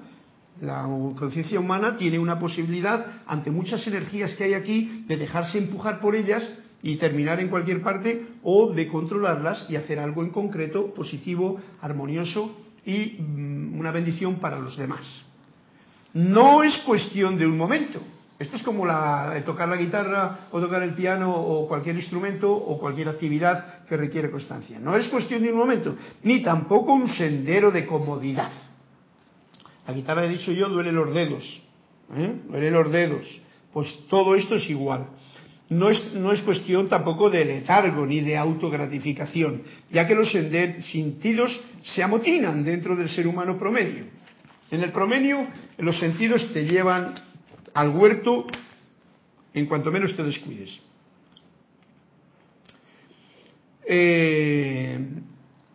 la 0.60 0.82
conciencia 1.18 1.58
humana 1.58 1.96
tiene 1.96 2.18
una 2.18 2.38
posibilidad, 2.38 3.22
ante 3.26 3.50
muchas 3.50 3.86
energías 3.86 4.34
que 4.34 4.44
hay 4.44 4.54
aquí, 4.54 5.04
de 5.08 5.16
dejarse 5.16 5.58
empujar 5.58 6.00
por 6.00 6.14
ellas 6.14 6.46
y 6.82 6.96
terminar 6.96 7.40
en 7.40 7.48
cualquier 7.48 7.82
parte 7.82 8.26
o 8.42 8.72
de 8.72 8.88
controlarlas 8.88 9.66
y 9.70 9.76
hacer 9.76 9.98
algo 9.98 10.22
en 10.22 10.30
concreto, 10.30 10.92
positivo, 10.92 11.60
armonioso 11.80 12.54
y 12.84 13.16
mm, 13.18 13.78
una 13.78 13.92
bendición 13.92 14.36
para 14.36 14.58
los 14.58 14.76
demás. 14.76 15.00
No 16.12 16.62
es 16.62 16.76
cuestión 16.78 17.38
de 17.38 17.46
un 17.46 17.56
momento. 17.56 18.00
Esto 18.42 18.56
es 18.56 18.62
como 18.62 18.84
la, 18.84 19.42
tocar 19.46 19.68
la 19.68 19.76
guitarra 19.76 20.48
o 20.50 20.60
tocar 20.60 20.82
el 20.82 20.94
piano 20.94 21.34
o 21.34 21.66
cualquier 21.68 21.96
instrumento 21.96 22.52
o 22.52 22.78
cualquier 22.78 23.08
actividad 23.08 23.84
que 23.84 23.96
requiere 23.96 24.30
constancia. 24.30 24.78
No 24.78 24.96
es 24.96 25.08
cuestión 25.08 25.42
de 25.42 25.52
un 25.52 25.58
momento, 25.58 25.96
ni 26.24 26.42
tampoco 26.42 26.92
un 26.92 27.08
sendero 27.08 27.70
de 27.70 27.86
comodidad. 27.86 28.50
La 29.86 29.94
guitarra, 29.94 30.24
he 30.24 30.28
dicho 30.28 30.52
yo, 30.52 30.68
duele 30.68 30.92
los 30.92 31.14
dedos. 31.14 31.62
¿eh? 32.14 32.34
Duele 32.48 32.70
los 32.70 32.90
dedos. 32.90 33.40
Pues 33.72 34.06
todo 34.08 34.34
esto 34.34 34.56
es 34.56 34.68
igual 34.68 35.06
no 35.72 35.88
es, 35.90 36.12
no 36.14 36.32
es 36.32 36.42
cuestión 36.42 36.88
tampoco 36.88 37.30
de 37.30 37.44
letargo 37.44 38.04
ni 38.06 38.20
de 38.20 38.36
autogratificación, 38.36 39.62
ya 39.90 40.06
que 40.06 40.14
los 40.14 40.30
sentidos 40.30 41.60
se 41.82 42.02
amotinan 42.02 42.64
dentro 42.64 42.94
del 42.94 43.08
ser 43.08 43.26
humano 43.26 43.58
promedio. 43.58 44.04
En 44.70 44.82
el 44.82 44.92
promedio, 44.92 45.46
los 45.78 45.98
sentidos 45.98 46.52
te 46.52 46.64
llevan 46.64 47.14
al 47.74 47.90
huerto 47.90 48.46
en 49.54 49.66
cuanto 49.66 49.90
menos 49.90 50.16
te 50.16 50.22
descuides. 50.22 50.80
Eh, 53.84 54.98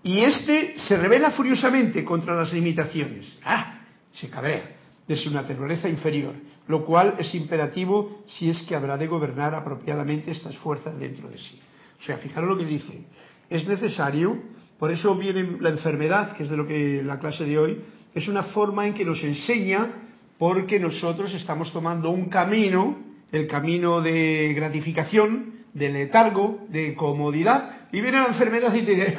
y 0.03 0.19
este 0.19 0.77
se 0.77 0.97
revela 0.97 1.31
furiosamente 1.31 2.03
contra 2.03 2.35
las 2.35 2.53
limitaciones. 2.53 3.37
¡Ah! 3.43 3.81
Se 4.13 4.29
cabrea 4.29 4.75
de 5.07 5.15
su 5.15 5.29
naturaleza 5.31 5.89
inferior 5.89 6.33
lo 6.67 6.85
cual 6.85 7.15
es 7.17 7.33
imperativo 7.33 8.23
si 8.27 8.49
es 8.49 8.61
que 8.63 8.75
habrá 8.75 8.97
de 8.97 9.07
gobernar 9.07 9.55
apropiadamente 9.55 10.31
estas 10.31 10.57
fuerzas 10.57 10.97
dentro 10.99 11.29
de 11.29 11.37
sí. 11.37 11.59
O 11.99 12.03
sea, 12.03 12.17
fijaros 12.17 12.49
lo 12.49 12.57
que 12.57 12.65
dice. 12.65 13.05
Es 13.49 13.67
necesario, 13.67 14.37
por 14.77 14.91
eso 14.91 15.15
viene 15.15 15.57
la 15.61 15.69
enfermedad, 15.69 16.35
que 16.35 16.43
es 16.43 16.49
de 16.49 16.57
lo 16.57 16.67
que 16.67 17.01
la 17.03 17.19
clase 17.19 17.45
de 17.45 17.57
hoy, 17.57 17.81
es 18.13 18.27
una 18.27 18.43
forma 18.43 18.87
en 18.87 18.93
que 18.93 19.05
nos 19.05 19.23
enseña 19.23 20.06
porque 20.37 20.79
nosotros 20.79 21.33
estamos 21.33 21.71
tomando 21.71 22.09
un 22.09 22.29
camino, 22.29 22.97
el 23.31 23.47
camino 23.47 24.01
de 24.01 24.53
gratificación, 24.53 25.57
de 25.73 25.89
letargo, 25.89 26.65
de 26.69 26.95
comodidad, 26.95 27.87
y 27.91 28.01
viene 28.01 28.19
la 28.19 28.27
enfermedad 28.27 28.73
y 28.73 28.81
te 28.81 28.95
dice, 28.95 29.17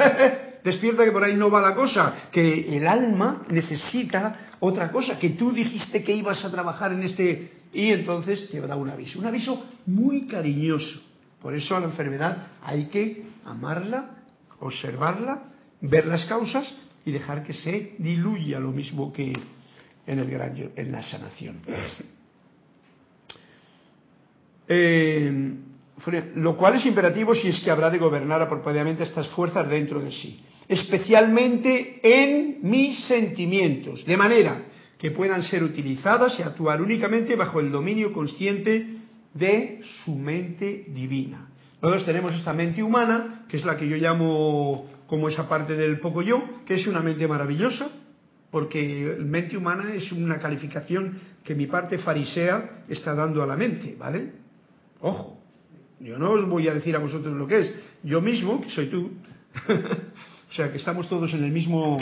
despierta 0.65 1.05
que 1.05 1.13
por 1.13 1.25
ahí 1.25 1.37
no 1.37 1.51
va 1.51 1.61
la 1.61 1.75
cosa, 1.75 2.29
que 2.31 2.77
el 2.77 2.87
alma 2.87 3.43
necesita 3.49 4.51
otra 4.61 4.91
cosa, 4.91 5.19
que 5.19 5.31
tú 5.31 5.53
dijiste 5.53 6.03
que 6.03 6.15
ibas 6.15 6.45
a 6.45 6.51
trabajar 6.51 6.93
en 6.93 7.03
este 7.03 7.53
y 7.73 7.91
entonces 7.91 8.49
te 8.51 8.61
da 8.61 8.77
un 8.77 8.89
aviso, 8.89 9.19
un 9.19 9.27
aviso 9.27 9.67
muy 9.87 10.27
cariñoso. 10.27 11.03
Por 11.43 11.55
eso 11.55 11.77
a 11.77 11.81
la 11.81 11.87
enfermedad 11.87 12.49
hay 12.63 12.87
que 12.87 13.25
amarla, 13.45 14.25
observarla, 14.61 15.45
ver 15.81 16.07
las 16.07 16.25
causas 16.25 16.75
y 17.05 17.13
dejar 17.13 17.45
que 17.45 17.53
se 17.53 17.95
diluya 17.99 18.59
lo 18.59 18.73
mismo 18.73 19.13
que 19.13 19.33
en 20.09 20.19
el 20.19 20.29
gran 20.29 20.57
en 20.75 20.93
la 20.93 21.03
sanación. 21.03 21.61
Eh, 24.71 25.33
lo 26.35 26.59
cual 26.59 26.75
es 26.75 26.85
imperativo 26.85 27.35
si 27.35 27.49
es 27.49 27.59
que 27.61 27.71
habrá 27.71 27.89
de 27.89 27.97
gobernar 27.97 28.43
apropiadamente 28.43 29.03
estas 29.03 29.27
fuerzas 29.29 29.67
dentro 29.67 29.99
de 29.99 30.11
sí 30.11 30.45
especialmente 30.69 31.99
en 32.03 32.59
mis 32.63 33.05
sentimientos, 33.07 34.05
de 34.05 34.17
manera 34.17 34.65
que 34.99 35.11
puedan 35.11 35.43
ser 35.43 35.63
utilizadas 35.63 36.39
y 36.39 36.43
actuar 36.43 36.83
únicamente 36.83 37.37
bajo 37.37 37.61
el 37.61 37.73
dominio 37.73 38.13
consciente 38.13 38.99
de 39.33 39.81
su 40.05 40.15
mente 40.15 40.87
divina. 40.89 41.49
Nosotros 41.81 42.05
tenemos 42.05 42.35
esta 42.35 42.53
mente 42.53 42.83
humana, 42.83 43.47
que 43.49 43.57
es 43.57 43.65
la 43.65 43.77
que 43.77 43.89
yo 43.89 43.97
llamo 43.97 44.87
como 45.07 45.29
esa 45.29 45.49
parte 45.49 45.75
del 45.75 46.01
poco 46.01 46.23
yo, 46.23 46.43
que 46.67 46.75
es 46.75 46.87
una 46.87 47.01
mente 47.01 47.27
maravillosa, 47.27 47.89
porque 48.51 49.17
mente 49.21 49.57
humana 49.57 49.95
es 49.95 50.11
una 50.13 50.39
calificación 50.39 51.19
que 51.45 51.55
mi 51.55 51.67
parte 51.67 51.99
farisea 51.99 52.85
está 52.89 53.15
dando 53.15 53.43
a 53.43 53.47
la 53.47 53.57
mente, 53.57 53.97
¿vale? 53.99 54.33
Ojo, 55.01 55.39
yo 56.01 56.19
no 56.19 56.33
os 56.33 56.49
voy 56.49 56.69
a 56.69 56.75
decir 56.75 56.95
a 56.97 56.99
vosotros 56.99 57.37
lo 57.37 57.47
que 57.47 57.59
es, 57.61 57.73
yo 58.03 58.21
mismo, 58.21 58.61
que 58.61 58.71
soy 58.71 58.87
tú, 58.87 59.11
O 60.51 60.53
sea 60.55 60.71
que 60.73 60.79
estamos 60.79 61.09
todos 61.09 61.33
en 61.35 61.45
el 61.45 61.53
mismo, 61.53 61.99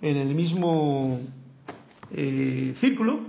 en 0.00 0.16
el 0.16 0.34
mismo 0.34 1.20
eh, 2.10 2.74
círculo. 2.80 3.20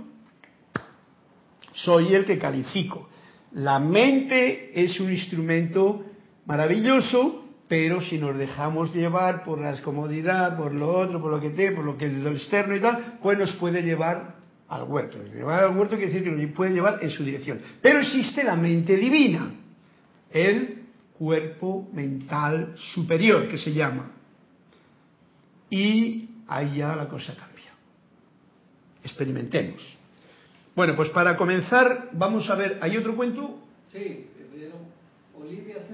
Soy 1.74 2.14
el 2.14 2.24
que 2.24 2.38
califico. 2.38 3.10
La 3.52 3.78
mente 3.78 4.72
es 4.82 4.98
un 5.00 5.12
instrumento 5.12 6.04
maravilloso, 6.46 7.43
pero 7.74 8.00
si 8.00 8.18
nos 8.18 8.38
dejamos 8.38 8.94
llevar 8.94 9.42
por 9.42 9.60
la 9.60 9.82
comodidad, 9.82 10.56
por 10.56 10.72
lo 10.72 10.96
otro, 10.96 11.20
por 11.20 11.32
lo 11.32 11.40
que 11.40 11.50
te, 11.50 11.72
por 11.72 11.84
lo 11.84 11.98
que 11.98 12.06
lo 12.06 12.30
externo 12.30 12.76
y 12.76 12.80
tal, 12.80 13.18
pues 13.20 13.36
nos 13.36 13.50
puede 13.54 13.82
llevar 13.82 14.36
al 14.68 14.84
huerto. 14.84 15.18
Llevar 15.24 15.64
al 15.64 15.76
huerto 15.76 15.96
quiere 15.96 16.12
decir 16.12 16.22
que 16.22 16.30
nos 16.30 16.52
puede 16.52 16.72
llevar 16.72 17.00
en 17.02 17.10
su 17.10 17.24
dirección. 17.24 17.60
Pero 17.82 17.98
existe 17.98 18.44
la 18.44 18.54
mente 18.54 18.96
divina, 18.96 19.54
el 20.30 20.84
cuerpo 21.18 21.88
mental 21.92 22.74
superior 22.76 23.48
que 23.48 23.58
se 23.58 23.72
llama 23.72 24.12
y 25.68 26.28
ahí 26.46 26.76
ya 26.76 26.94
la 26.94 27.08
cosa 27.08 27.34
cambia. 27.34 27.72
Experimentemos. 29.02 29.98
Bueno, 30.76 30.94
pues 30.94 31.08
para 31.08 31.36
comenzar, 31.36 32.10
vamos 32.12 32.48
a 32.48 32.54
ver, 32.54 32.78
¿hay 32.80 32.96
otro 32.96 33.16
cuento? 33.16 33.58
Sí, 33.90 34.28
Olivia 35.36 35.82
148, 35.82 35.84
Juan 35.84 35.84
Carlos 35.84 35.93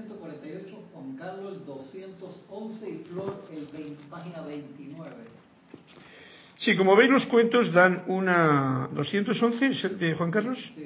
211 2.51 2.89
y 2.89 3.03
Flor 3.07 3.45
el 3.53 3.97
página 4.09 4.41
29. 4.41 5.09
Sí, 6.59 6.75
como 6.75 6.95
veis 6.95 7.09
los 7.09 7.25
cuentos 7.27 7.71
dan 7.71 8.03
una... 8.07 8.89
¿211 8.93 9.97
de 9.97 10.13
Juan 10.15 10.31
Carlos? 10.31 10.57
Sí, 10.75 10.83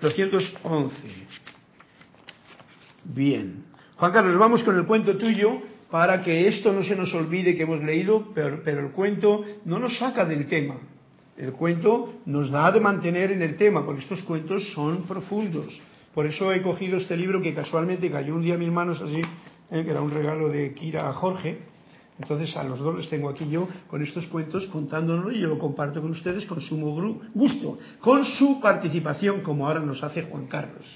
211. 0.00 0.50
211. 0.60 0.96
Bien. 3.04 3.64
Juan 3.96 4.12
Carlos, 4.12 4.38
vamos 4.38 4.62
con 4.62 4.76
el 4.76 4.84
cuento 4.84 5.16
tuyo 5.16 5.62
para 5.90 6.22
que 6.22 6.46
esto 6.46 6.72
no 6.72 6.82
se 6.82 6.94
nos 6.94 7.12
olvide 7.14 7.56
que 7.56 7.62
hemos 7.62 7.82
leído, 7.82 8.32
pero, 8.34 8.62
el 8.64 8.90
cuento 8.92 9.44
no 9.64 9.78
nos 9.78 9.96
saca 9.98 10.24
del 10.26 10.46
tema. 10.46 10.76
El 11.36 11.52
cuento 11.52 12.20
nos 12.26 12.50
da 12.50 12.70
de 12.70 12.80
mantener 12.80 13.32
en 13.32 13.40
el 13.40 13.56
tema, 13.56 13.84
porque 13.84 14.02
estos 14.02 14.22
cuentos 14.22 14.72
son 14.74 15.04
profundos. 15.04 15.80
Por 16.14 16.26
eso 16.26 16.52
he 16.52 16.60
cogido 16.62 16.98
este 16.98 17.16
libro 17.16 17.40
que 17.40 17.54
casualmente 17.54 18.10
cayó 18.10 18.34
un 18.34 18.42
día 18.42 18.54
en 18.54 18.60
mis 18.60 18.70
manos 18.70 19.00
así, 19.00 19.22
eh, 19.72 19.82
que 19.84 19.90
era 19.90 20.02
un 20.02 20.10
regalo 20.10 20.50
de 20.50 20.74
Kira 20.74 21.08
a 21.08 21.12
Jorge. 21.14 21.58
Entonces 22.20 22.54
a 22.56 22.62
los 22.62 22.78
dos 22.78 22.96
les 22.96 23.08
tengo 23.08 23.30
aquí 23.30 23.48
yo 23.48 23.66
con 23.88 24.02
estos 24.02 24.26
cuentos 24.26 24.66
contándonos 24.66 25.32
y 25.32 25.40
yo 25.40 25.48
lo 25.48 25.58
comparto 25.58 26.02
con 26.02 26.10
ustedes 26.10 26.44
con 26.44 26.60
sumo 26.60 27.18
gusto, 27.34 27.78
con 28.00 28.24
su 28.24 28.60
participación 28.60 29.40
como 29.40 29.66
ahora 29.66 29.80
nos 29.80 30.02
hace 30.02 30.22
Juan 30.22 30.46
Carlos. 30.46 30.86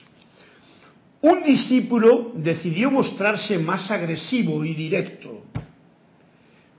Un 1.23 1.43
discípulo 1.43 2.33
decidió 2.35 2.91
mostrarse 2.91 3.59
más 3.59 3.91
agresivo 3.91 4.63
y 4.65 4.75
directo. 4.75 5.43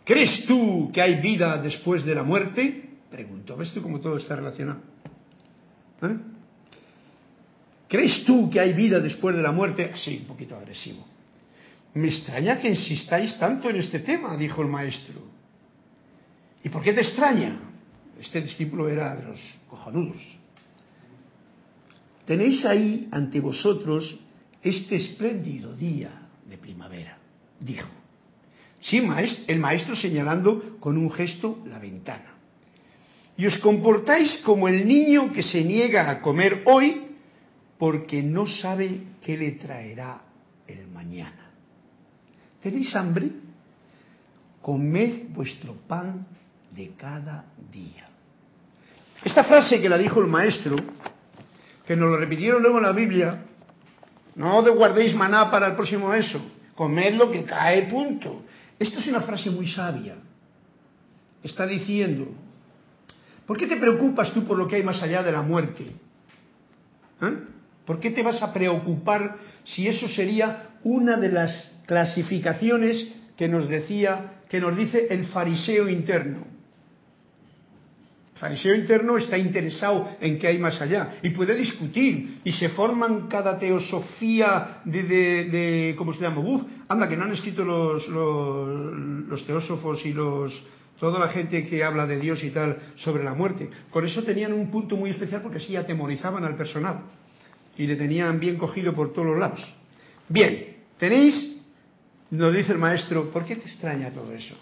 ¿Crees 0.05 0.45
tú 0.45 0.91
que 0.93 1.01
hay 1.01 1.19
vida 1.19 1.57
después 1.62 2.05
de 2.05 2.15
la 2.15 2.23
muerte? 2.23 2.91
Preguntó. 3.10 3.57
¿Ves 3.57 3.71
tú 3.73 3.81
cómo 3.81 3.99
todo 3.99 4.17
está 4.17 4.36
relacionado? 4.36 4.79
¿Eh? 6.03 6.17
¿Crees 7.89 8.23
tú 8.23 8.49
que 8.49 8.60
hay 8.60 8.73
vida 8.73 8.99
después 8.99 9.36
de 9.36 9.41
la 9.41 9.51
muerte? 9.51 9.91
Sí, 9.97 10.19
un 10.21 10.27
poquito 10.27 10.55
agresivo. 10.55 11.16
Me 11.97 12.10
extraña 12.10 12.60
que 12.60 12.69
insistáis 12.69 13.39
tanto 13.39 13.71
en 13.71 13.77
este 13.77 14.01
tema, 14.01 14.38
dijo 14.38 14.62
el 14.62 14.67
maestro. 14.67 15.19
¿Y 16.63 16.69
por 16.69 16.83
qué 16.83 16.93
te 16.93 17.01
extraña? 17.01 17.57
Este 18.21 18.39
discípulo 18.41 18.88
era 18.88 19.15
de 19.15 19.23
los 19.23 19.39
cojonudos. 19.67 20.21
Tenéis 22.23 22.63
ahí 22.65 23.07
ante 23.10 23.39
vosotros 23.39 24.19
este 24.62 24.97
espléndido 24.97 25.75
día 25.75 26.12
de 26.47 26.60
primavera, 26.60 27.17
dijo. 27.60 27.89
Sí, 28.79 29.01
el 29.47 29.60
maestro 29.60 29.95
señalando 29.95 30.77
con 30.79 30.99
un 30.99 31.10
gesto 31.12 31.63
la 31.65 31.79
ventana. 31.79 32.36
Y 33.38 33.47
os 33.47 33.57
comportáis 33.57 34.38
como 34.45 34.67
el 34.67 34.88
niño 34.88 35.33
que 35.33 35.41
se 35.41 35.63
niega 35.63 36.12
a 36.12 36.21
comer 36.21 36.62
hoy 36.65 37.07
porque 37.79 38.21
no 38.21 38.45
sabe 38.45 39.01
qué 39.23 39.36
le 39.36 39.53
traerá 39.53 40.21
el 40.67 40.88
mañana. 40.89 41.46
¿Tenéis 42.62 42.96
hambre? 42.96 43.32
Comed 44.62 45.30
vuestro 45.30 45.74
pan 45.88 46.26
de 46.72 46.91
cada 46.98 47.46
día. 47.72 48.08
Esta 49.24 49.43
frase 49.43 49.82
que 49.82 49.89
la 49.89 49.98
dijo 49.98 50.20
el 50.20 50.28
maestro, 50.28 50.76
que 51.86 51.96
nos 51.96 52.10
lo 52.10 52.17
repitieron 52.17 52.62
luego 52.62 52.78
en 52.78 52.84
la 52.84 52.91
Biblia, 52.91 53.46
no 54.36 54.62
de 54.62 54.72
guardéis 54.72 55.15
maná 55.15 55.50
para 55.50 55.67
el 55.67 55.76
próximo 55.76 56.13
eso, 56.13 56.39
comed 56.76 57.15
lo 57.15 57.32
que 57.32 57.43
cae, 57.43 57.88
punto. 57.88 58.43
Esto 58.78 59.00
es 59.00 59.08
una 59.08 59.22
frase 59.22 59.50
muy 59.50 59.67
sabia. 59.72 60.15
Está 61.43 61.65
diciendo, 61.65 62.28
¿por 63.46 63.58
qué 63.58 63.67
te 63.67 63.78
preocupas 63.78 64.32
tú 64.34 64.43
por 64.43 64.58
lo 64.58 64.67
que 64.67 64.76
hay 64.76 64.84
más 64.84 65.02
allá 65.02 65.24
de 65.24 65.32
la 65.32 65.41
muerte? 65.41 65.86
¿Eh? 67.22 67.38
¿Por 67.86 68.00
qué 68.00 68.12
te 68.12 68.22
vas 68.22 68.41
a 68.43 68.54
preocupar 68.54 69.38
si 69.63 69.88
eso 69.88 70.08
sería 70.08 70.72
una 70.84 71.17
de 71.17 71.32
las 71.32 71.77
clasificaciones 71.88 73.08
que 73.36 73.47
nos 73.47 73.67
decía, 73.67 74.41
que 74.50 74.60
nos 74.60 74.78
dice 74.78 75.08
el 75.10 75.26
fariseo 75.26 75.89
interno? 75.89 76.45
El 78.36 78.39
fariseo 78.39 78.76
interno 78.76 79.17
está 79.17 79.36
interesado 79.36 80.10
en 80.21 80.38
qué 80.38 80.47
hay 80.47 80.60
más 80.60 80.80
allá 80.80 81.13
y 81.23 81.32
puede 81.32 81.56
discutir 81.56 82.41
y 82.43 82.52
se 82.52 82.69
forman 82.69 83.28
cada 83.28 83.58
teosofía 83.58 84.82
de, 84.86 85.04
de, 85.04 85.95
¿cómo 85.97 86.13
se 86.13 86.21
llama? 86.21 86.41
Uf, 86.41 86.62
anda, 86.88 87.10
que 87.10 87.17
no 87.17 87.23
han 87.23 87.32
escrito 87.32 87.65
los, 87.65 88.08
los 88.08 89.47
teósofos 89.47 90.06
y 90.06 90.13
los, 90.13 90.54
toda 91.00 91.19
la 91.19 91.30
gente 91.30 91.65
que 91.65 91.84
habla 91.84 92.06
de 92.06 92.19
Dios 92.19 92.43
y 92.43 92.52
tal 92.52 92.78
sobre 92.95 93.23
la 93.23 93.34
muerte. 93.34 93.69
Por 93.91 94.06
eso 94.06 94.23
tenían 94.23 94.54
un 94.54 94.69
punto 94.69 94.95
muy 94.95 95.10
especial 95.10 95.41
porque 95.41 95.58
así 95.58 95.76
atemorizaban 95.76 96.43
al 96.43 96.56
personal 96.56 97.02
y 97.78 97.88
le 97.88 97.95
tenían 97.95 98.39
bien 98.39 98.58
cogido 98.58 98.93
por 98.93 99.13
todos 99.13 99.28
los 99.28 99.38
lados. 99.38 99.65
Bien, 100.30 100.78
tenéis, 100.97 101.57
nos 102.32 102.54
dice 102.54 102.74
el 102.74 102.78
maestro, 102.78 103.32
¿por 103.32 103.46
qué 103.46 103.56
te 103.56 103.68
extraña 103.68 104.12
todo 104.12 104.32
eso? 104.34 104.56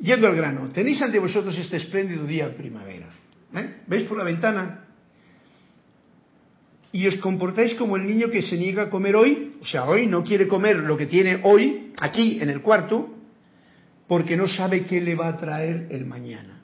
Yendo 0.00 0.26
al 0.26 0.36
grano, 0.36 0.68
tenéis 0.68 1.00
ante 1.00 1.18
vosotros 1.18 1.56
este 1.56 1.78
espléndido 1.78 2.26
día 2.26 2.48
de 2.48 2.54
primavera. 2.54 3.08
¿eh? 3.54 3.82
¿Veis 3.86 4.06
por 4.06 4.18
la 4.18 4.24
ventana? 4.24 4.84
Y 6.92 7.06
os 7.06 7.16
comportáis 7.18 7.74
como 7.74 7.96
el 7.96 8.06
niño 8.06 8.30
que 8.30 8.42
se 8.42 8.56
niega 8.56 8.84
a 8.84 8.90
comer 8.90 9.16
hoy, 9.16 9.56
o 9.60 9.66
sea, 9.66 9.84
hoy 9.84 10.06
no 10.06 10.22
quiere 10.22 10.46
comer 10.46 10.76
lo 10.76 10.96
que 10.96 11.06
tiene 11.06 11.40
hoy, 11.44 11.92
aquí 11.98 12.38
en 12.40 12.50
el 12.50 12.60
cuarto, 12.60 13.14
porque 14.06 14.36
no 14.36 14.46
sabe 14.46 14.84
qué 14.84 15.00
le 15.00 15.14
va 15.14 15.28
a 15.28 15.36
traer 15.36 15.88
el 15.90 16.06
mañana. 16.06 16.60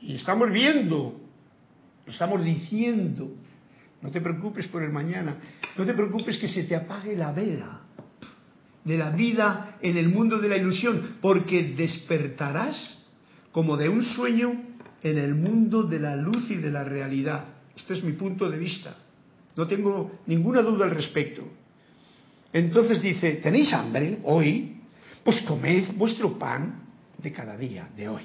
Y 0.00 0.14
estamos 0.14 0.50
viendo, 0.50 1.20
estamos 2.06 2.44
diciendo 2.44 3.32
no 4.02 4.10
te 4.10 4.20
preocupes 4.20 4.66
por 4.68 4.82
el 4.82 4.90
mañana. 4.90 5.36
No 5.76 5.84
te 5.84 5.92
preocupes 5.92 6.38
que 6.38 6.48
se 6.48 6.64
te 6.64 6.74
apague 6.74 7.16
la 7.16 7.32
vela 7.32 7.82
de 8.84 8.98
la 8.98 9.10
vida 9.10 9.76
en 9.82 9.96
el 9.96 10.08
mundo 10.08 10.38
de 10.38 10.48
la 10.48 10.56
ilusión, 10.56 11.16
porque 11.20 11.74
despertarás 11.76 13.04
como 13.52 13.76
de 13.76 13.88
un 13.88 14.02
sueño 14.02 14.52
en 15.02 15.18
el 15.18 15.34
mundo 15.34 15.82
de 15.82 15.98
la 15.98 16.16
luz 16.16 16.50
y 16.50 16.56
de 16.56 16.70
la 16.70 16.84
realidad. 16.84 17.44
Este 17.76 17.94
es 17.94 18.04
mi 18.04 18.12
punto 18.12 18.48
de 18.48 18.58
vista. 18.58 18.96
No 19.56 19.66
tengo 19.66 20.20
ninguna 20.26 20.62
duda 20.62 20.84
al 20.84 20.92
respecto. 20.92 21.42
Entonces 22.52 23.02
dice, 23.02 23.34
¿tenéis 23.34 23.72
hambre 23.72 24.18
hoy? 24.24 24.76
Pues 25.24 25.42
comed 25.42 25.92
vuestro 25.96 26.38
pan 26.38 26.82
de 27.18 27.32
cada 27.32 27.56
día, 27.56 27.88
de 27.96 28.08
hoy. 28.08 28.22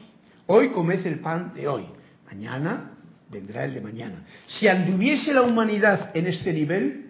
Hoy 0.48 0.70
comed 0.70 1.06
el 1.06 1.20
pan 1.20 1.54
de 1.54 1.68
hoy. 1.68 1.86
Mañana 2.26 2.92
vendrá 3.30 3.66
el 3.66 3.74
de 3.74 3.82
mañana. 3.82 4.24
Si 4.48 4.68
anduviese 4.68 5.34
la 5.34 5.42
humanidad 5.42 6.16
en 6.16 6.28
este 6.28 6.54
nivel, 6.54 7.05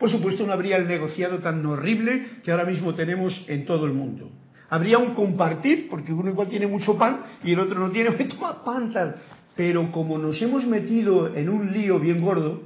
por 0.00 0.10
supuesto 0.10 0.46
no 0.46 0.54
habría 0.54 0.78
el 0.78 0.88
negociado 0.88 1.40
tan 1.40 1.64
horrible 1.66 2.26
que 2.42 2.50
ahora 2.50 2.64
mismo 2.64 2.94
tenemos 2.94 3.44
en 3.48 3.66
todo 3.66 3.84
el 3.84 3.92
mundo. 3.92 4.30
Habría 4.70 4.96
un 4.96 5.14
compartir, 5.14 5.88
porque 5.90 6.10
uno 6.10 6.30
igual 6.30 6.48
tiene 6.48 6.66
mucho 6.66 6.96
pan 6.96 7.20
y 7.44 7.52
el 7.52 7.60
otro 7.60 7.78
no 7.78 7.90
tiene, 7.90 8.10
toma 8.24 8.64
pan 8.64 8.92
tal. 8.94 9.16
Pero 9.54 9.92
como 9.92 10.16
nos 10.16 10.40
hemos 10.40 10.64
metido 10.64 11.36
en 11.36 11.50
un 11.50 11.70
lío 11.70 12.00
bien 12.00 12.22
gordo, 12.22 12.62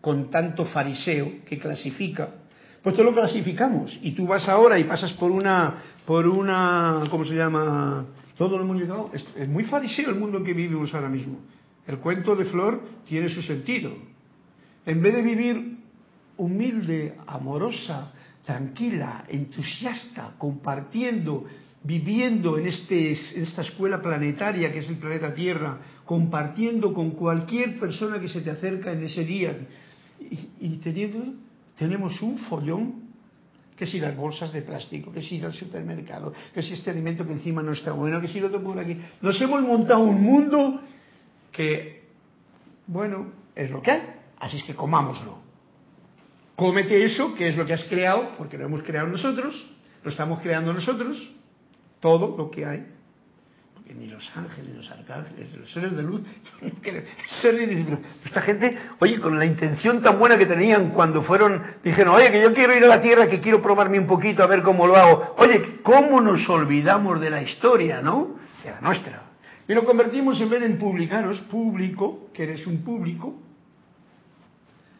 con 0.00 0.30
tanto 0.30 0.64
fariseo 0.64 1.44
que 1.44 1.58
clasifica, 1.58 2.30
pues 2.82 2.94
todo 2.94 3.04
lo 3.04 3.12
clasificamos. 3.12 3.98
Y 4.00 4.12
tú 4.12 4.26
vas 4.26 4.48
ahora 4.48 4.78
y 4.78 4.84
pasas 4.84 5.12
por 5.12 5.30
una, 5.30 5.74
por 6.06 6.26
una, 6.26 7.02
¿cómo 7.10 7.26
se 7.26 7.34
llama? 7.34 8.06
Todo 8.38 8.56
lo 8.56 8.64
hemos 8.64 8.78
llegado. 8.78 9.10
Es, 9.12 9.46
muy 9.46 9.64
fariseo 9.64 10.08
el 10.08 10.16
mundo 10.16 10.38
en 10.38 10.44
que 10.44 10.54
vivimos 10.54 10.94
ahora 10.94 11.10
mismo. 11.10 11.40
El 11.86 11.98
cuento 11.98 12.34
de 12.34 12.46
Flor 12.46 12.80
tiene 13.06 13.28
su 13.28 13.42
sentido. 13.42 14.15
En 14.86 15.02
vez 15.02 15.14
de 15.14 15.22
vivir 15.22 15.76
humilde, 16.36 17.16
amorosa, 17.26 18.12
tranquila, 18.44 19.24
entusiasta, 19.28 20.34
compartiendo, 20.38 21.44
viviendo 21.82 22.56
en, 22.56 22.66
este, 22.66 23.10
esta 23.10 23.62
escuela 23.62 24.00
planetaria 24.00 24.72
que 24.72 24.78
es 24.78 24.88
el 24.88 24.96
planeta 24.96 25.34
Tierra, 25.34 25.78
compartiendo 26.04 26.94
con 26.94 27.10
cualquier 27.10 27.78
persona 27.80 28.20
que 28.20 28.28
se 28.28 28.40
te 28.40 28.50
acerca 28.50 28.92
en 28.92 29.04
ese 29.04 29.24
día 29.24 29.56
y, 30.60 30.76
teniendo, 30.76 31.34
tenemos 31.76 32.22
un 32.22 32.38
follón 32.38 33.06
que 33.76 33.86
si 33.86 33.98
las 33.98 34.16
bolsas 34.16 34.52
de 34.52 34.62
plástico, 34.62 35.12
que 35.12 35.20
si 35.20 35.38
el 35.38 35.52
supermercado, 35.52 36.32
que 36.54 36.62
si 36.62 36.72
este 36.74 36.90
alimento 36.90 37.26
que 37.26 37.32
encima 37.32 37.62
no 37.62 37.72
está 37.72 37.92
bueno, 37.92 38.20
que 38.20 38.28
si 38.28 38.40
lo 38.40 38.46
otro 38.46 38.62
por 38.62 38.78
aquí. 38.78 38.96
Nos 39.20 39.38
hemos 39.40 39.60
montado 39.62 40.00
un 40.00 40.22
mundo 40.22 40.80
que, 41.52 42.04
bueno, 42.86 43.32
es 43.54 43.70
lo 43.70 43.82
que 43.82 43.90
hay, 43.90 44.15
así 44.40 44.58
es 44.58 44.64
que 44.64 44.74
comámoslo. 44.74 45.38
Cómete 46.54 47.04
eso, 47.04 47.34
que 47.34 47.48
es 47.48 47.56
lo 47.56 47.66
que 47.66 47.74
has 47.74 47.84
creado, 47.84 48.32
porque 48.38 48.56
lo 48.56 48.64
hemos 48.64 48.82
creado 48.82 49.08
nosotros, 49.08 49.54
lo 50.02 50.10
estamos 50.10 50.40
creando 50.40 50.72
nosotros, 50.72 51.16
todo 52.00 52.36
lo 52.36 52.50
que 52.50 52.64
hay 52.64 52.86
ni 53.94 54.08
los 54.08 54.28
ángeles, 54.36 54.70
ni 54.70 54.76
los 54.76 54.90
arcángeles, 54.90 55.54
los 55.56 55.72
seres 55.72 55.96
de 55.96 56.02
luz, 56.02 56.20
esta 58.24 58.40
gente, 58.42 58.78
oye, 58.98 59.20
con 59.20 59.38
la 59.38 59.46
intención 59.46 60.02
tan 60.02 60.18
buena 60.18 60.36
que 60.36 60.46
tenían 60.46 60.90
cuando 60.90 61.22
fueron, 61.22 61.62
dijeron, 61.84 62.14
oye, 62.14 62.30
que 62.30 62.42
yo 62.42 62.52
quiero 62.52 62.76
ir 62.76 62.84
a 62.84 62.88
la 62.88 63.00
tierra, 63.00 63.28
que 63.28 63.40
quiero 63.40 63.62
probarme 63.62 63.98
un 63.98 64.06
poquito 64.06 64.42
a 64.42 64.46
ver 64.46 64.62
cómo 64.62 64.86
lo 64.86 64.96
hago. 64.96 65.34
Oye, 65.38 65.80
¿cómo 65.82 66.20
nos 66.20 66.48
olvidamos 66.48 67.20
de 67.20 67.30
la 67.30 67.42
historia, 67.42 68.02
no? 68.02 68.36
De 68.64 68.70
la 68.70 68.80
nuestra. 68.80 69.22
Y 69.68 69.74
lo 69.74 69.84
convertimos 69.84 70.40
en 70.40 70.50
vez 70.50 70.62
en 70.62 70.78
publicanos, 70.78 71.38
público, 71.42 72.30
que 72.34 72.42
eres 72.42 72.66
un 72.66 72.82
público, 72.82 73.40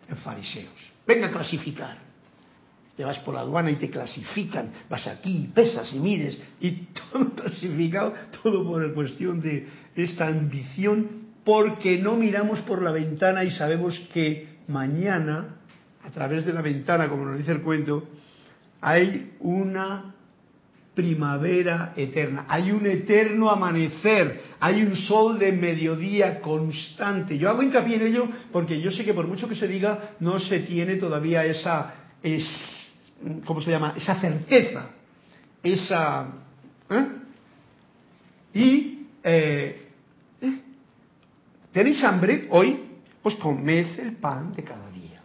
en 0.08 0.16
fariseos. 0.16 0.92
Venga 1.06 1.28
a 1.28 1.30
clasificar. 1.30 1.98
Te 2.96 3.04
vas 3.04 3.18
por 3.18 3.34
la 3.34 3.40
aduana 3.40 3.70
y 3.70 3.76
te 3.76 3.90
clasifican, 3.90 4.70
vas 4.88 5.06
aquí, 5.06 5.50
pesas 5.54 5.92
y 5.92 5.98
mides, 5.98 6.40
y 6.60 6.70
todo 7.12 7.30
clasificado, 7.34 8.14
todo 8.42 8.64
por 8.64 8.94
cuestión 8.94 9.40
de 9.40 9.68
esta 9.94 10.26
ambición, 10.26 11.26
porque 11.44 11.98
no 11.98 12.16
miramos 12.16 12.60
por 12.60 12.82
la 12.82 12.90
ventana 12.90 13.44
y 13.44 13.50
sabemos 13.50 13.98
que 14.14 14.56
mañana, 14.66 15.58
a 16.02 16.10
través 16.10 16.46
de 16.46 16.54
la 16.54 16.62
ventana, 16.62 17.08
como 17.08 17.26
nos 17.26 17.38
dice 17.38 17.52
el 17.52 17.60
cuento, 17.60 18.08
hay 18.80 19.34
una 19.40 20.15
primavera 20.96 21.92
eterna, 21.94 22.46
hay 22.48 22.72
un 22.72 22.86
eterno 22.86 23.50
amanecer, 23.50 24.40
hay 24.58 24.82
un 24.82 24.96
sol 24.96 25.38
de 25.38 25.52
mediodía 25.52 26.40
constante. 26.40 27.36
Yo 27.36 27.50
hago 27.50 27.62
hincapié 27.62 27.96
en 27.96 28.06
ello 28.06 28.28
porque 28.50 28.80
yo 28.80 28.90
sé 28.90 29.04
que 29.04 29.12
por 29.12 29.26
mucho 29.26 29.46
que 29.46 29.54
se 29.54 29.68
diga, 29.68 30.16
no 30.20 30.38
se 30.40 30.60
tiene 30.60 30.96
todavía 30.96 31.44
esa, 31.44 31.94
es, 32.22 32.44
¿cómo 33.44 33.60
se 33.60 33.70
llama? 33.70 33.92
Esa 33.94 34.18
certeza, 34.18 34.86
esa... 35.62 36.28
¿eh? 36.88 37.06
Y 38.54 39.06
eh, 39.22 39.88
¿eh? 40.40 40.58
tenéis 41.72 42.02
hambre 42.04 42.48
hoy, 42.50 42.80
pues 43.22 43.34
comed 43.36 43.98
el 43.98 44.12
pan 44.16 44.54
de 44.54 44.64
cada 44.64 44.90
día. 44.90 45.20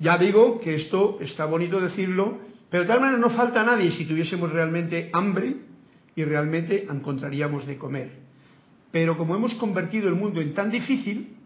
Ya 0.00 0.18
digo 0.18 0.58
que 0.58 0.74
esto 0.74 1.18
está 1.20 1.44
bonito 1.44 1.80
decirlo, 1.80 2.38
pero 2.70 2.82
de 2.84 2.88
tal 2.88 3.00
manera 3.00 3.18
no 3.18 3.30
falta 3.30 3.64
nadie 3.64 3.92
si 3.92 4.04
tuviésemos 4.04 4.50
realmente 4.52 5.10
hambre 5.12 5.56
y 6.14 6.24
realmente 6.24 6.86
encontraríamos 6.88 7.66
de 7.66 7.78
comer. 7.78 8.10
Pero 8.90 9.16
como 9.16 9.36
hemos 9.36 9.54
convertido 9.54 10.08
el 10.08 10.14
mundo 10.14 10.40
en 10.40 10.52
tan 10.54 10.70
difícil, 10.70 11.36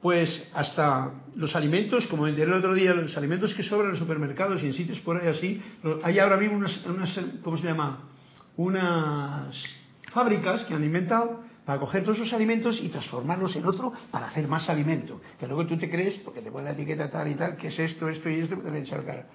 pues 0.00 0.50
hasta 0.52 1.12
los 1.36 1.56
alimentos, 1.56 2.06
como 2.08 2.26
enteré 2.26 2.50
el 2.50 2.58
otro 2.58 2.74
día, 2.74 2.92
los 2.92 3.16
alimentos 3.16 3.54
que 3.54 3.62
sobran 3.62 3.86
en 3.86 3.90
los 3.92 3.98
supermercados 3.98 4.62
y 4.62 4.66
en 4.66 4.74
sitios 4.74 5.00
por 5.00 5.16
ahí 5.16 5.28
así, 5.28 5.62
hay 6.02 6.18
ahora 6.18 6.36
mismo 6.36 6.56
unas, 6.56 6.84
unas 6.86 7.18
¿cómo 7.42 7.56
se 7.56 7.64
llama? 7.64 8.10
Unas 8.56 9.64
fábricas 10.12 10.64
que 10.64 10.74
han 10.74 10.84
inventado 10.84 11.42
para 11.64 11.80
coger 11.80 12.04
todos 12.04 12.18
esos 12.18 12.32
alimentos 12.32 12.78
y 12.80 12.88
transformarlos 12.88 13.56
en 13.56 13.64
otro 13.66 13.92
para 14.10 14.28
hacer 14.28 14.46
más 14.48 14.68
alimento. 14.68 15.20
Que 15.38 15.46
luego 15.46 15.66
tú 15.66 15.78
te 15.78 15.88
crees, 15.88 16.16
porque 16.18 16.40
te 16.40 16.50
pone 16.50 16.64
la 16.64 16.72
etiqueta 16.72 17.10
tal 17.10 17.28
y 17.28 17.34
tal, 17.34 17.56
que 17.56 17.68
es 17.68 17.78
esto, 17.78 18.08
esto 18.08 18.28
y 18.28 18.40
esto, 18.40 18.56
te 18.56 18.68
voy 18.68 18.78
a 18.78 18.82
echar 18.82 19.04
cara. 19.04 19.26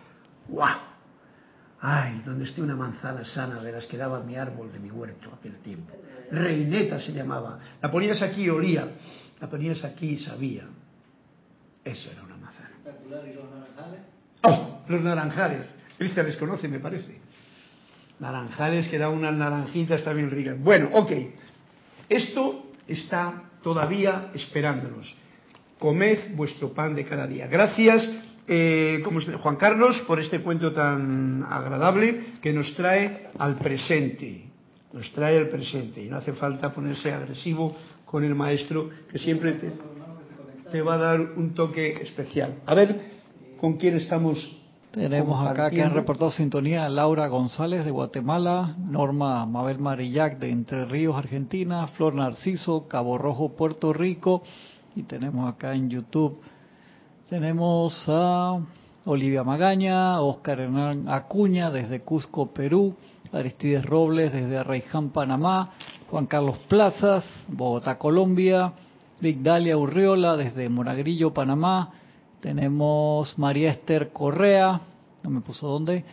¡Guau! 0.47 0.77
Ay, 1.81 2.21
donde 2.25 2.43
esté 2.43 2.61
una 2.61 2.75
manzana 2.75 3.23
sana 3.23 3.61
de 3.61 3.71
las 3.71 3.85
que 3.85 3.97
daba 3.97 4.19
mi 4.19 4.35
árbol 4.35 4.71
de 4.71 4.79
mi 4.79 4.91
huerto 4.91 5.31
aquel 5.33 5.57
tiempo. 5.59 5.93
Reineta 6.29 6.99
se 6.99 7.13
llamaba. 7.13 7.59
La 7.81 7.89
ponías 7.89 8.21
aquí 8.21 8.43
y 8.43 8.49
olía. 8.49 8.87
La 9.39 9.49
ponías 9.49 9.83
aquí 9.85 10.11
y 10.11 10.19
sabía. 10.19 10.65
Eso 11.83 12.11
era 12.11 12.23
una 12.23 12.35
manzana. 12.35 12.71
¿Y 12.85 13.33
los 13.33 13.49
naranjales? 13.49 13.99
¡Oh! 14.43 14.81
Los 14.87 15.01
naranjales. 15.01 15.75
Cristian 15.97 16.25
les 16.25 16.35
conoce, 16.35 16.67
me 16.67 16.79
parece. 16.79 17.19
Naranjales 18.19 18.89
que 18.89 18.97
da 18.97 19.09
unas 19.09 19.33
naranjitas 19.33 20.03
también 20.03 20.29
ricas. 20.29 20.59
Bueno, 20.59 20.89
ok. 20.91 21.11
Esto 22.09 22.71
está 22.87 23.43
todavía 23.61 24.31
esperándonos. 24.33 25.15
Comed 25.77 26.35
vuestro 26.35 26.73
pan 26.73 26.95
de 26.95 27.05
cada 27.05 27.27
día. 27.27 27.47
Gracias, 27.47 28.09
eh, 28.47 28.99
como 29.03 29.21
Juan 29.21 29.55
Carlos, 29.55 30.01
por 30.07 30.19
este 30.19 30.41
cuento 30.41 30.71
tan 30.71 31.45
agradable 31.47 32.21
que 32.41 32.51
nos 32.51 32.73
trae 32.75 33.27
al 33.37 33.55
presente. 33.57 34.45
Nos 34.91 35.11
trae 35.13 35.37
al 35.37 35.49
presente. 35.49 36.03
Y 36.03 36.09
no 36.09 36.17
hace 36.17 36.33
falta 36.33 36.73
ponerse 36.73 37.11
agresivo 37.11 37.77
con 38.05 38.23
el 38.23 38.33
maestro, 38.33 38.89
que 39.11 39.19
siempre 39.19 39.53
te, 39.53 39.71
te 40.71 40.81
va 40.81 40.95
a 40.95 40.97
dar 40.97 41.21
un 41.21 41.53
toque 41.53 42.01
especial. 42.01 42.55
A 42.65 42.73
ver, 42.73 42.99
¿con 43.59 43.77
quién 43.77 43.95
estamos 43.95 44.58
tenemos 44.91 45.47
acá 45.47 45.69
que 45.69 45.83
han 45.83 45.93
reportado 45.93 46.31
sintonía 46.31 46.89
Laura 46.89 47.27
González 47.27 47.85
de 47.85 47.91
Guatemala, 47.91 48.75
Norma 48.77 49.45
Mabel 49.45 49.79
Marillac 49.79 50.39
de 50.39 50.49
Entre 50.49 50.85
Ríos, 50.85 51.15
Argentina, 51.15 51.85
Flor 51.87 52.15
Narciso, 52.15 52.87
Cabo 52.87 53.17
Rojo, 53.17 53.55
Puerto 53.55 53.93
Rico. 53.93 54.41
Y 54.95 55.03
tenemos 55.03 55.47
acá 55.47 55.75
en 55.75 55.89
YouTube, 55.89 56.39
tenemos 57.29 58.05
a 58.07 58.59
Olivia 59.05 59.43
Magaña, 59.43 60.19
Oscar 60.21 60.59
Hernán 60.59 61.07
Acuña 61.07 61.69
desde 61.69 62.01
Cusco, 62.01 62.47
Perú, 62.47 62.95
Aristides 63.31 63.85
Robles 63.85 64.33
desde 64.33 64.57
Arraiján, 64.57 65.09
Panamá, 65.09 65.71
Juan 66.09 66.25
Carlos 66.25 66.57
Plazas, 66.67 67.23
Bogotá, 67.47 67.99
Colombia, 67.99 68.73
Dalia 69.21 69.77
Urriola 69.77 70.35
desde 70.35 70.67
Moragrillo, 70.69 71.33
Panamá, 71.33 71.91
tenemos 72.41 73.37
María 73.37 73.71
Esther 73.71 74.11
Correa, 74.11 74.81
no 75.23 75.29
me 75.29 75.41
puso 75.41 75.67
dónde. 75.67 76.05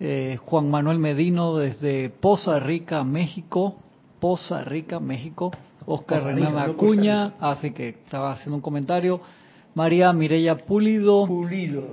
Eh, 0.00 0.38
Juan 0.44 0.70
Manuel 0.70 0.98
Medino 0.98 1.56
desde 1.56 2.10
Poza 2.10 2.58
Rica, 2.58 3.04
México. 3.04 3.76
Poza 4.20 4.64
Rica, 4.64 4.98
México. 5.00 5.52
Oscar 5.86 6.24
Renan 6.24 6.58
Acuña, 6.58 7.34
así 7.40 7.72
que 7.72 7.90
estaba 7.90 8.32
haciendo 8.32 8.56
un 8.56 8.62
comentario. 8.62 9.20
María 9.74 10.12
Mireya 10.12 10.64
Pulido. 10.64 11.26
Pulido. 11.26 11.84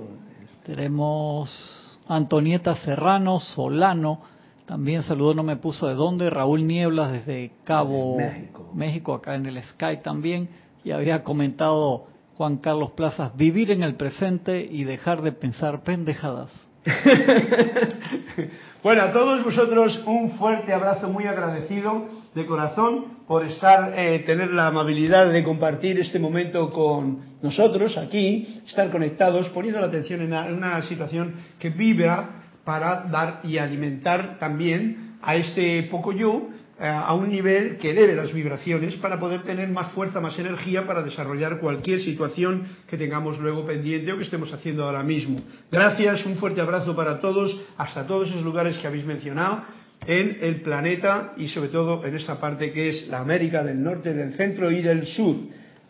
Tenemos 0.64 1.98
Antonieta 2.08 2.74
Serrano, 2.76 3.38
Solano. 3.38 4.20
También 4.66 5.02
saludó, 5.02 5.34
no 5.34 5.42
me 5.42 5.56
puso 5.56 5.88
de 5.88 5.94
dónde. 5.94 6.30
Raúl 6.30 6.66
Nieblas 6.66 7.12
desde 7.12 7.52
Cabo 7.64 8.16
México. 8.16 8.70
México, 8.74 9.14
acá 9.14 9.34
en 9.34 9.46
el 9.46 9.62
Sky 9.62 9.98
también. 10.02 10.48
Y 10.84 10.92
había 10.92 11.22
comentado 11.22 12.06
Juan 12.36 12.58
Carlos 12.58 12.92
Plazas, 12.92 13.36
vivir 13.36 13.70
en 13.70 13.82
el 13.82 13.94
presente 13.94 14.66
y 14.68 14.84
dejar 14.84 15.22
de 15.22 15.32
pensar 15.32 15.82
pendejadas. 15.82 16.50
bueno, 18.82 19.02
a 19.02 19.12
todos 19.12 19.44
vosotros 19.44 20.02
un 20.04 20.32
fuerte 20.32 20.72
abrazo 20.72 21.08
muy 21.08 21.26
agradecido 21.26 22.08
de 22.34 22.44
corazón 22.44 23.18
por 23.28 23.44
estar, 23.46 23.92
eh, 23.96 24.24
tener 24.26 24.52
la 24.52 24.66
amabilidad 24.66 25.30
de 25.30 25.44
compartir 25.44 26.00
este 26.00 26.18
momento 26.18 26.72
con 26.72 27.36
nosotros 27.40 27.96
aquí, 27.96 28.60
estar 28.66 28.90
conectados, 28.90 29.48
poniendo 29.50 29.80
la 29.80 29.86
atención 29.86 30.22
en 30.22 30.32
una 30.32 30.82
situación 30.82 31.34
que 31.60 31.70
vibra 31.70 32.42
para 32.64 33.02
dar 33.04 33.40
y 33.44 33.58
alimentar 33.58 34.38
también 34.40 35.18
a 35.22 35.36
este 35.36 35.84
poco 35.84 36.12
yo 36.12 36.48
a 36.88 37.14
un 37.14 37.28
nivel 37.28 37.76
que 37.76 37.90
eleve 37.92 38.16
las 38.16 38.32
vibraciones 38.32 38.94
para 38.96 39.20
poder 39.20 39.42
tener 39.42 39.68
más 39.68 39.92
fuerza, 39.92 40.20
más 40.20 40.36
energía 40.38 40.84
para 40.84 41.02
desarrollar 41.02 41.60
cualquier 41.60 42.00
situación 42.00 42.66
que 42.88 42.98
tengamos 42.98 43.38
luego 43.38 43.64
pendiente 43.64 44.12
o 44.12 44.18
que 44.18 44.24
estemos 44.24 44.52
haciendo 44.52 44.84
ahora 44.84 45.04
mismo. 45.04 45.40
Gracias, 45.70 46.26
un 46.26 46.36
fuerte 46.36 46.60
abrazo 46.60 46.96
para 46.96 47.20
todos, 47.20 47.56
hasta 47.76 48.04
todos 48.04 48.28
esos 48.28 48.42
lugares 48.42 48.78
que 48.78 48.88
habéis 48.88 49.04
mencionado 49.04 49.62
en 50.06 50.38
el 50.40 50.62
planeta 50.62 51.34
y 51.36 51.48
sobre 51.48 51.68
todo 51.68 52.04
en 52.04 52.16
esta 52.16 52.40
parte 52.40 52.72
que 52.72 52.88
es 52.88 53.06
la 53.06 53.20
América 53.20 53.62
del 53.62 53.80
Norte, 53.80 54.12
del 54.12 54.34
Centro 54.34 54.68
y 54.70 54.82
del 54.82 55.06
Sur, 55.06 55.36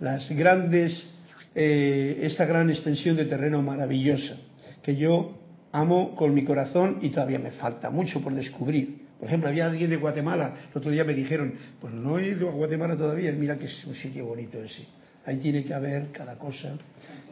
las 0.00 0.28
grandes, 0.30 1.10
eh, 1.54 2.20
esta 2.22 2.44
gran 2.44 2.68
extensión 2.68 3.16
de 3.16 3.24
terreno 3.24 3.62
maravillosa 3.62 4.36
que 4.82 4.96
yo 4.96 5.38
amo 5.72 6.14
con 6.16 6.34
mi 6.34 6.44
corazón 6.44 6.98
y 7.00 7.08
todavía 7.08 7.38
me 7.38 7.52
falta 7.52 7.88
mucho 7.88 8.20
por 8.20 8.34
descubrir. 8.34 9.01
Por 9.22 9.28
ejemplo, 9.28 9.50
había 9.50 9.66
alguien 9.66 9.88
de 9.88 9.98
Guatemala, 9.98 10.52
el 10.72 10.76
otro 10.76 10.90
día 10.90 11.04
me 11.04 11.14
dijeron, 11.14 11.54
pues 11.80 11.94
no 11.94 12.18
he 12.18 12.30
ido 12.30 12.48
a 12.48 12.52
Guatemala 12.54 12.96
todavía, 12.96 13.30
mira 13.30 13.56
que 13.56 13.66
es 13.66 13.84
un 13.84 13.94
sitio 13.94 14.26
bonito 14.26 14.60
ese. 14.60 14.84
Ahí 15.24 15.36
tiene 15.36 15.62
que 15.62 15.72
haber 15.72 16.10
cada 16.10 16.36
cosa. 16.36 16.72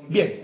Bien. 0.09 0.35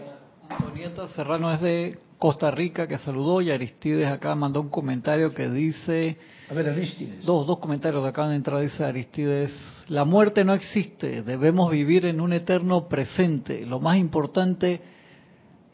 Antonieta 0.51 1.07
Serrano 1.07 1.53
es 1.53 1.61
de 1.61 1.99
Costa 2.19 2.51
Rica 2.51 2.89
que 2.89 2.99
saludó 2.99 3.41
y 3.43 3.53
Aristides 3.53 4.09
acá 4.09 4.35
mandó 4.35 4.61
un 4.61 4.71
comentario 4.71 5.33
que 5.33 5.49
dice... 5.49 6.17
A 6.51 6.55
ver, 6.55 6.69
Aristides. 6.69 7.25
Dos, 7.25 7.47
dos 7.47 7.61
comentarios 7.61 8.03
que 8.03 8.09
acaban 8.09 8.31
de 8.33 8.39
entrar, 8.39 8.61
dice 8.61 8.83
Aristides. 8.83 9.53
La 9.87 10.05
muerte 10.05 10.45
no 10.45 10.53
existe, 10.53 11.23
debemos 11.23 11.71
vivir 11.71 12.07
en 12.07 12.21
un 12.21 12.33
eterno 12.33 12.89
presente. 12.89 13.65
Lo 13.65 13.79
más 13.79 13.99
importante 13.99 14.81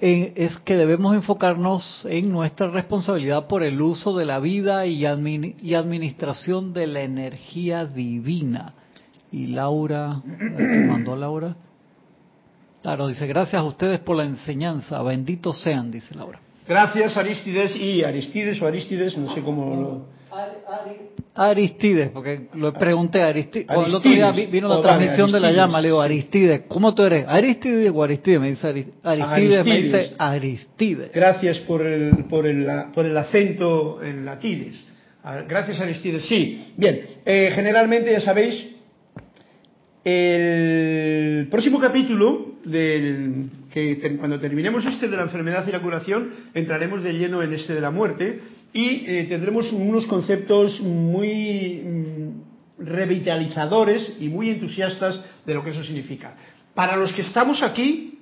es 0.02 0.56
que 0.64 0.76
debemos 0.76 1.14
enfocarnos 1.14 2.04
en 2.10 2.32
nuestra 2.32 2.66
responsabilidad 2.66 3.46
por 3.46 3.62
el 3.62 3.80
uso 3.80 4.16
de 4.16 4.26
la 4.26 4.40
vida 4.40 4.84
y, 4.84 5.06
administración 5.06 6.72
de 6.72 6.88
la 6.88 7.02
energía 7.02 7.84
divina. 7.86 8.74
Y 9.30 9.46
Laura, 9.46 10.20
¿qué 10.56 10.84
mandó 10.88 11.14
Laura? 11.14 11.54
Claro, 12.82 13.06
dice, 13.06 13.28
gracias 13.28 13.60
a 13.60 13.64
ustedes 13.64 14.00
por 14.00 14.16
la 14.16 14.24
enseñanza, 14.24 15.00
benditos 15.02 15.62
sean, 15.62 15.92
dice 15.92 16.16
Laura. 16.16 16.40
Gracias 16.66 17.16
Aristides 17.16 17.76
y 17.76 18.02
Aristides 18.02 18.60
o 18.60 18.66
Aristides, 18.66 19.16
no 19.16 19.32
sé 19.32 19.40
cómo 19.40 19.76
lo... 19.76 20.21
Aristides, 21.34 22.10
porque 22.10 22.48
lo 22.54 22.72
pregunté 22.72 23.22
a 23.22 23.28
Aristides. 23.28 23.66
el 23.68 23.94
otro 23.94 24.10
día 24.10 24.32
vino 24.32 24.68
la 24.68 24.82
transmisión 24.82 25.32
de 25.32 25.40
la 25.40 25.50
llama, 25.50 25.80
le 25.80 25.88
digo, 25.88 26.00
Aristides, 26.00 26.62
¿cómo 26.68 26.94
tú 26.94 27.02
eres? 27.02 27.26
¿Aristides 27.26 27.90
o 27.94 28.02
Aristides? 28.02 28.40
Me 28.40 28.50
dice 28.50 28.68
Aristides, 29.02 29.64
me 29.64 29.82
dice 29.82 30.12
Aristides. 30.18 31.10
Gracias 31.12 31.58
por 31.60 31.86
el, 31.86 32.24
por 32.24 32.46
el, 32.46 32.66
por 32.94 33.06
el 33.06 33.16
acento 33.16 34.02
en 34.02 34.24
latides. 34.24 34.82
Gracias 35.48 35.80
Aristides, 35.80 36.26
sí. 36.26 36.72
Bien, 36.76 37.02
eh, 37.24 37.52
generalmente 37.54 38.12
ya 38.12 38.20
sabéis, 38.20 38.68
el 40.04 41.46
próximo 41.48 41.78
capítulo, 41.78 42.52
del, 42.64 43.50
que 43.72 44.16
cuando 44.18 44.38
terminemos 44.40 44.84
este 44.84 45.08
de 45.08 45.16
la 45.16 45.22
enfermedad 45.22 45.64
y 45.66 45.72
la 45.72 45.80
curación, 45.80 46.30
entraremos 46.54 47.02
de 47.02 47.12
lleno 47.12 47.42
en 47.42 47.52
este 47.52 47.74
de 47.74 47.80
la 47.80 47.90
muerte 47.90 48.40
y 48.72 49.04
eh, 49.06 49.26
tendremos 49.28 49.72
unos 49.72 50.06
conceptos 50.06 50.80
muy 50.80 51.82
mm, 51.84 52.84
revitalizadores 52.84 54.16
y 54.20 54.28
muy 54.28 54.50
entusiastas 54.50 55.20
de 55.44 55.54
lo 55.54 55.62
que 55.62 55.70
eso 55.70 55.82
significa. 55.82 56.36
Para 56.74 56.96
los 56.96 57.12
que 57.12 57.22
estamos 57.22 57.62
aquí, 57.62 58.18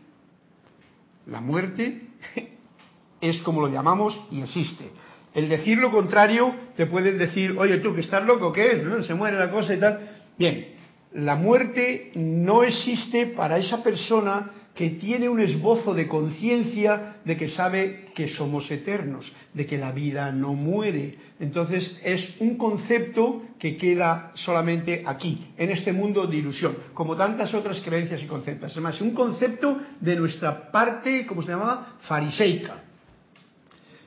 la 1.26 1.40
muerte 1.40 2.02
es 3.20 3.40
como 3.42 3.60
lo 3.60 3.68
llamamos 3.68 4.20
y 4.30 4.40
existe. 4.40 4.90
El 5.32 5.48
decir 5.48 5.78
lo 5.78 5.92
contrario 5.92 6.52
te 6.76 6.86
pueden 6.86 7.16
decir, 7.16 7.54
oye 7.56 7.78
tú 7.78 7.94
que 7.94 8.00
estás 8.00 8.24
loco, 8.24 8.52
¿qué 8.52 8.72
es? 8.72 8.84
¿No? 8.84 9.02
Se 9.02 9.14
muere 9.14 9.38
la 9.38 9.50
cosa 9.50 9.74
y 9.74 9.78
tal. 9.78 10.00
Bien, 10.36 10.74
la 11.12 11.36
muerte 11.36 12.10
no 12.16 12.64
existe 12.64 13.26
para 13.26 13.58
esa 13.58 13.82
persona 13.84 14.50
que 14.80 14.88
tiene 14.96 15.28
un 15.28 15.40
esbozo 15.40 15.92
de 15.92 16.08
conciencia 16.08 17.16
de 17.22 17.36
que 17.36 17.50
sabe 17.50 18.06
que 18.14 18.28
somos 18.28 18.70
eternos, 18.70 19.30
de 19.52 19.66
que 19.66 19.76
la 19.76 19.92
vida 19.92 20.32
no 20.32 20.54
muere. 20.54 21.18
Entonces 21.38 22.00
es 22.02 22.36
un 22.40 22.56
concepto 22.56 23.42
que 23.58 23.76
queda 23.76 24.32
solamente 24.36 25.02
aquí, 25.04 25.48
en 25.58 25.68
este 25.68 25.92
mundo 25.92 26.26
de 26.26 26.38
ilusión, 26.38 26.74
como 26.94 27.14
tantas 27.14 27.52
otras 27.52 27.78
creencias 27.80 28.22
y 28.22 28.26
conceptos. 28.26 28.72
Además, 28.72 28.98
un 29.02 29.10
concepto 29.10 29.78
de 30.00 30.16
nuestra 30.16 30.70
parte, 30.72 31.26
como 31.26 31.42
se 31.42 31.50
llamaba, 31.50 31.98
fariseica, 32.00 32.76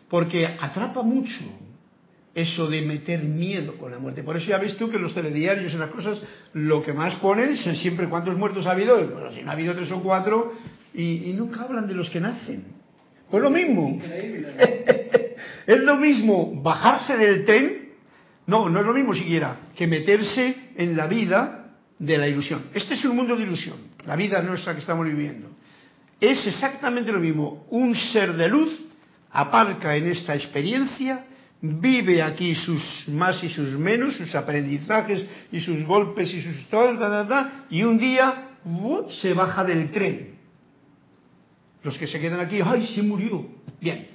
porque 0.09 0.57
atrapa 0.59 1.03
mucho 1.03 1.62
eso 2.35 2.67
de 2.67 2.81
meter 2.81 3.23
miedo 3.23 3.77
con 3.77 3.91
la 3.91 3.99
muerte. 3.99 4.23
Por 4.23 4.37
eso 4.37 4.47
ya 4.47 4.57
ves 4.57 4.77
tú 4.77 4.89
que 4.89 4.97
los 4.97 5.13
telediarios 5.13 5.73
y 5.73 5.77
las 5.77 5.89
cosas 5.89 6.21
lo 6.53 6.81
que 6.81 6.93
más 6.93 7.15
ponen 7.15 7.51
es 7.51 7.79
siempre 7.79 8.09
cuántos 8.09 8.35
muertos 8.35 8.65
ha 8.65 8.71
habido. 8.71 8.95
Bueno, 9.07 9.31
si 9.31 9.41
no 9.43 9.51
ha 9.51 9.53
habido 9.53 9.75
tres 9.75 9.91
o 9.91 10.01
cuatro 10.01 10.53
y, 10.93 11.29
y 11.29 11.33
nunca 11.33 11.63
hablan 11.63 11.87
de 11.87 11.93
los 11.93 12.09
que 12.09 12.19
nacen. 12.19 12.65
Pues 13.29 13.41
lo 13.41 13.49
mismo. 13.49 13.99
es 15.67 15.79
lo 15.79 15.97
mismo 15.97 16.61
bajarse 16.61 17.17
del 17.17 17.45
tren, 17.45 17.89
no, 18.47 18.69
no 18.69 18.79
es 18.79 18.85
lo 18.85 18.93
mismo 18.93 19.13
siquiera, 19.13 19.57
que 19.75 19.87
meterse 19.87 20.55
en 20.75 20.97
la 20.97 21.07
vida 21.07 21.71
de 21.99 22.17
la 22.17 22.27
ilusión. 22.27 22.63
Este 22.73 22.95
es 22.95 23.05
un 23.05 23.15
mundo 23.15 23.35
de 23.35 23.43
ilusión, 23.43 23.77
la 24.05 24.15
vida 24.15 24.41
nuestra 24.41 24.73
que 24.73 24.81
estamos 24.81 25.05
viviendo. 25.05 25.49
Es 26.19 26.45
exactamente 26.47 27.11
lo 27.11 27.19
mismo. 27.19 27.65
Un 27.69 27.95
ser 27.95 28.33
de 28.33 28.47
luz 28.47 28.71
aparca 29.31 29.95
en 29.95 30.07
esta 30.07 30.35
experiencia 30.35 31.25
vive 31.63 32.21
aquí 32.21 32.53
sus 32.55 33.07
más 33.07 33.41
y 33.41 33.49
sus 33.49 33.79
menos, 33.79 34.17
sus 34.17 34.35
aprendizajes 34.35 35.25
y 35.49 35.61
sus 35.61 35.85
golpes 35.85 36.33
y 36.33 36.41
sus 36.41 36.67
y 37.69 37.83
un 37.83 37.97
día 37.97 38.49
se 39.21 39.33
baja 39.33 39.63
del 39.63 39.89
tren. 39.91 40.33
Los 41.81 41.97
que 41.97 42.07
se 42.07 42.19
quedan 42.19 42.41
aquí, 42.41 42.59
¡ay, 42.63 42.87
se 42.87 43.01
murió! 43.01 43.47
Bien, 43.79 44.07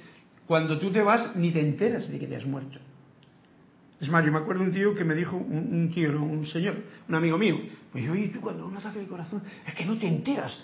cuando 0.45 0.77
tú 0.77 0.91
te 0.91 1.01
vas 1.01 1.35
ni 1.35 1.51
te 1.51 1.59
enteras 1.59 2.07
de 2.09 2.19
que 2.19 2.27
te 2.27 2.35
has 2.35 2.45
muerto. 2.45 2.77
Es 3.99 4.09
más, 4.09 4.23
yo 4.23 4.31
me 4.31 4.37
acuerdo 4.37 4.63
un 4.63 4.71
tío 4.71 4.93
que 4.93 5.03
me 5.03 5.15
dijo, 5.15 5.35
un, 5.35 5.91
tío, 5.93 6.21
un 6.21 6.45
señor, 6.45 6.75
un 7.07 7.15
amigo 7.15 7.37
mío, 7.37 7.59
me 7.93 8.01
dijo, 8.01 8.13
oye, 8.13 8.27
tú 8.29 8.41
cuando 8.41 8.65
un 8.65 8.77
ataque 8.77 8.99
de 8.99 9.07
corazón, 9.07 9.41
es 9.67 9.73
que 9.73 9.85
no 9.85 9.97
te 9.97 10.07
enteras. 10.07 10.57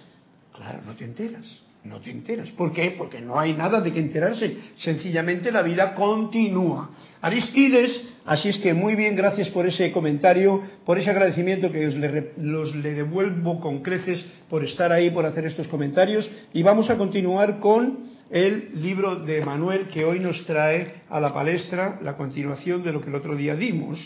Claro, 0.53 0.81
no 0.85 0.95
te 0.95 1.03
enteras 1.03 1.64
no 1.85 1.99
te 1.99 2.09
enteras. 2.09 2.49
¿Por 2.51 2.73
qué? 2.73 2.95
Porque 2.97 3.21
no 3.21 3.39
hay 3.39 3.53
nada 3.53 3.79
de 3.79 3.93
que 3.93 3.99
enterarse. 3.99 4.57
Sencillamente 4.77 5.51
la 5.51 5.61
vida 5.61 5.93
continúa. 5.93 6.89
Aristides, 7.21 8.01
así 8.25 8.49
es 8.49 8.57
que 8.57 8.73
muy 8.73 8.95
bien, 8.95 9.15
gracias 9.15 9.49
por 9.49 9.67
ese 9.67 9.91
comentario, 9.91 10.61
por 10.85 10.97
ese 10.97 11.11
agradecimiento 11.11 11.71
que 11.71 11.87
os 11.87 11.95
le, 11.95 12.33
los 12.37 12.75
le 12.75 12.93
devuelvo 12.93 13.59
con 13.59 13.83
creces 13.83 14.25
por 14.49 14.63
estar 14.63 14.91
ahí, 14.91 15.11
por 15.11 15.25
hacer 15.25 15.45
estos 15.45 15.67
comentarios. 15.67 16.29
Y 16.53 16.63
vamos 16.63 16.89
a 16.89 16.97
continuar 16.97 17.59
con 17.59 17.99
el 18.31 18.81
libro 18.81 19.15
de 19.17 19.45
Manuel 19.45 19.87
que 19.87 20.03
hoy 20.03 20.19
nos 20.19 20.43
trae 20.45 21.03
a 21.09 21.19
la 21.19 21.33
palestra 21.33 21.99
la 22.01 22.15
continuación 22.15 22.83
de 22.83 22.91
lo 22.91 23.01
que 23.01 23.09
el 23.09 23.15
otro 23.15 23.35
día 23.35 23.55
dimos. 23.55 23.99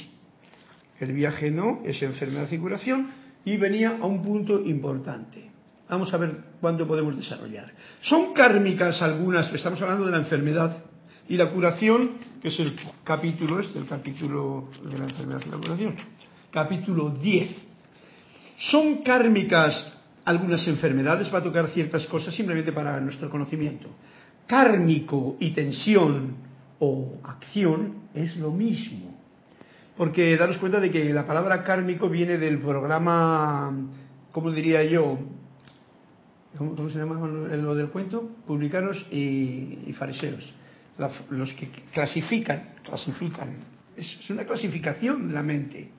El 1.00 1.14
viaje 1.14 1.50
no 1.50 1.82
es 1.86 2.02
enfermedad 2.02 2.52
y 2.52 2.58
curación 2.58 3.08
y 3.46 3.56
venía 3.56 3.98
a 4.02 4.06
un 4.06 4.22
punto 4.22 4.60
importante. 4.60 5.49
Vamos 5.90 6.14
a 6.14 6.18
ver 6.18 6.38
cuándo 6.62 6.86
podemos 6.88 7.18
desarrollar. 7.18 7.74
Son 8.02 8.32
kármicas 8.34 9.02
algunas, 9.02 9.52
estamos 9.52 9.82
hablando 9.82 10.06
de 10.06 10.12
la 10.12 10.20
enfermedad 10.20 10.84
y 11.28 11.36
la 11.36 11.50
curación, 11.50 12.12
que 12.40 12.50
es 12.50 12.60
el 12.60 12.76
capítulo 13.04 13.60
este, 13.60 13.80
el 13.80 13.88
capítulo 13.88 14.70
de 14.84 14.98
la 15.00 15.06
enfermedad 15.06 15.42
y 15.48 15.50
la 15.50 15.58
curación. 15.58 15.96
Capítulo 16.52 17.10
10. 17.10 17.56
Son 18.58 18.98
kármicas 18.98 19.94
algunas 20.26 20.68
enfermedades, 20.68 21.34
va 21.34 21.40
a 21.40 21.44
tocar 21.44 21.70
ciertas 21.70 22.06
cosas 22.06 22.36
simplemente 22.36 22.72
para 22.72 23.00
nuestro 23.00 23.28
conocimiento. 23.32 23.90
Kármico 24.46 25.38
y 25.40 25.52
tensión 25.52 26.36
o 26.78 27.18
acción 27.24 28.10
es 28.14 28.38
lo 28.38 28.52
mismo. 28.52 29.18
Porque 29.98 30.38
daros 30.38 30.60
cuenta 30.60 30.80
de 30.80 30.92
que 30.92 31.12
la 31.14 31.26
palabra 31.26 31.64
kármico 31.64 32.10
viene 32.10 32.38
del 32.38 32.60
programa, 32.60 33.76
¿cómo 34.32 34.52
diría 34.52 34.84
yo? 34.84 35.18
¿Cómo, 36.60 36.90
se 36.90 37.00
llama 37.00 37.26
lo 37.26 37.74
del 37.74 37.88
cuento? 37.88 38.30
Publicanos 38.46 39.06
y, 39.12 39.94
fariseos. 39.98 40.54
los 41.30 41.54
que 41.54 41.70
clasifican, 41.94 42.76
clasifican. 42.84 43.56
Es, 43.96 44.30
una 44.30 44.44
clasificación 44.44 45.30
de 45.30 45.34
la 45.34 45.44
mente. 45.44 45.90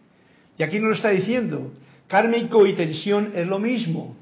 Y 0.58 0.62
aquí 0.62 0.78
no 0.78 0.88
lo 0.88 0.94
está 0.94 1.08
diciendo. 1.08 1.72
Kármico 2.06 2.66
y 2.66 2.74
tensión 2.74 3.32
es 3.34 3.48
lo 3.48 3.58
mismo. 3.58 4.16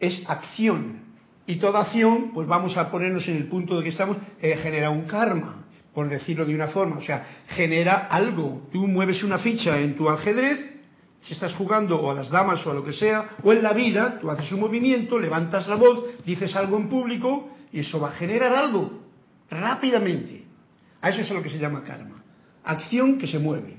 Es 0.00 0.24
acción. 0.28 1.00
Y 1.46 1.56
toda 1.56 1.82
acción, 1.82 2.30
pues 2.32 2.48
vamos 2.48 2.76
a 2.76 2.90
ponernos 2.90 3.26
en 3.28 3.36
el 3.36 3.44
punto 3.46 3.76
de 3.76 3.82
que 3.82 3.90
estamos, 3.90 4.16
eh, 4.40 4.56
genera 4.56 4.90
un 4.90 5.02
karma, 5.02 5.66
por 5.94 6.08
decirlo 6.08 6.44
de 6.46 6.54
una 6.54 6.68
forma. 6.68 6.96
O 6.96 7.02
sea, 7.02 7.26
genera 7.48 8.06
algo. 8.10 8.68
Tú 8.72 8.86
mueves 8.86 9.22
una 9.22 9.38
ficha 9.38 9.78
en 9.80 9.96
tu 9.96 10.08
ajedrez 10.08 10.77
si 11.22 11.32
estás 11.32 11.54
jugando 11.54 12.00
o 12.00 12.10
a 12.10 12.14
las 12.14 12.30
damas 12.30 12.64
o 12.66 12.70
a 12.70 12.74
lo 12.74 12.84
que 12.84 12.92
sea, 12.92 13.36
o 13.42 13.52
en 13.52 13.62
la 13.62 13.72
vida, 13.72 14.18
tú 14.20 14.30
haces 14.30 14.50
un 14.52 14.60
movimiento, 14.60 15.18
levantas 15.18 15.68
la 15.68 15.76
voz, 15.76 16.04
dices 16.24 16.54
algo 16.54 16.76
en 16.76 16.88
público 16.88 17.50
y 17.72 17.80
eso 17.80 18.00
va 18.00 18.10
a 18.10 18.12
generar 18.12 18.54
algo 18.54 19.02
rápidamente. 19.50 20.44
A 21.00 21.10
eso 21.10 21.20
es 21.20 21.30
a 21.30 21.34
lo 21.34 21.42
que 21.42 21.50
se 21.50 21.58
llama 21.58 21.84
karma. 21.84 22.22
Acción 22.64 23.18
que 23.18 23.26
se 23.26 23.38
mueve. 23.38 23.78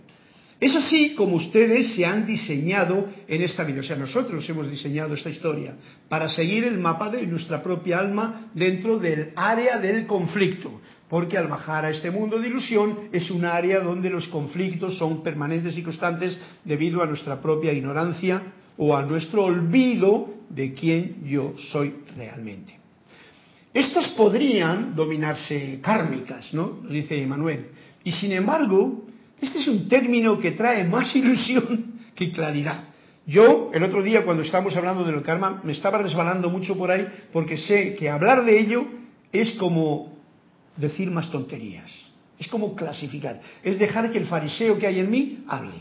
Es 0.59 0.75
así 0.75 1.15
como 1.15 1.37
ustedes 1.37 1.95
se 1.95 2.05
han 2.05 2.25
diseñado 2.25 3.07
en 3.27 3.41
esta 3.41 3.63
vida, 3.63 3.79
o 3.79 3.83
sea, 3.83 3.95
nosotros 3.95 4.47
hemos 4.49 4.69
diseñado 4.69 5.13
esta 5.13 5.29
historia 5.29 5.75
para 6.09 6.27
seguir 6.27 6.65
el 6.65 6.77
mapa 6.79 7.09
de 7.09 7.25
nuestra 7.25 7.63
propia 7.63 7.99
alma 7.99 8.49
dentro 8.53 8.99
del 8.99 9.31
área 9.37 9.77
del 9.77 10.05
conflicto 10.05 10.81
porque 11.10 11.38
al 11.38 11.47
bajar 11.47 11.86
a 11.86 11.89
este 11.89 12.12
mundo 12.12 12.38
de 12.39 12.47
ilusión 12.47 13.10
es 13.12 13.32
un 13.32 13.43
área 13.43 13.80
donde 13.80 14.10
los 14.10 14.28
conflictos 14.28 14.97
son 14.97 15.24
permanentes 15.24 15.76
y 15.76 15.82
constantes 15.82 16.38
debido 16.64 17.01
a 17.01 17.07
nuestra 17.07 17.41
propia 17.41 17.74
ignorancia 17.74 18.53
o 18.78 18.95
a 18.95 19.03
nuestro 19.03 19.45
olvido 19.45 20.30
de 20.49 20.74
quién 20.74 21.26
yo 21.26 21.55
soy 21.72 21.95
realmente. 22.16 22.78
Estas 23.74 24.10
podrían 24.10 24.95
dominarse 24.95 25.80
kármicas, 25.82 26.53
¿no? 26.53 26.80
Dice 26.89 27.26
Manuel. 27.26 27.68
Y 28.03 28.12
sin 28.12 28.32
embargo, 28.32 29.05
este 29.41 29.60
es 29.60 29.68
un 29.68 29.88
término 29.88 30.39
que 30.39 30.51
trae 30.51 30.84
más 30.86 31.16
ilusión 31.16 31.99
que 32.16 32.32
claridad. 32.32 32.86
Yo, 33.26 33.70
el 33.74 33.84
otro 33.84 34.01
día, 34.01 34.26
cuando 34.26 34.41
estábamos 34.41 34.76
hablando 34.76 35.03
del 35.03 35.22
karma, 35.22 35.62
me 35.64 35.74
estaba 35.74 35.99
resbalando 35.99 36.49
mucho 36.49 36.76
por 36.76 36.89
ahí 36.89 37.07
porque 37.32 37.57
sé 37.57 37.93
que 37.93 38.10
hablar 38.10 38.43
de 38.43 38.60
ello 38.60 38.88
es 39.32 39.53
como 39.55 40.09
decir 40.80 41.11
más 41.11 41.30
tonterías. 41.30 41.91
Es 42.38 42.47
como 42.47 42.75
clasificar. 42.75 43.41
Es 43.63 43.77
dejar 43.77 44.11
que 44.11 44.17
el 44.17 44.27
fariseo 44.27 44.77
que 44.77 44.88
hay 44.88 44.99
en 44.99 45.11
mí 45.11 45.43
hable. 45.47 45.75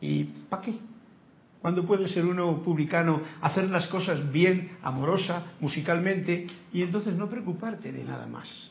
¿Y 0.00 0.24
para 0.48 0.62
qué? 0.62 0.74
¿Cuándo 1.60 1.86
puede 1.86 2.08
ser 2.08 2.26
uno 2.26 2.62
publicano 2.62 3.22
hacer 3.40 3.70
las 3.70 3.86
cosas 3.86 4.30
bien, 4.30 4.76
amorosa, 4.82 5.54
musicalmente, 5.60 6.46
y 6.74 6.82
entonces 6.82 7.14
no 7.14 7.30
preocuparte 7.30 7.90
de 7.90 8.04
nada 8.04 8.26
más? 8.26 8.70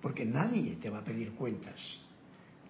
Porque 0.00 0.24
nadie 0.24 0.76
te 0.80 0.90
va 0.90 0.98
a 0.98 1.04
pedir 1.04 1.32
cuentas. 1.32 1.74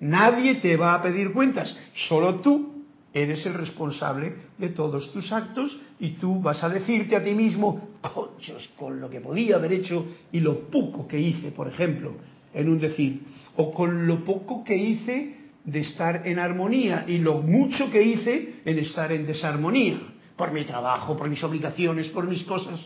Nadie 0.00 0.54
te 0.56 0.78
va 0.78 0.94
a 0.94 1.02
pedir 1.02 1.32
cuentas. 1.32 1.76
Solo 2.08 2.36
tú 2.36 2.77
Eres 3.12 3.44
el 3.46 3.54
responsable 3.54 4.34
de 4.58 4.68
todos 4.68 5.10
tus 5.12 5.32
actos 5.32 5.76
y 5.98 6.10
tú 6.10 6.40
vas 6.40 6.62
a 6.62 6.68
decirte 6.68 7.16
a 7.16 7.24
ti 7.24 7.34
mismo, 7.34 7.88
conchos, 8.14 8.70
con 8.76 9.00
lo 9.00 9.08
que 9.08 9.20
podía 9.20 9.56
haber 9.56 9.72
hecho 9.72 10.06
y 10.30 10.40
lo 10.40 10.68
poco 10.68 11.08
que 11.08 11.18
hice, 11.18 11.50
por 11.50 11.68
ejemplo, 11.68 12.12
en 12.52 12.68
un 12.68 12.78
decir, 12.78 13.22
o 13.56 13.72
con 13.72 14.06
lo 14.06 14.24
poco 14.24 14.62
que 14.62 14.76
hice 14.76 15.36
de 15.64 15.80
estar 15.80 16.26
en 16.26 16.38
armonía 16.38 17.04
y 17.06 17.18
lo 17.18 17.38
mucho 17.38 17.90
que 17.90 18.02
hice 18.02 18.60
en 18.64 18.78
estar 18.78 19.10
en 19.12 19.26
desarmonía, 19.26 19.98
por 20.36 20.52
mi 20.52 20.64
trabajo, 20.64 21.16
por 21.16 21.28
mis 21.28 21.42
obligaciones, 21.42 22.08
por 22.08 22.26
mis 22.26 22.42
cosas. 22.44 22.78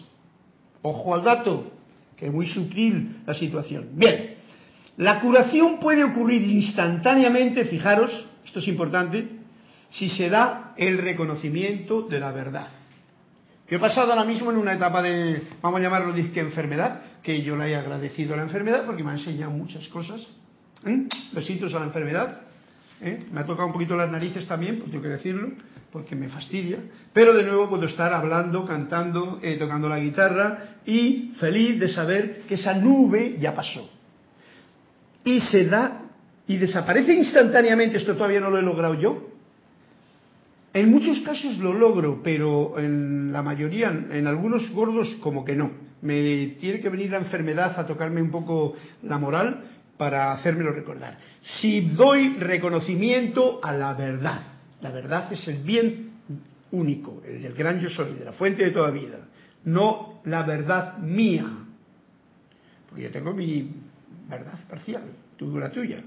Ojo 0.83 1.14
al 1.14 1.23
dato, 1.23 1.73
que 2.16 2.27
es 2.27 2.33
muy 2.33 2.47
sutil 2.47 3.23
la 3.27 3.35
situación. 3.35 3.91
Bien, 3.95 4.35
la 4.97 5.20
curación 5.20 5.79
puede 5.81 6.05
ocurrir 6.05 6.43
instantáneamente, 6.43 7.64
fijaros, 7.64 8.27
esto 8.45 8.59
es 8.59 8.68
importante, 8.68 9.41
si 9.93 10.09
se 10.09 10.28
da 10.28 10.74
el 10.76 10.99
reconocimiento 10.99 12.03
de 12.03 12.18
la 12.18 12.32
verdad. 12.32 12.68
Yo 13.68 13.76
he 13.76 13.80
pasado 13.80 14.12
ahora 14.12 14.24
mismo 14.24 14.51
en 14.51 14.59
una 14.59 14.74
etapa 14.74 15.03
de, 15.03 15.43
vamos 15.62 15.80
a 15.80 15.82
llamarlo 15.82 16.12
disque 16.12 16.40
enfermedad, 16.40 17.01
que 17.22 17.43
yo 17.43 17.57
le 17.57 17.70
he 17.70 17.76
agradecido 17.76 18.34
a 18.34 18.36
la 18.36 18.43
enfermedad 18.43 18.84
porque 18.84 19.03
me 19.03 19.12
ha 19.12 19.14
enseñado 19.14 19.53
muchas 19.53 19.86
cosas. 19.88 20.20
¿eh? 20.84 21.07
Besitos 21.32 21.72
a 21.74 21.78
la 21.78 21.86
enfermedad. 21.86 22.40
¿eh? 23.01 23.24
Me 23.30 23.40
ha 23.40 23.47
tocado 23.47 23.66
un 23.66 23.72
poquito 23.72 23.97
las 23.97 24.11
narices 24.11 24.47
también, 24.47 24.78
pues 24.78 24.90
tengo 24.90 25.03
que 25.03 25.09
decirlo, 25.09 25.53
porque 25.90 26.14
me 26.14 26.28
fastidia. 26.28 26.78
Pero 27.12 27.34
de 27.34 27.45
nuevo 27.45 27.68
puedo 27.70 27.86
estar 27.86 28.12
hablando, 28.12 28.66
cantando, 28.66 29.40
eh, 29.43 29.57
tocando 29.57 29.88
la 29.88 29.99
guitarra 29.99 30.76
y 30.84 31.32
feliz 31.38 31.78
de 31.78 31.88
saber 31.88 32.43
que 32.49 32.55
esa 32.55 32.74
nube 32.74 33.36
ya 33.38 33.55
pasó. 33.55 33.88
y 35.24 35.40
se 35.40 35.66
da 35.66 36.01
y 36.49 36.57
desaparece 36.57 37.14
instantáneamente, 37.14 37.99
esto 37.99 38.14
todavía 38.14 38.40
no 38.40 38.51
lo 38.51 38.59
he 38.59 38.62
logrado 38.62 38.95
yo. 38.95 39.32
En 40.75 40.91
muchos 40.91 41.20
casos 41.20 41.59
lo 41.59 41.75
logro, 41.75 42.20
pero 42.23 42.79
en 42.79 43.31
la 43.33 43.43
mayoría, 43.43 43.91
en 43.91 44.27
algunos 44.27 44.70
gordos 44.70 45.16
como 45.20 45.45
que 45.45 45.55
no. 45.55 45.70
Me 46.01 46.57
tiene 46.59 46.81
que 46.81 46.89
venir 46.89 47.11
la 47.11 47.18
enfermedad 47.18 47.79
a 47.79 47.87
tocarme 47.87 48.23
un 48.23 48.31
poco 48.31 48.75
la 49.03 49.18
moral 49.18 49.64
para 49.97 50.33
hacérmelo 50.33 50.73
recordar. 50.73 51.18
Si 51.41 51.81
doy 51.91 52.37
reconocimiento 52.39 53.61
a 53.62 53.73
la 53.73 53.93
verdad, 53.93 54.41
la 54.81 54.91
verdad 54.91 55.33
es 55.33 55.47
el 55.47 55.59
bien 55.59 56.11
único, 56.73 57.23
el 57.27 57.43
del 57.43 57.53
gran 57.53 57.79
yo 57.79 57.89
soy, 57.89 58.14
de 58.14 58.25
la 58.25 58.33
fuente 58.33 58.64
de 58.64 58.70
toda 58.70 58.91
vida, 58.91 59.18
no 59.64 60.20
la 60.25 60.43
verdad 60.43 60.99
mía, 60.99 61.47
porque 62.89 63.05
yo 63.05 63.11
tengo 63.11 63.33
mi 63.33 63.70
verdad 64.29 64.59
parcial, 64.68 65.05
tú 65.37 65.57
la 65.59 65.70
tuya, 65.70 66.03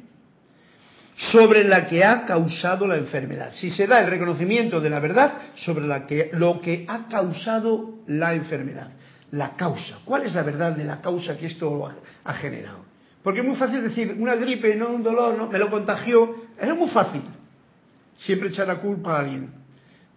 sobre 1.16 1.64
la 1.64 1.88
que 1.88 2.04
ha 2.04 2.26
causado 2.26 2.88
la 2.88 2.98
enfermedad. 2.98 3.54
Si 3.54 3.72
se 3.72 3.88
da 3.88 4.02
el 4.02 4.10
reconocimiento 4.10 4.82
de 4.82 4.90
la 4.90 5.00
verdad 5.00 5.34
sobre 5.56 5.88
la 5.88 6.06
que, 6.06 6.30
lo 6.34 6.60
que 6.60 6.86
ha 6.88 7.08
causado 7.08 8.00
la 8.08 8.34
enfermedad, 8.34 8.90
la 9.32 9.56
causa. 9.56 10.00
¿Cuál 10.04 10.24
es 10.24 10.34
la 10.34 10.44
verdad 10.44 10.74
de 10.74 10.84
la 10.84 11.02
causa 11.02 11.38
que 11.38 11.46
esto 11.46 11.90
ha, 12.24 12.34
generado? 12.34 12.86
Porque 13.24 13.40
es 13.40 13.46
muy 13.46 13.56
fácil 13.56 13.82
decir, 13.82 14.16
una 14.20 14.36
gripe, 14.36 14.76
no 14.76 14.90
un 14.90 15.04
dolor, 15.04 15.38
no, 15.38 15.48
me 15.48 15.58
lo 15.58 15.70
contagió. 15.70 16.36
Es 16.60 16.76
muy 16.76 16.90
fácil. 16.90 17.22
Siempre 18.18 18.50
echar 18.50 18.68
la 18.68 18.78
culpa 18.80 19.16
a 19.16 19.20
alguien. 19.20 19.50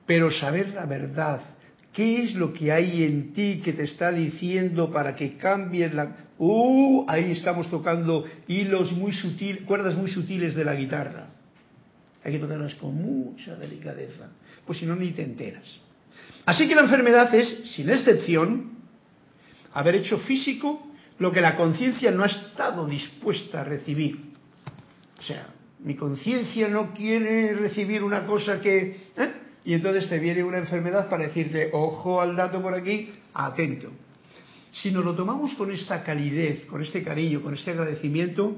Pero 0.04 0.30
saber 0.30 0.70
la 0.70 0.86
verdad, 0.86 1.40
¿qué 1.92 2.24
es 2.24 2.34
lo 2.34 2.52
que 2.52 2.72
hay 2.72 3.04
en 3.04 3.32
ti 3.32 3.60
que 3.64 3.72
te 3.72 3.84
está 3.84 4.10
diciendo 4.10 4.90
para 4.90 5.14
que 5.14 5.36
cambies 5.36 5.94
la... 5.94 6.27
Uh, 6.38 7.04
ahí 7.08 7.32
estamos 7.32 7.68
tocando 7.68 8.24
hilos 8.46 8.92
muy 8.92 9.12
sutiles, 9.12 9.64
cuerdas 9.64 9.96
muy 9.96 10.08
sutiles 10.08 10.54
de 10.54 10.64
la 10.64 10.74
guitarra. 10.74 11.26
Hay 12.24 12.32
que 12.32 12.38
tocarlas 12.38 12.74
con 12.76 12.94
mucha 12.94 13.56
delicadeza, 13.56 14.28
pues 14.64 14.78
si 14.78 14.86
no 14.86 14.94
ni 14.94 15.10
te 15.10 15.22
enteras. 15.22 15.80
Así 16.46 16.68
que 16.68 16.74
la 16.74 16.82
enfermedad 16.82 17.34
es, 17.34 17.72
sin 17.74 17.90
excepción, 17.90 18.78
haber 19.72 19.96
hecho 19.96 20.18
físico 20.18 20.86
lo 21.18 21.32
que 21.32 21.40
la 21.40 21.56
conciencia 21.56 22.10
no 22.10 22.22
ha 22.22 22.28
estado 22.28 22.86
dispuesta 22.86 23.62
a 23.62 23.64
recibir. 23.64 24.18
O 25.18 25.22
sea, 25.22 25.48
mi 25.80 25.96
conciencia 25.96 26.68
no 26.68 26.94
quiere 26.94 27.54
recibir 27.54 28.02
una 28.02 28.24
cosa 28.26 28.60
que... 28.60 28.96
¿eh? 29.16 29.32
y 29.64 29.74
entonces 29.74 30.08
te 30.08 30.18
viene 30.18 30.44
una 30.44 30.58
enfermedad 30.58 31.08
para 31.08 31.24
decirte, 31.24 31.70
ojo 31.72 32.20
al 32.20 32.36
dato 32.36 32.62
por 32.62 32.74
aquí, 32.74 33.10
atento. 33.34 33.90
Si 34.82 34.90
nos 34.90 35.04
lo 35.04 35.14
tomamos 35.14 35.54
con 35.54 35.72
esta 35.72 36.04
calidez, 36.04 36.64
con 36.66 36.82
este 36.82 37.02
cariño, 37.02 37.42
con 37.42 37.54
este 37.54 37.72
agradecimiento, 37.72 38.56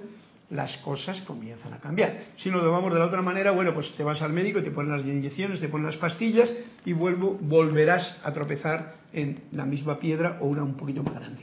las 0.50 0.76
cosas 0.78 1.20
comienzan 1.22 1.72
a 1.72 1.78
cambiar. 1.78 2.24
Si 2.36 2.50
nos 2.50 2.60
lo 2.60 2.66
tomamos 2.68 2.92
de 2.92 2.98
la 2.98 3.06
otra 3.06 3.22
manera, 3.22 3.52
bueno, 3.52 3.72
pues 3.72 3.94
te 3.94 4.02
vas 4.02 4.20
al 4.20 4.32
médico, 4.32 4.62
te 4.62 4.70
ponen 4.70 4.92
las 4.92 5.06
inyecciones, 5.06 5.60
te 5.60 5.68
ponen 5.68 5.86
las 5.86 5.96
pastillas 5.96 6.52
y 6.84 6.92
vuelvo, 6.92 7.38
volverás 7.40 8.18
a 8.22 8.32
tropezar 8.32 8.96
en 9.12 9.44
la 9.52 9.64
misma 9.64 9.98
piedra 9.98 10.38
o 10.40 10.46
una 10.46 10.62
un 10.62 10.74
poquito 10.74 11.02
más 11.02 11.14
grande. 11.14 11.42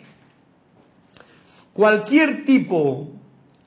Cualquier 1.74 2.46
tipo 2.46 3.14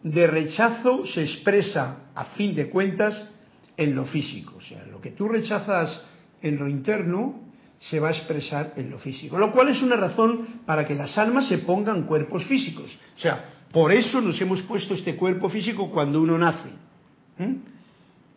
de 0.02 0.26
rechazo 0.26 1.04
se 1.06 1.22
expresa, 1.22 2.11
a 2.14 2.24
fin 2.36 2.54
de 2.54 2.68
cuentas, 2.68 3.28
en 3.76 3.94
lo 3.94 4.04
físico. 4.04 4.56
O 4.58 4.61
sea, 4.61 4.84
lo 4.84 5.00
que 5.00 5.11
tú 5.11 5.28
rechazas 5.28 6.02
en 6.42 6.58
lo 6.58 6.68
interno 6.68 7.49
se 7.81 7.99
va 7.99 8.09
a 8.09 8.12
expresar 8.12 8.74
en 8.76 8.91
lo 8.91 8.99
físico. 8.99 9.39
Lo 9.39 9.53
cual 9.53 9.68
es 9.68 9.83
una 9.83 9.97
razón 9.97 10.62
para 10.66 10.85
que 10.85 10.95
las 10.95 11.16
almas 11.16 11.49
se 11.49 11.59
pongan 11.59 12.03
cuerpos 12.03 12.45
físicos. 12.45 12.97
O 13.16 13.18
sea, 13.18 13.45
por 13.72 13.93
eso 13.93 14.20
nos 14.20 14.41
hemos 14.41 14.62
puesto 14.62 14.95
este 14.95 15.16
cuerpo 15.16 15.49
físico 15.49 15.91
cuando 15.91 16.20
uno 16.20 16.37
nace. 16.37 16.68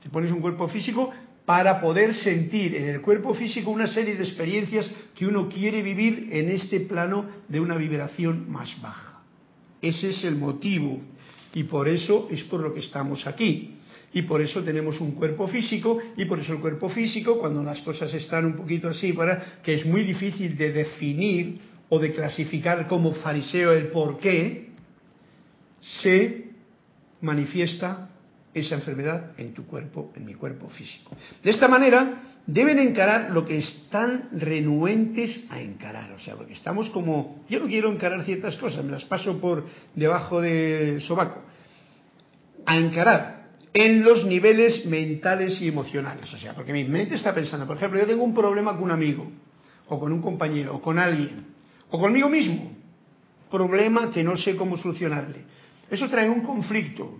Te 0.01 0.09
pones 0.09 0.31
un 0.31 0.39
cuerpo 0.39 0.67
físico 0.69 1.11
para 1.45 1.81
poder 1.81 2.13
sentir 2.13 2.73
en 2.75 2.87
el 2.87 3.01
cuerpo 3.01 3.33
físico 3.33 3.69
una 3.69 3.87
serie 3.87 4.15
de 4.15 4.23
experiencias 4.23 4.89
que 5.13 5.27
uno 5.27 5.49
quiere 5.49 5.81
vivir 5.81 6.29
en 6.31 6.49
este 6.49 6.79
plano 6.79 7.25
de 7.49 7.59
una 7.59 7.75
vibración 7.75 8.49
más 8.49 8.81
baja. 8.81 9.21
Ese 9.81 10.11
es 10.11 10.23
el 10.23 10.37
motivo 10.37 11.01
y 11.53 11.63
por 11.63 11.89
eso 11.89 12.29
es 12.31 12.43
por 12.43 12.61
lo 12.61 12.73
que 12.73 12.79
estamos 12.79 13.27
aquí 13.27 13.75
y 14.13 14.21
por 14.21 14.41
eso 14.41 14.63
tenemos 14.63 15.01
un 15.01 15.13
cuerpo 15.13 15.47
físico 15.47 15.97
y 16.15 16.25
por 16.25 16.39
eso 16.39 16.53
el 16.53 16.59
cuerpo 16.59 16.89
físico 16.89 17.39
cuando 17.39 17.63
las 17.63 17.81
cosas 17.81 18.13
están 18.13 18.45
un 18.45 18.55
poquito 18.55 18.87
así 18.87 19.11
para 19.11 19.61
que 19.63 19.73
es 19.73 19.85
muy 19.85 20.03
difícil 20.03 20.55
de 20.55 20.71
definir 20.71 21.59
o 21.89 21.99
de 21.99 22.13
clasificar 22.13 22.87
como 22.87 23.13
fariseo 23.13 23.73
el 23.73 23.87
por 23.87 24.19
qué 24.19 24.69
se 25.81 26.45
manifiesta 27.21 28.09
esa 28.53 28.75
enfermedad 28.75 29.31
en 29.37 29.53
tu 29.53 29.65
cuerpo, 29.65 30.13
en 30.15 30.25
mi 30.25 30.35
cuerpo 30.35 30.69
físico. 30.69 31.15
De 31.43 31.49
esta 31.49 31.67
manera 31.67 32.21
deben 32.45 32.77
encarar 32.77 33.31
lo 33.31 33.45
que 33.45 33.57
están 33.57 34.29
renuentes 34.33 35.45
a 35.49 35.59
encarar, 35.59 36.11
o 36.11 36.19
sea, 36.19 36.35
porque 36.35 36.53
estamos 36.53 36.89
como, 36.91 37.43
yo 37.49 37.59
no 37.59 37.67
quiero 37.67 37.91
encarar 37.91 38.23
ciertas 38.25 38.55
cosas, 38.57 38.85
me 38.85 38.91
las 38.91 39.05
paso 39.05 39.39
por 39.39 39.65
debajo 39.95 40.39
de 40.39 40.99
sobaco, 41.01 41.41
a 42.65 42.77
encarar 42.77 43.42
en 43.73 44.03
los 44.03 44.23
niveles 44.25 44.85
mentales 44.85 45.59
y 45.61 45.67
emocionales. 45.67 46.31
O 46.33 46.37
sea, 46.37 46.53
porque 46.53 46.73
mi 46.73 46.83
mente 46.83 47.15
está 47.15 47.33
pensando, 47.33 47.65
por 47.65 47.77
ejemplo, 47.77 47.99
yo 47.99 48.05
tengo 48.05 48.23
un 48.23 48.33
problema 48.33 48.73
con 48.73 48.83
un 48.83 48.91
amigo, 48.91 49.27
o 49.87 49.99
con 49.99 50.11
un 50.11 50.21
compañero, 50.21 50.75
o 50.75 50.81
con 50.81 50.99
alguien, 50.99 51.47
o 51.89 51.99
conmigo 51.99 52.29
mismo. 52.29 52.71
Problema 53.49 54.11
que 54.11 54.23
no 54.23 54.35
sé 54.35 54.55
cómo 54.55 54.77
solucionarle. 54.77 55.43
Eso 55.89 56.09
trae 56.09 56.29
un 56.29 56.41
conflicto. 56.41 57.19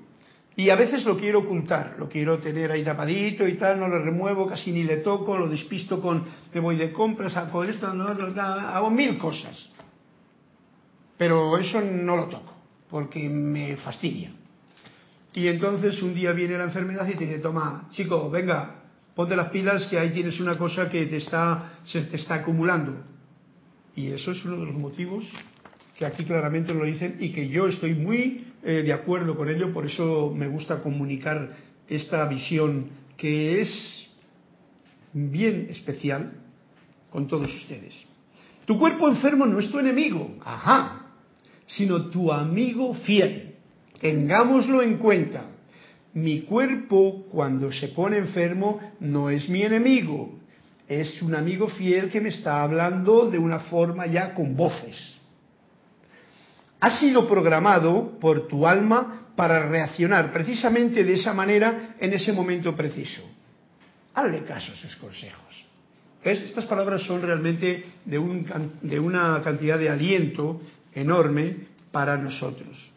Y 0.56 0.70
a 0.70 0.76
veces 0.76 1.04
lo 1.04 1.18
quiero 1.18 1.40
ocultar, 1.40 1.96
lo 1.98 2.08
quiero 2.08 2.38
tener 2.38 2.72
ahí 2.72 2.84
tapadito 2.84 3.48
y 3.48 3.58
tal, 3.58 3.80
no 3.80 3.88
lo 3.88 4.04
remuevo, 4.04 4.48
casi 4.48 4.72
ni 4.72 4.84
le 4.84 4.98
toco, 4.98 5.36
lo 5.36 5.50
despisto 5.50 6.00
con, 6.00 6.24
me 6.54 6.60
voy 6.60 6.76
de 6.76 6.92
compras, 6.92 7.36
hago 7.36 7.64
esto, 7.64 7.92
no, 7.92 8.06
hago 8.06 8.92
mil 8.92 9.18
cosas. 9.18 9.70
Pero 11.18 11.58
eso 11.58 11.82
no 11.82 12.16
lo 12.16 12.26
toco, 12.28 12.54
porque 12.88 13.28
me 13.30 13.78
fastidia. 13.78 14.32
Y 15.34 15.48
entonces 15.48 16.02
un 16.02 16.14
día 16.14 16.32
viene 16.32 16.58
la 16.58 16.66
enfermedad 16.66 17.08
y 17.08 17.16
te 17.16 17.26
dice, 17.26 17.40
toma, 17.40 17.88
chico, 17.92 18.30
venga, 18.30 18.84
ponte 19.16 19.36
las 19.36 19.50
pilas 19.50 19.88
que 19.88 19.98
ahí 19.98 20.12
tienes 20.12 20.40
una 20.40 20.58
cosa 20.58 20.90
que 20.90 21.06
te 21.08 21.18
está, 21.18 21.80
se 21.86 22.04
te 22.04 22.18
está 22.18 22.36
acumulando. 22.36 23.04
Y 23.96 24.08
eso 24.08 24.32
es 24.32 24.44
uno 24.46 24.58
de 24.58 24.66
los 24.68 24.76
motivos 24.76 25.26
que 25.98 26.06
aquí 26.06 26.26
claramente 26.26 26.74
lo 26.74 26.86
dicen 26.86 27.18
y 27.20 27.32
que 27.32 27.48
yo 27.50 27.68
estoy 27.68 27.94
muy 27.94 28.48
eh, 28.64 28.82
de 28.84 28.94
acuerdo 28.94 29.36
con 29.36 29.50
ello, 29.50 29.74
por 29.74 29.86
eso 29.86 30.34
me 30.36 30.48
gusta 30.48 30.82
comunicar 30.82 31.56
esta 31.88 32.26
visión 32.28 32.90
que 33.18 33.62
es 33.62 34.10
bien 35.14 35.68
especial 35.70 36.34
con 37.12 37.28
todos 37.28 37.54
ustedes. 37.54 37.94
Tu 38.66 38.78
cuerpo 38.78 39.08
enfermo 39.08 39.46
no 39.46 39.60
es 39.60 39.70
tu 39.70 39.78
enemigo, 39.80 40.36
ajá, 40.44 41.08
sino 41.68 42.10
tu 42.10 42.32
amigo 42.32 42.94
fiel. 42.94 43.53
Tengámoslo 44.04 44.82
en 44.82 44.98
cuenta. 44.98 45.46
Mi 46.14 46.42
cuerpo, 46.42 47.26
cuando 47.32 47.72
se 47.72 47.88
pone 47.88 48.18
enfermo, 48.18 48.82
no 49.00 49.30
es 49.30 49.48
mi 49.48 49.62
enemigo. 49.62 50.40
Es 50.90 51.22
un 51.22 51.34
amigo 51.34 51.70
fiel 51.70 52.10
que 52.10 52.20
me 52.20 52.28
está 52.28 52.64
hablando 52.64 53.30
de 53.30 53.38
una 53.38 53.62
forma 53.62 54.06
ya 54.06 54.34
con 54.34 54.58
voces. 54.58 54.98
Ha 56.82 57.00
sido 57.00 57.26
programado 57.30 58.20
por 58.20 58.50
tu 58.50 58.68
alma 58.68 59.30
para 59.38 59.70
reaccionar 59.70 60.34
precisamente 60.34 61.06
de 61.06 61.14
esa 61.14 61.34
manera 61.34 61.96
en 61.98 62.12
ese 62.12 62.34
momento 62.34 62.76
preciso. 62.76 63.22
Hazle 64.16 64.44
caso 64.44 64.74
a 64.74 64.76
sus 64.76 64.98
consejos. 64.98 65.66
Estas 66.22 66.66
palabras 66.66 67.04
son 67.04 67.22
realmente 67.22 67.86
de, 68.04 68.68
de 68.82 69.00
una 69.00 69.42
cantidad 69.42 69.80
de 69.80 69.90
aliento 69.90 70.60
enorme 70.94 71.56
para 71.90 72.18
nosotros. 72.18 72.93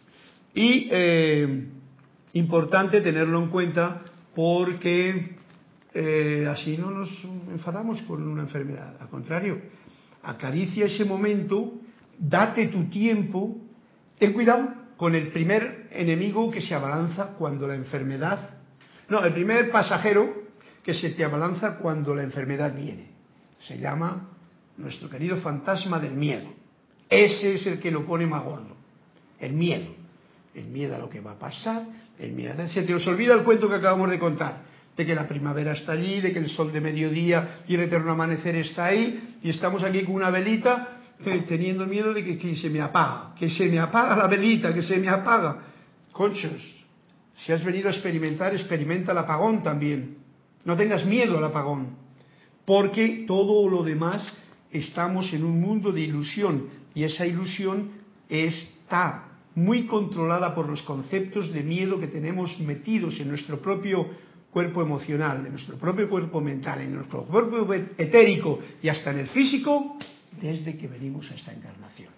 Y 0.57 0.89
eh, 0.91 1.69
importante 2.33 3.03
tenerlo 3.03 3.43
en 3.43 3.51
cuenta 3.51 4.01
porque 4.35 5.37
eh, 5.93 6.49
así 6.51 6.79
no 6.79 6.91
nos 6.91 7.11
enfadamos 7.51 8.01
con 8.03 8.27
una 8.27 8.45
enfermedad. 8.45 8.97
Al 8.99 9.09
contrario, 9.09 9.61
acaricia 10.23 10.87
ese 10.87 11.05
momento, 11.05 11.75
date 12.19 12.69
tu 12.69 12.85
tiempo, 12.85 13.59
ten 14.19 14.33
cuidado 14.33 14.73
con 14.97 15.15
el 15.15 15.29
primer 15.29 15.89
enemigo 15.91 16.51
que 16.51 16.63
se 16.63 16.75
abalanza 16.75 17.35
cuando 17.39 17.69
la 17.69 17.75
enfermedad, 17.75 18.57
no, 19.11 19.23
el 19.23 19.35
primer 19.35 19.71
pasajero 19.71 20.43
que 20.83 20.95
se 20.95 21.11
te 21.11 21.23
abalanza 21.23 21.77
cuando 21.77 22.15
la 22.15 22.23
enfermedad 22.23 22.75
viene. 22.75 23.11
Se 23.59 23.79
llama 23.79 24.31
nuestro 24.79 25.11
querido 25.11 25.37
fantasma 25.37 26.01
del 26.01 26.15
miedo. 26.15 26.49
Ese 27.11 27.57
es 27.57 27.67
el 27.67 27.79
que 27.79 27.91
lo 27.91 28.07
pone 28.07 28.27
más 28.27 28.43
gordo, 28.43 28.75
el 29.39 29.53
miedo 29.53 30.06
el 30.57 30.67
miedo 30.67 30.97
a 30.97 30.99
lo 30.99 31.09
que 31.09 31.21
va 31.21 31.33
a 31.33 31.39
pasar, 31.39 31.85
el 32.19 32.33
miedo 32.33 32.55
a... 32.61 32.67
Se 32.67 32.83
te 32.83 32.95
os 32.95 33.07
olvida 33.07 33.35
el 33.35 33.45
cuento 33.45 33.69
que 33.69 33.77
acabamos 33.77 34.11
de 34.11 34.19
contar, 34.19 34.63
de 34.97 35.05
que 35.05 35.15
la 35.15 35.29
primavera 35.29 35.73
está 35.73 35.93
allí, 35.93 36.21
de 36.21 36.33
que 36.33 36.39
el 36.39 36.49
sol 36.49 36.73
de 36.73 36.81
mediodía 36.81 37.63
y 37.69 37.75
el 37.75 37.83
eterno 37.83 38.13
amanecer 38.13 38.57
está 38.57 38.87
ahí, 38.87 39.37
y 39.43 39.51
estamos 39.51 39.83
aquí 39.83 40.03
con 40.03 40.15
una 40.15 40.31
velita 40.31 40.93
teniendo 41.49 41.87
miedo 41.87 42.13
de 42.13 42.39
que, 42.39 42.57
se 42.57 42.71
me 42.71 42.81
apaga, 42.81 43.35
que 43.39 43.49
se 43.51 43.67
me 43.67 43.79
apaga 43.79 44.17
la 44.17 44.27
velita, 44.27 44.75
que 44.75 44.83
se 44.83 44.97
me 44.99 45.09
apaga. 45.09 45.63
conchos, 46.13 46.75
si 47.39 47.53
has 47.53 47.63
venido 47.65 47.89
a 47.89 47.93
experimentar, 47.93 48.55
experimenta 48.55 49.13
el 49.13 49.19
apagón 49.19 49.63
también. 49.63 50.19
No 50.65 50.77
tengas 50.77 51.05
miedo 51.05 51.39
al 51.39 51.45
apagón, 51.45 51.97
porque 52.65 53.25
todo 53.27 53.69
lo 53.69 53.83
demás 53.83 54.27
estamos 54.71 55.33
en 55.33 55.45
un 55.45 55.61
mundo 55.61 55.93
de 55.93 56.01
ilusión 56.01 56.69
y 56.95 57.05
esa 57.05 57.27
ilusión 57.27 57.93
está 58.29 59.26
muy 59.57 59.87
controlada 59.87 60.55
por 60.55 60.69
los 60.69 60.83
conceptos 60.83 61.53
de 61.53 61.63
miedo 61.63 61.99
que 61.99 62.07
tenemos 62.07 62.59
metidos 62.61 63.19
en 63.19 63.29
nuestro 63.29 63.59
propio 63.59 64.07
cuerpo 64.51 64.83
emocional, 64.83 65.45
en 65.45 65.53
nuestro 65.53 65.77
propio 65.77 66.09
cuerpo 66.09 66.41
mental, 66.41 66.83
en 66.83 66.95
nuestro 66.95 67.25
cuerpo 67.25 67.73
etérico 67.75 68.61
y 68.83 68.89
hasta 68.89 69.11
en 69.11 69.21
el 69.21 69.29
físico 69.29 69.97
desde 70.41 70.77
que 70.77 70.87
venimos 70.87 71.31
a 71.31 71.35
esta 71.35 71.53
encarnación. 71.53 72.11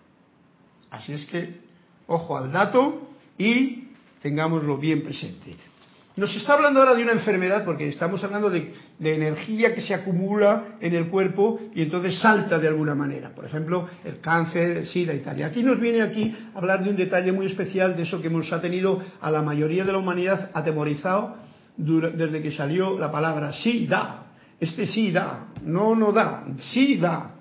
Así 0.91 1.12
es 1.12 1.26
que, 1.26 1.61
ojo 2.09 2.36
al 2.36 2.51
dato 2.51 3.09
y 3.39 3.89
tengámoslo 4.20 4.76
bien 4.76 5.03
presente. 5.03 5.57
Nos 6.19 6.35
está 6.35 6.55
hablando 6.55 6.81
ahora 6.81 6.97
de 6.97 7.05
una 7.05 7.12
enfermedad 7.12 7.64
porque 7.64 7.87
estamos 7.87 8.25
hablando 8.25 8.51
de, 8.51 8.75
energía 8.99 9.73
que 9.73 9.83
se 9.83 9.95
acumula 9.95 10.77
en 10.81 10.93
el 10.97 11.07
cuerpo 11.11 11.61
y 11.73 11.81
entonces 11.81 12.19
salta 12.19 12.59
de 12.59 12.66
alguna 12.66 12.97
manera. 12.97 13.31
Por 13.31 13.45
ejemplo, 13.45 13.89
el 14.05 14.19
cáncer, 14.19 14.79
el 14.79 14.87
SIDA 14.89 15.14
y 15.14 15.21
tal. 15.21 15.41
Aquí 15.45 15.62
nos 15.62 15.79
viene 15.79 16.03
aquí 16.03 16.35
a 16.53 16.59
hablar 16.59 16.83
de 16.83 16.91
un 16.91 16.97
detalle 16.97 17.31
muy 17.31 17.47
especial 17.47 17.95
de 17.95 18.03
eso 18.03 18.21
que 18.21 18.27
hemos 18.27 18.53
ha 18.53 18.61
tenido 18.61 19.01
a 19.21 19.31
la 19.31 19.43
mayoría 19.43 19.85
de 19.85 19.93
la 19.93 19.99
humanidad 19.99 20.51
atemorizado 20.55 21.37
desde 21.77 22.43
que 22.43 22.51
salió 22.51 22.99
la 22.99 23.12
palabra 23.12 23.53
sí 23.53 23.87
da. 23.87 24.27
Este 24.59 24.89
sí 24.89 25.12
da, 25.12 25.51
no 25.62 25.95
no 25.95 26.11
da, 26.11 26.47
sí 26.73 26.97
da. 26.97 27.37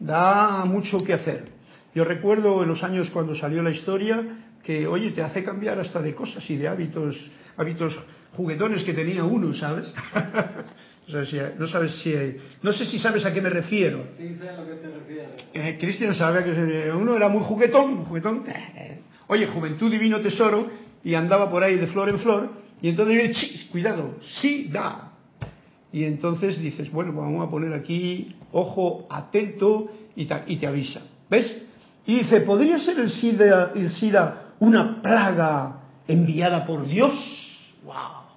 Da 0.00 0.64
mucho 0.64 1.04
que 1.04 1.12
hacer. 1.12 1.44
Yo 1.94 2.06
recuerdo 2.06 2.62
en 2.62 2.70
los 2.70 2.82
años 2.82 3.10
cuando 3.10 3.34
salió 3.34 3.62
la 3.62 3.70
historia 3.70 4.24
que, 4.62 4.86
oye, 4.86 5.10
te 5.10 5.22
hace 5.22 5.44
cambiar 5.44 5.78
hasta 5.78 6.00
de 6.00 6.14
cosas 6.14 6.48
y 6.48 6.56
de 6.56 6.68
hábitos 6.68 7.16
hábitos 7.56 7.96
juguetones 8.36 8.84
que 8.84 8.94
tenía 8.94 9.24
uno, 9.24 9.54
¿sabes? 9.54 9.92
no 11.58 11.66
sabes 11.66 11.94
si 12.02 12.14
no 12.62 12.72
sé 12.72 12.86
si 12.86 12.98
sabes 12.98 13.24
a 13.24 13.32
qué 13.32 13.40
me 13.40 13.50
refiero. 13.50 14.04
Sí, 14.16 14.36
sé 14.40 14.48
a 14.48 14.56
lo 14.56 14.66
que 14.66 14.74
te 14.74 14.88
refieres. 14.88 15.28
Eh, 15.52 15.76
Cristian 15.78 16.14
sabe 16.14 16.44
que 16.44 16.90
uno 16.92 17.16
era 17.16 17.28
muy 17.28 17.42
juguetón, 17.42 18.04
juguetón. 18.04 18.44
Oye, 19.26 19.46
juventud 19.46 19.90
divino 19.90 20.20
tesoro 20.20 20.68
y 21.04 21.14
andaba 21.14 21.50
por 21.50 21.62
ahí 21.62 21.76
de 21.76 21.88
flor 21.88 22.08
en 22.08 22.18
flor 22.18 22.50
y 22.80 22.88
entonces 22.88 23.28
dice, 23.28 23.68
cuidado, 23.70 24.16
sí 24.40 24.68
da. 24.70 25.12
Y 25.92 26.04
entonces 26.04 26.58
dices, 26.58 26.90
bueno, 26.90 27.12
pues 27.12 27.24
vamos 27.24 27.46
a 27.46 27.50
poner 27.50 27.72
aquí 27.74 28.34
ojo 28.50 29.06
atento 29.10 29.88
y, 30.16 30.26
y 30.46 30.56
te 30.56 30.66
avisa. 30.66 31.02
¿Ves? 31.28 31.62
Y 32.06 32.20
dice, 32.20 32.40
¿podría 32.40 32.78
ser 32.78 32.98
el 32.98 33.10
SIDA, 33.10 33.72
el 33.74 33.90
SIDA 33.90 34.54
una 34.58 35.02
plaga 35.02 35.82
enviada 36.08 36.66
por 36.66 36.86
Dios? 36.86 37.41
¡Wow! 37.84 38.32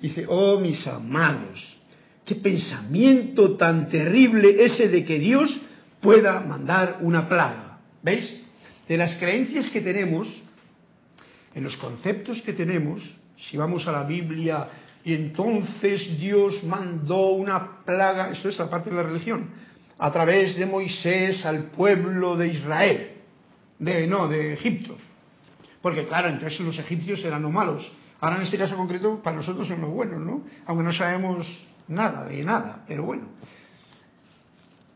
Dice, 0.00 0.26
oh 0.28 0.60
mis 0.60 0.86
amados, 0.86 1.78
qué 2.24 2.36
pensamiento 2.36 3.56
tan 3.56 3.88
terrible 3.88 4.64
ese 4.64 4.88
de 4.88 5.04
que 5.04 5.18
Dios 5.18 5.60
pueda 6.00 6.40
mandar 6.40 6.98
una 7.00 7.28
plaga. 7.28 7.78
¿Veis? 8.02 8.40
De 8.86 8.96
las 8.96 9.16
creencias 9.16 9.70
que 9.70 9.80
tenemos, 9.80 10.28
en 11.54 11.64
los 11.64 11.76
conceptos 11.76 12.40
que 12.42 12.52
tenemos, 12.52 13.02
si 13.36 13.56
vamos 13.56 13.86
a 13.86 13.92
la 13.92 14.04
Biblia 14.04 14.68
y 15.04 15.14
entonces 15.14 16.18
Dios 16.18 16.62
mandó 16.64 17.30
una 17.30 17.84
plaga, 17.84 18.30
esto 18.30 18.48
es 18.48 18.58
la 18.58 18.70
parte 18.70 18.90
de 18.90 18.96
la 18.96 19.02
religión, 19.02 19.50
a 19.98 20.12
través 20.12 20.56
de 20.56 20.66
Moisés 20.66 21.44
al 21.44 21.64
pueblo 21.64 22.36
de 22.36 22.48
Israel, 22.48 23.10
de 23.78 24.06
no, 24.06 24.28
de 24.28 24.54
Egipto. 24.54 24.96
Porque 25.82 26.06
claro, 26.06 26.28
entonces 26.28 26.60
los 26.60 26.78
egipcios 26.78 27.24
eran 27.24 27.42
los 27.42 27.52
malos, 27.52 27.90
Ahora 28.20 28.36
en 28.36 28.42
este 28.42 28.58
caso 28.58 28.76
concreto, 28.76 29.22
para 29.22 29.36
nosotros 29.36 29.68
son 29.68 29.80
los 29.80 29.90
buenos, 29.90 30.20
¿no? 30.20 30.42
Aunque 30.66 30.84
no 30.84 30.92
sabemos 30.92 31.46
nada 31.86 32.24
de 32.24 32.42
nada, 32.42 32.84
pero 32.86 33.04
bueno. 33.04 33.28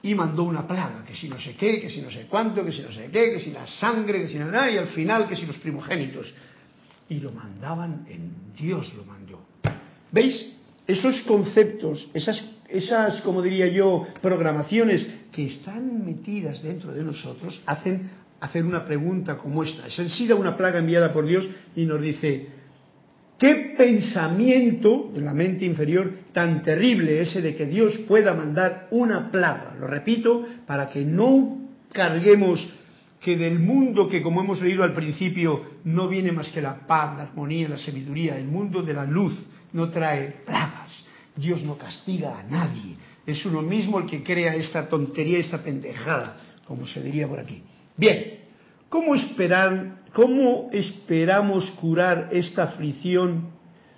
Y 0.03 0.15
mandó 0.15 0.43
una 0.43 0.67
plaga, 0.67 1.05
que 1.07 1.15
si 1.15 1.29
no 1.29 1.39
sé 1.39 1.55
qué, 1.55 1.81
que 1.81 1.89
si 1.89 2.03
no 2.03 2.11
sé 2.11 2.27
cuánto, 2.29 2.65
que 2.65 2.73
si 2.73 2.83
no 2.83 2.93
sé 2.93 3.09
qué, 3.13 3.33
que 3.33 3.41
si 3.41 3.53
la 3.53 3.67
sangre, 3.67 4.23
que 4.23 4.29
si 4.29 4.39
nada, 4.39 4.69
y 4.69 4.77
al 4.77 4.89
final 4.89 5.29
que 5.29 5.37
si 5.37 5.47
los 5.47 5.57
primogénitos. 5.59 6.35
Y 7.09 7.21
lo 7.21 7.31
mandaban 7.31 8.05
en 8.09 8.55
Dios 8.57 8.93
lo 8.95 9.05
mandó. 9.05 9.41
¿Veis? 10.11 10.49
Esos 10.85 11.23
conceptos, 11.23 12.09
esas, 12.13 12.43
esas, 12.69 13.21
como 13.21 13.41
diría 13.41 13.69
yo, 13.69 14.05
programaciones 14.21 15.07
que 15.31 15.47
están 15.47 16.05
metidas 16.05 16.61
dentro 16.63 16.93
de 16.93 17.05
nosotros, 17.05 17.63
hacen 17.67 18.11
hacer 18.41 18.65
una 18.65 18.85
pregunta 18.85 19.39
como 19.39 19.63
esta. 19.63 19.87
Es 19.87 19.97
en 20.01 20.09
sí 20.11 20.31
una 20.33 20.57
plaga 20.57 20.81
enviada 20.81 21.13
por 21.13 21.25
Dios 21.25 21.49
y 21.77 21.87
nos 21.87 22.03
dice, 22.03 22.49
¿Qué 23.43 23.75
pensamiento 23.77 25.11
en 25.17 25.25
la 25.25 25.35
mente 25.35 25.65
inferior 25.65 26.13
tan 26.33 26.63
terrible 26.63 27.21
ese 27.21 27.43
de 27.43 27.57
que 27.57 27.67
Dios 27.67 27.99
pueda 28.07 28.35
mandar 28.35 28.87
una 28.93 29.33
plaga? 29.33 29.75
Lo 29.81 29.89
repito, 29.89 30.47
para 30.65 30.89
que 30.89 31.05
no 31.05 31.59
carguemos 31.91 32.65
que 33.21 33.37
del 33.37 33.59
mundo 33.59 34.07
que, 34.07 34.23
como 34.23 34.43
hemos 34.43 34.63
leído 34.63 34.85
al 34.85 34.95
principio, 34.95 35.61
no 35.83 36.07
viene 36.07 36.31
más 36.31 36.51
que 36.51 36.63
la 36.63 36.87
paz, 36.87 37.17
la 37.17 37.25
armonía, 37.25 37.69
la 37.69 37.79
sabiduría, 37.79 38.39
el 38.39 38.47
mundo 38.47 38.81
de 38.81 38.95
la 38.95 39.07
luz 39.07 39.35
no 39.73 39.91
trae 39.91 40.43
plagas. 40.47 41.05
Dios 41.35 41.65
no 41.65 41.77
castiga 41.77 42.39
a 42.39 42.45
nadie. 42.45 42.95
Es 43.27 43.45
uno 43.45 43.61
mismo 43.61 43.99
el 43.99 44.07
que 44.07 44.23
crea 44.23 44.55
esta 44.55 44.89
tontería, 44.89 45.41
esta 45.41 45.65
pendejada, 45.65 46.37
como 46.65 46.87
se 46.87 47.03
diría 47.03 47.27
por 47.27 47.41
aquí. 47.41 47.61
Bien, 47.97 48.39
¿cómo 48.89 49.17
esperar 49.17 50.02
¿Cómo 50.13 50.69
esperamos 50.73 51.71
curar 51.81 52.29
esta 52.33 52.65
aflicción 52.65 53.49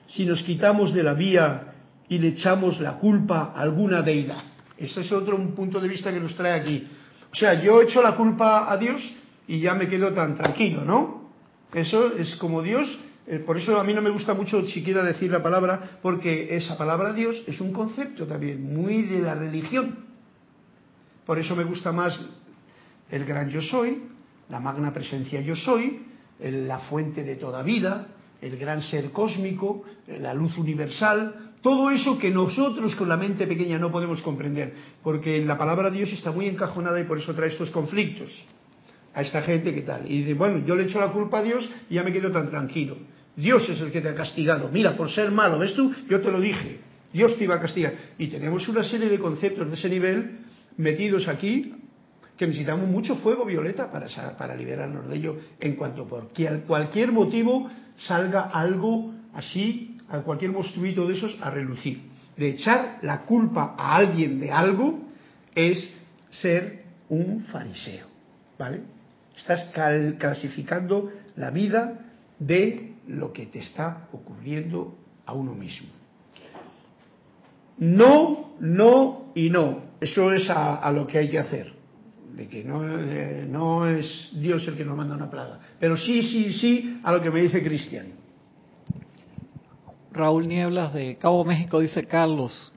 si 0.07 0.25
nos 0.25 0.43
quitamos 0.43 0.95
de 0.95 1.03
la 1.03 1.15
vía 1.15 1.75
y 2.09 2.19
le 2.19 2.29
echamos 2.29 2.79
la 2.79 2.99
culpa 2.99 3.53
a 3.55 3.61
alguna 3.61 4.01
deidad? 4.01 4.45
Ese 4.79 5.01
es 5.01 5.11
otro 5.11 5.37
punto 5.55 5.81
de 5.81 5.89
vista 5.89 6.13
que 6.13 6.21
nos 6.21 6.37
trae 6.37 6.53
aquí. 6.53 6.87
O 7.33 7.35
sea, 7.35 7.61
yo 7.61 7.83
echo 7.83 8.01
la 8.01 8.15
culpa 8.15 8.71
a 8.71 8.77
Dios 8.77 9.03
y 9.49 9.59
ya 9.59 9.75
me 9.75 9.89
quedo 9.89 10.13
tan 10.13 10.37
tranquilo, 10.37 10.85
¿no? 10.85 11.31
Eso 11.73 12.17
es 12.17 12.37
como 12.37 12.63
Dios, 12.63 12.87
eh, 13.27 13.41
por 13.41 13.57
eso 13.57 13.81
a 13.81 13.83
mí 13.83 13.93
no 13.93 14.01
me 14.01 14.11
gusta 14.11 14.35
mucho 14.35 14.65
siquiera 14.69 15.03
decir 15.03 15.33
la 15.33 15.43
palabra, 15.43 15.99
porque 16.01 16.57
esa 16.57 16.79
palabra 16.79 17.13
Dios 17.13 17.43
es 17.49 17.61
un 17.61 17.73
concepto 17.73 18.25
también 18.27 18.73
muy 18.73 19.03
de 19.03 19.21
la 19.21 19.35
religión. 19.35 20.05
Por 21.27 21.41
eso 21.41 21.57
me 21.57 21.65
gusta 21.65 21.91
más 21.91 22.21
el 23.11 23.25
gran 23.25 23.51
yo 23.51 23.63
soy, 23.63 24.05
la 24.49 24.61
magna 24.61 24.93
presencia 24.93 25.41
yo 25.41 25.57
soy, 25.57 26.04
la 26.41 26.79
fuente 26.81 27.23
de 27.23 27.37
toda 27.37 27.63
vida, 27.63 28.09
el 28.41 28.57
gran 28.57 28.83
ser 28.83 29.11
cósmico, 29.11 29.85
la 30.07 30.35
luz 30.35 30.59
universal, 30.59 31.53
todo 31.63 31.91
eso 31.91 32.19
que 32.19 32.31
nosotros 32.31 32.95
con 32.95 33.09
la 33.09 33.17
mente 33.17 33.47
pequeña 33.47 33.79
no 33.79 33.91
podemos 33.91 34.21
comprender, 34.21 34.75
porque 35.03 35.43
la 35.45 35.57
palabra 35.57 35.91
Dios 35.91 36.13
está 36.13 36.31
muy 36.31 36.47
encajonada 36.47 37.01
y 37.01 37.05
por 37.05 37.19
eso 37.19 37.35
trae 37.35 37.49
estos 37.49 37.71
conflictos 37.71 38.31
a 39.15 39.23
esta 39.23 39.43
gente 39.43 39.73
que 39.73 39.83
tal. 39.83 40.11
Y 40.11 40.25
de, 40.25 40.35
bueno, 40.35 40.65
yo 40.67 40.75
le 40.75 40.85
echo 40.85 41.01
la 41.01 41.11
culpa 41.11 41.39
a 41.39 41.43
Dios 41.43 41.69
y 41.89 41.95
ya 41.95 42.03
me 42.03 42.13
quedo 42.13 42.31
tan 42.31 42.51
tranquilo. 42.51 42.99
Dios 43.37 43.69
es 43.69 43.81
el 43.81 43.91
que 43.91 44.01
te 44.01 44.09
ha 44.09 44.15
castigado. 44.15 44.69
Mira, 44.71 44.97
por 44.97 45.11
ser 45.11 45.31
malo, 45.31 45.59
¿ves 45.59 45.75
tú? 45.75 45.93
Yo 46.09 46.21
te 46.21 46.31
lo 46.31 46.41
dije. 46.41 46.81
Dios 47.13 47.37
te 47.39 47.45
iba 47.45 47.55
a 47.55 47.61
castigar. 47.61 47.95
Y 48.19 48.27
tenemos 48.27 48.69
una 48.69 48.85
serie 48.85 49.09
de 49.09 49.19
conceptos 49.19 49.69
de 49.69 49.75
ese 49.75 49.89
nivel 49.89 50.41
metidos 50.77 51.29
aquí 51.29 51.73
que 52.37 52.47
necesitamos 52.47 52.89
mucho 52.89 53.17
fuego 53.17 53.45
violeta 53.45 53.91
para, 53.91 54.09
para 54.37 54.57
liberarnos 54.57 55.09
de 55.09 55.17
ello 55.17 55.37
en 55.61 55.77
cuanto 55.77 56.07
por 56.07 56.31
cualquier 56.67 57.13
motivo 57.13 57.71
salga 57.99 58.43
algo 58.43 59.15
así, 59.35 59.99
a 60.09 60.21
cualquier 60.21 60.51
monstruito 60.51 61.07
de 61.07 61.15
esos 61.15 61.39
a 61.41 61.51
relucir. 61.51 62.03
De 62.37 62.49
echar 62.51 62.99
la 63.03 63.23
culpa 63.23 63.77
a 63.79 63.95
alguien 63.95 64.41
de 64.41 64.51
algo 64.51 64.99
es 65.55 65.93
ser 66.31 66.83
un 67.09 67.45
fariseo, 67.45 68.09
¿vale? 68.59 68.81
Estás 69.37 69.71
clasificando 70.19 71.13
la 71.37 71.51
vida 71.51 72.01
de 72.39 72.95
lo 73.07 73.33
que 73.33 73.47
te 73.47 73.61
está 73.61 74.09
ocurriendo 74.13 74.97
a 75.27 75.33
uno 75.33 75.55
mismo. 75.55 75.89
No, 77.79 78.55
no 78.59 79.33
y 79.35 79.51
no. 79.51 79.95
Eso 80.01 80.33
es 80.33 80.49
a 80.51 80.91
lo 80.91 81.07
que 81.07 81.19
hay 81.19 81.31
que 81.31 81.39
hacer 81.39 81.74
de 82.37 82.49
que 82.49 82.65
no, 82.65 82.85
eh, 82.85 83.47
no 83.49 83.87
es 83.87 84.31
Dios 84.33 84.67
el 84.67 84.77
que 84.77 84.85
nos 84.85 84.97
manda 84.97 85.15
una 85.15 85.31
plaga. 85.31 85.61
Pero 85.79 85.97
sí, 85.97 86.23
sí, 86.23 86.53
sí 86.55 87.01
a 87.03 87.13
lo 87.13 87.21
que 87.21 87.31
me 87.31 87.41
dice 87.41 87.63
Cristian. 87.63 88.07
Raúl 90.13 90.49
Nieblas 90.49 90.93
de 90.93 91.17
Cabo 91.17 91.45
México 91.45 91.81
dice 91.81 92.05
Carlos, 92.05 92.73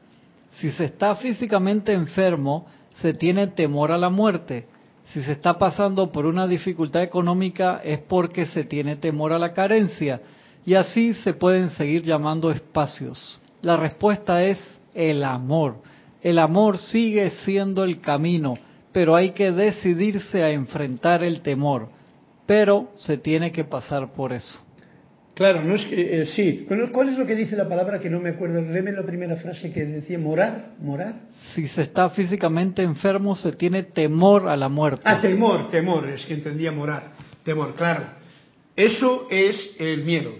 si 0.51 0.72
se 0.72 0.86
está 0.86 1.16
físicamente 1.16 1.93
enfermo, 1.93 2.68
se 3.01 3.14
tiene 3.14 3.47
temor 3.47 3.91
a 3.91 3.97
la 3.97 4.10
muerte. 4.10 4.68
Si 5.05 5.22
se 5.22 5.32
está 5.32 5.58
pasando 5.58 6.12
por 6.12 6.26
una 6.26 6.47
dificultad 6.47 7.03
económica 7.03 7.82
es 7.84 7.99
porque 7.99 8.45
se 8.45 8.64
tiene 8.64 8.95
temor 8.95 9.34
a 9.34 9.39
la 9.39 9.53
carencia. 9.53 10.22
Y 10.66 10.74
así 10.74 11.14
se 11.14 11.34
pueden 11.34 11.70
seguir 11.72 12.03
llamando 12.03 12.51
espacios. 12.51 13.39
La 13.62 13.78
respuesta 13.78 14.43
es 14.43 14.60
el 14.93 15.24
amor. 15.24 15.78
El 16.22 16.39
amor 16.39 16.78
sigue 16.78 17.30
siendo 17.32 17.84
el 17.84 18.01
camino 18.01 18.58
pero 18.91 19.15
hay 19.15 19.31
que 19.31 19.51
decidirse 19.51 20.43
a 20.43 20.51
enfrentar 20.51 21.23
el 21.23 21.41
temor. 21.41 21.89
pero 22.47 22.91
se 22.95 23.17
tiene 23.17 23.51
que 23.51 23.65
pasar 23.65 24.13
por 24.13 24.31
eso. 24.31 24.59
Claro, 25.35 25.63
no 25.63 25.75
es 25.75 25.85
que, 25.85 26.21
eh, 26.21 26.25
sí. 26.27 26.65
¿Cuál 26.91 27.09
es 27.09 27.17
lo 27.17 27.27
que 27.27 27.35
dice 27.35 27.55
la 27.55 27.69
palabra 27.69 27.99
que 27.99 28.09
no 28.09 28.19
me 28.19 28.29
acuerdo? 28.29 28.59
Léeme 28.59 28.91
la 28.91 29.03
primera 29.03 29.35
frase 29.35 29.71
que 29.71 29.85
decía, 29.85 30.17
morar, 30.17 30.69
morar. 30.79 31.13
Si 31.53 31.67
se 31.67 31.83
está 31.83 32.09
físicamente 32.09 32.81
enfermo, 32.81 33.35
se 33.35 33.51
tiene 33.51 33.83
temor 33.83 34.47
a 34.47 34.57
la 34.57 34.67
muerte. 34.69 35.03
Ah, 35.05 35.21
temor, 35.21 35.69
temor, 35.69 36.09
es 36.09 36.25
que 36.25 36.33
entendía 36.33 36.71
morar. 36.71 37.11
Temor, 37.43 37.75
claro. 37.75 38.05
Eso 38.75 39.27
es 39.29 39.75
el 39.77 40.05
miedo, 40.05 40.31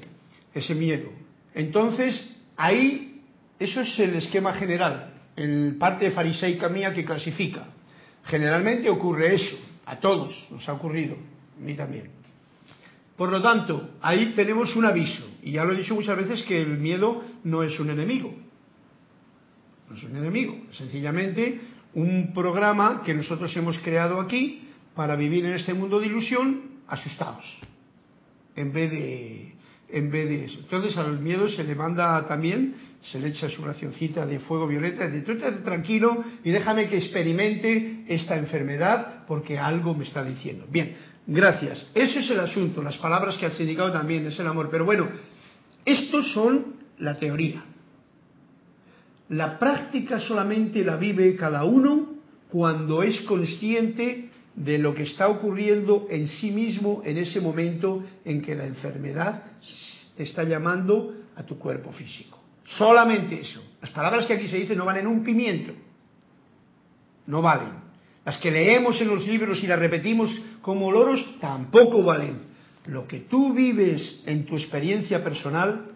ese 0.55 0.73
miedo. 0.73 1.09
Entonces, 1.53 2.35
ahí, 2.55 3.21
eso 3.59 3.81
es 3.81 3.99
el 3.99 4.15
esquema 4.15 4.53
general, 4.53 5.13
en 5.35 5.77
parte 5.77 6.09
fariseica 6.09 6.69
mía 6.69 6.93
que 6.93 7.05
clasifica. 7.05 7.65
Generalmente 8.28 8.89
ocurre 8.89 9.36
eso, 9.36 9.57
a 9.86 9.97
todos 9.99 10.47
nos 10.51 10.67
ha 10.67 10.73
ocurrido, 10.73 11.15
a 11.15 11.63
mí 11.63 11.73
también. 11.75 12.11
Por 13.15 13.32
lo 13.32 13.41
tanto, 13.41 13.91
ahí 14.01 14.34
tenemos 14.36 14.75
un 14.75 14.86
aviso. 14.86 15.28
Y 15.41 15.51
ya 15.53 15.63
lo 15.63 15.73
he 15.73 15.78
dicho 15.78 15.95
muchas 15.95 16.17
veces 16.17 16.43
que 16.43 16.61
el 16.61 16.78
miedo 16.78 17.23
no 17.43 17.63
es 17.63 17.80
un 17.80 17.89
enemigo. 17.89 18.34
No 19.89 19.95
es 19.95 20.03
un 20.03 20.15
enemigo. 20.15 20.55
Sencillamente 20.78 21.59
un 21.93 22.32
programa 22.34 23.01
que 23.03 23.13
nosotros 23.13 23.55
hemos 23.57 23.80
creado 23.80 24.21
aquí 24.21 24.67
para 24.95 25.15
vivir 25.15 25.45
en 25.45 25.53
este 25.53 25.73
mundo 25.73 25.99
de 25.99 26.05
ilusión 26.05 26.61
asustados. 26.88 27.45
En 28.55 28.71
vez 28.71 28.91
de, 28.91 29.55
en 29.89 30.11
vez 30.11 30.30
de 30.30 30.45
eso. 30.45 30.59
Entonces 30.59 30.95
al 30.97 31.19
miedo 31.19 31.49
se 31.49 31.63
le 31.63 31.73
manda 31.73 32.28
también, 32.28 32.75
se 33.03 33.19
le 33.19 33.29
echa 33.29 33.49
su 33.49 33.63
racioncita 33.63 34.25
de 34.25 34.39
fuego 34.39 34.67
violeta, 34.67 35.07
de 35.07 35.21
tú 35.21 35.37
tranquilo 35.63 36.23
y 36.43 36.51
déjame 36.51 36.89
que 36.89 36.97
experimente 36.97 38.03
esta 38.07 38.37
enfermedad 38.37 39.25
porque 39.27 39.57
algo 39.57 39.93
me 39.93 40.03
está 40.03 40.23
diciendo. 40.23 40.65
Bien, 40.69 40.95
Gracias. 41.27 41.85
Ese 41.93 42.19
es 42.19 42.29
el 42.29 42.39
asunto. 42.39 42.81
Las 42.81 42.97
palabras 42.97 43.35
que 43.35 43.45
has 43.45 43.59
indicado 43.59 43.91
también 43.91 44.25
es 44.25 44.39
el 44.39 44.47
amor. 44.47 44.69
Pero 44.71 44.85
bueno, 44.85 45.09
estos 45.83 46.31
son 46.31 46.77
la 46.99 47.19
teoría. 47.19 47.65
La 49.29 49.59
práctica 49.59 50.21
solamente 50.21 50.85
la 50.85 50.95
vive 50.95 51.35
cada 51.35 51.65
uno 51.65 52.13
cuando 52.49 53.03
es 53.03 53.19
consciente 53.21 54.29
de 54.55 54.77
lo 54.77 54.95
que 54.95 55.03
está 55.03 55.27
ocurriendo 55.27 56.07
en 56.09 56.29
sí 56.29 56.49
mismo 56.49 57.01
en 57.05 57.17
ese 57.17 57.41
momento 57.41 58.03
en 58.23 58.41
que 58.41 58.55
la 58.55 58.65
enfermedad 58.65 59.43
te 60.15 60.23
está 60.23 60.45
llamando 60.45 61.13
a 61.35 61.43
tu 61.43 61.59
cuerpo 61.59 61.91
físico. 61.91 62.36
Solamente 62.68 63.41
eso. 63.41 63.63
Las 63.82 63.91
palabras 63.91 64.26
que 64.26 64.34
aquí 64.34 64.47
se 64.47 64.57
dicen 64.57 64.78
no 64.78 64.86
valen 64.86 65.07
un 65.07 65.24
pimiento. 65.24 65.74
No 67.26 67.41
valen. 67.41 67.88
Las 68.26 68.38
que 68.38 68.51
leemos 68.51 68.99
en 68.99 69.07
los 69.07 69.26
libros 69.26 69.63
y 69.63 69.68
las 69.68 69.80
repetimos 69.80 70.30
como 70.61 70.91
loros 70.91 71.39
tampoco 71.39 72.03
valen. 72.03 72.39
Lo 72.88 73.07
que 73.07 73.22
tú 73.22 73.53
vives 73.53 74.22
en 74.26 74.45
tu 74.45 74.55
experiencia 74.55 75.24
personal, 75.24 75.91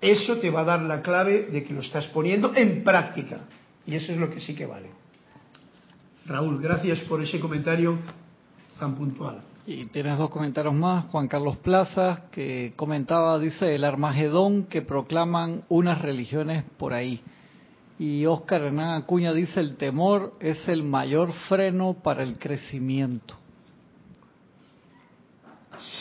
eso 0.00 0.38
te 0.38 0.50
va 0.50 0.60
a 0.62 0.64
dar 0.64 0.82
la 0.82 1.02
clave 1.02 1.48
de 1.50 1.62
que 1.62 1.74
lo 1.74 1.80
estás 1.80 2.06
poniendo 2.08 2.54
en 2.54 2.82
práctica. 2.82 3.40
Y 3.86 3.94
eso 3.94 4.12
es 4.12 4.18
lo 4.18 4.30
que 4.30 4.40
sí 4.40 4.54
que 4.54 4.64
vale. 4.64 4.88
Raúl, 6.26 6.60
gracias 6.60 7.00
por 7.00 7.22
ese 7.22 7.38
comentario 7.38 7.98
tan 8.78 8.94
puntual. 8.94 9.42
Y 9.66 9.86
tienes 9.86 10.18
dos 10.18 10.28
comentarios 10.28 10.74
más. 10.74 11.06
Juan 11.06 11.26
Carlos 11.26 11.56
Plaza, 11.56 12.24
que 12.30 12.74
comentaba, 12.76 13.38
dice, 13.38 13.74
el 13.74 13.84
Armagedón 13.84 14.64
que 14.64 14.82
proclaman 14.82 15.62
unas 15.70 16.02
religiones 16.02 16.64
por 16.76 16.92
ahí. 16.92 17.22
Y 17.98 18.26
Oscar 18.26 18.60
Hernán 18.60 18.94
Acuña 19.02 19.32
dice, 19.32 19.60
el 19.60 19.76
temor 19.76 20.32
es 20.40 20.68
el 20.68 20.82
mayor 20.82 21.32
freno 21.48 21.94
para 21.94 22.22
el 22.22 22.38
crecimiento. 22.38 23.36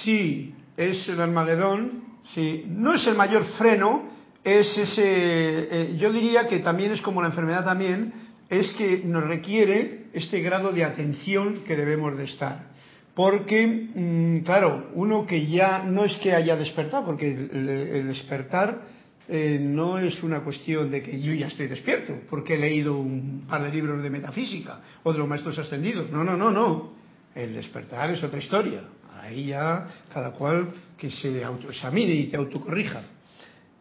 Sí, 0.03 0.53
es 0.75 1.07
el 1.07 1.21
Armagedón, 1.21 2.03
sí. 2.33 2.65
No 2.67 2.93
es 2.93 3.07
el 3.07 3.15
mayor 3.15 3.45
freno, 3.57 4.09
es 4.43 4.77
ese, 4.77 5.03
eh, 5.05 5.97
yo 5.97 6.11
diría 6.11 6.49
que 6.49 6.59
también 6.59 6.91
es 6.91 7.01
como 7.01 7.21
la 7.21 7.29
enfermedad 7.29 7.63
también, 7.63 8.13
es 8.49 8.69
que 8.71 9.03
nos 9.05 9.23
requiere 9.23 10.07
este 10.11 10.41
grado 10.41 10.73
de 10.73 10.83
atención 10.83 11.63
que 11.65 11.77
debemos 11.77 12.17
de 12.17 12.25
estar. 12.25 12.72
Porque, 13.15 13.67
mm, 13.67 14.39
claro, 14.39 14.89
uno 14.95 15.25
que 15.25 15.45
ya 15.45 15.83
no 15.83 16.03
es 16.03 16.15
que 16.17 16.33
haya 16.33 16.55
despertado, 16.55 17.05
porque 17.05 17.31
el 17.33 18.07
despertar 18.07 18.93
eh, 19.29 19.57
no 19.61 19.99
es 19.99 20.21
una 20.21 20.41
cuestión 20.41 20.91
de 20.91 21.01
que 21.01 21.21
yo 21.21 21.33
ya 21.33 21.47
estoy 21.47 21.67
despierto, 21.67 22.13
porque 22.29 22.55
he 22.55 22.57
leído 22.57 22.97
un 22.97 23.45
par 23.47 23.63
de 23.63 23.71
libros 23.71 24.03
de 24.03 24.09
metafísica 24.09 24.79
o 25.03 25.13
de 25.13 25.19
los 25.19 25.27
maestros 25.27 25.57
ascendidos. 25.57 26.09
No, 26.11 26.23
no, 26.23 26.35
no, 26.35 26.51
no. 26.51 26.93
El 27.33 27.53
despertar 27.53 28.09
es 28.09 28.21
otra 28.23 28.39
historia. 28.39 28.81
Ahí 29.21 29.45
ya 29.47 29.87
cada 30.13 30.31
cual 30.31 30.69
que 30.97 31.09
se 31.09 31.43
autoexamine 31.43 32.13
y 32.13 32.25
te 32.25 32.35
autocorrija. 32.35 33.01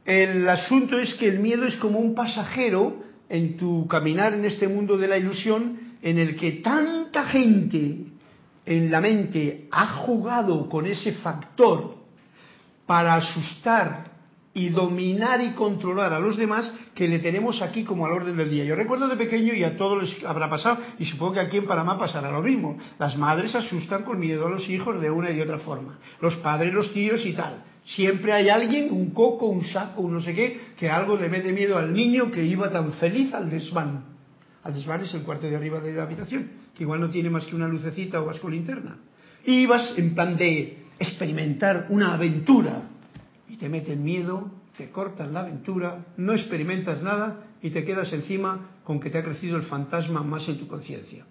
El 0.05 0.49
asunto 0.49 0.99
es 0.99 1.14
que 1.14 1.28
el 1.28 1.41
miedo 1.41 1.64
es 1.66 1.76
como 1.76 1.99
un 1.99 2.14
pasajero 2.14 3.03
en 3.28 3.57
tu 3.57 3.89
caminar 3.89 4.35
en 4.35 4.45
este 4.45 4.68
mundo 4.68 4.97
de 4.97 5.09
la 5.09 5.16
ilusión 5.16 5.97
en 6.03 6.18
el 6.18 6.37
que 6.37 6.53
tanta 6.53 7.24
gente 7.26 8.11
en 8.64 8.90
la 8.90 9.00
mente 9.00 9.68
ha 9.70 9.86
jugado 9.98 10.68
con 10.68 10.86
ese 10.86 11.12
factor 11.12 11.96
para 12.86 13.14
asustar 13.14 14.12
y 14.54 14.68
dominar 14.68 15.40
y 15.40 15.50
controlar 15.52 16.12
a 16.12 16.20
los 16.20 16.36
demás 16.36 16.70
que 16.94 17.08
le 17.08 17.20
tenemos 17.20 17.62
aquí 17.62 17.84
como 17.84 18.04
al 18.04 18.12
orden 18.12 18.36
del 18.36 18.50
día. 18.50 18.64
Yo 18.64 18.76
recuerdo 18.76 19.08
de 19.08 19.16
pequeño 19.16 19.54
y 19.54 19.64
a 19.64 19.76
todos 19.76 20.02
les 20.02 20.24
habrá 20.24 20.50
pasado, 20.50 20.78
y 20.98 21.06
supongo 21.06 21.34
que 21.34 21.40
aquí 21.40 21.56
en 21.56 21.66
Panamá 21.66 21.98
pasará 21.98 22.30
lo 22.30 22.42
mismo. 22.42 22.76
Las 22.98 23.16
madres 23.16 23.54
asustan 23.54 24.02
con 24.02 24.20
miedo 24.20 24.46
a 24.46 24.50
los 24.50 24.68
hijos 24.68 25.00
de 25.00 25.10
una 25.10 25.30
y 25.30 25.36
de 25.36 25.42
otra 25.42 25.58
forma. 25.58 25.98
Los 26.20 26.36
padres, 26.36 26.72
los 26.74 26.92
tíos 26.92 27.24
y 27.24 27.32
tal. 27.32 27.64
Siempre 27.86 28.32
hay 28.32 28.48
alguien, 28.48 28.92
un 28.92 29.10
coco, 29.10 29.46
un 29.46 29.64
saco, 29.64 30.02
un 30.02 30.14
no 30.14 30.20
sé 30.20 30.34
qué, 30.34 30.60
que 30.78 30.90
algo 30.90 31.16
le 31.16 31.28
mete 31.28 31.50
miedo 31.52 31.78
al 31.78 31.92
niño 31.92 32.30
que 32.30 32.44
iba 32.44 32.70
tan 32.70 32.92
feliz 32.94 33.32
al 33.34 33.50
desván. 33.50 34.11
Al 34.62 34.74
desván 34.74 35.02
es 35.02 35.14
el 35.14 35.22
cuarto 35.22 35.48
de 35.48 35.56
arriba 35.56 35.80
de 35.80 35.92
la 35.92 36.04
habitación, 36.04 36.50
que 36.74 36.84
igual 36.84 37.00
no 37.00 37.10
tiene 37.10 37.30
más 37.30 37.44
que 37.46 37.56
una 37.56 37.68
lucecita 37.68 38.20
o 38.20 38.26
vas 38.26 38.38
con 38.38 38.52
linterna. 38.52 38.98
Y 39.44 39.60
ibas 39.60 39.98
en 39.98 40.14
plan 40.14 40.36
de 40.36 40.84
experimentar 40.98 41.86
una 41.90 42.14
aventura 42.14 42.82
y 43.48 43.56
te 43.56 43.68
meten 43.68 44.04
miedo, 44.04 44.50
te 44.76 44.90
cortas 44.90 45.30
la 45.30 45.40
aventura, 45.40 46.06
no 46.16 46.32
experimentas 46.32 47.02
nada 47.02 47.46
y 47.60 47.70
te 47.70 47.84
quedas 47.84 48.12
encima 48.12 48.70
con 48.84 49.00
que 49.00 49.10
te 49.10 49.18
ha 49.18 49.24
crecido 49.24 49.56
el 49.56 49.64
fantasma 49.64 50.22
más 50.22 50.48
en 50.48 50.58
tu 50.58 50.66
conciencia. 50.66 51.26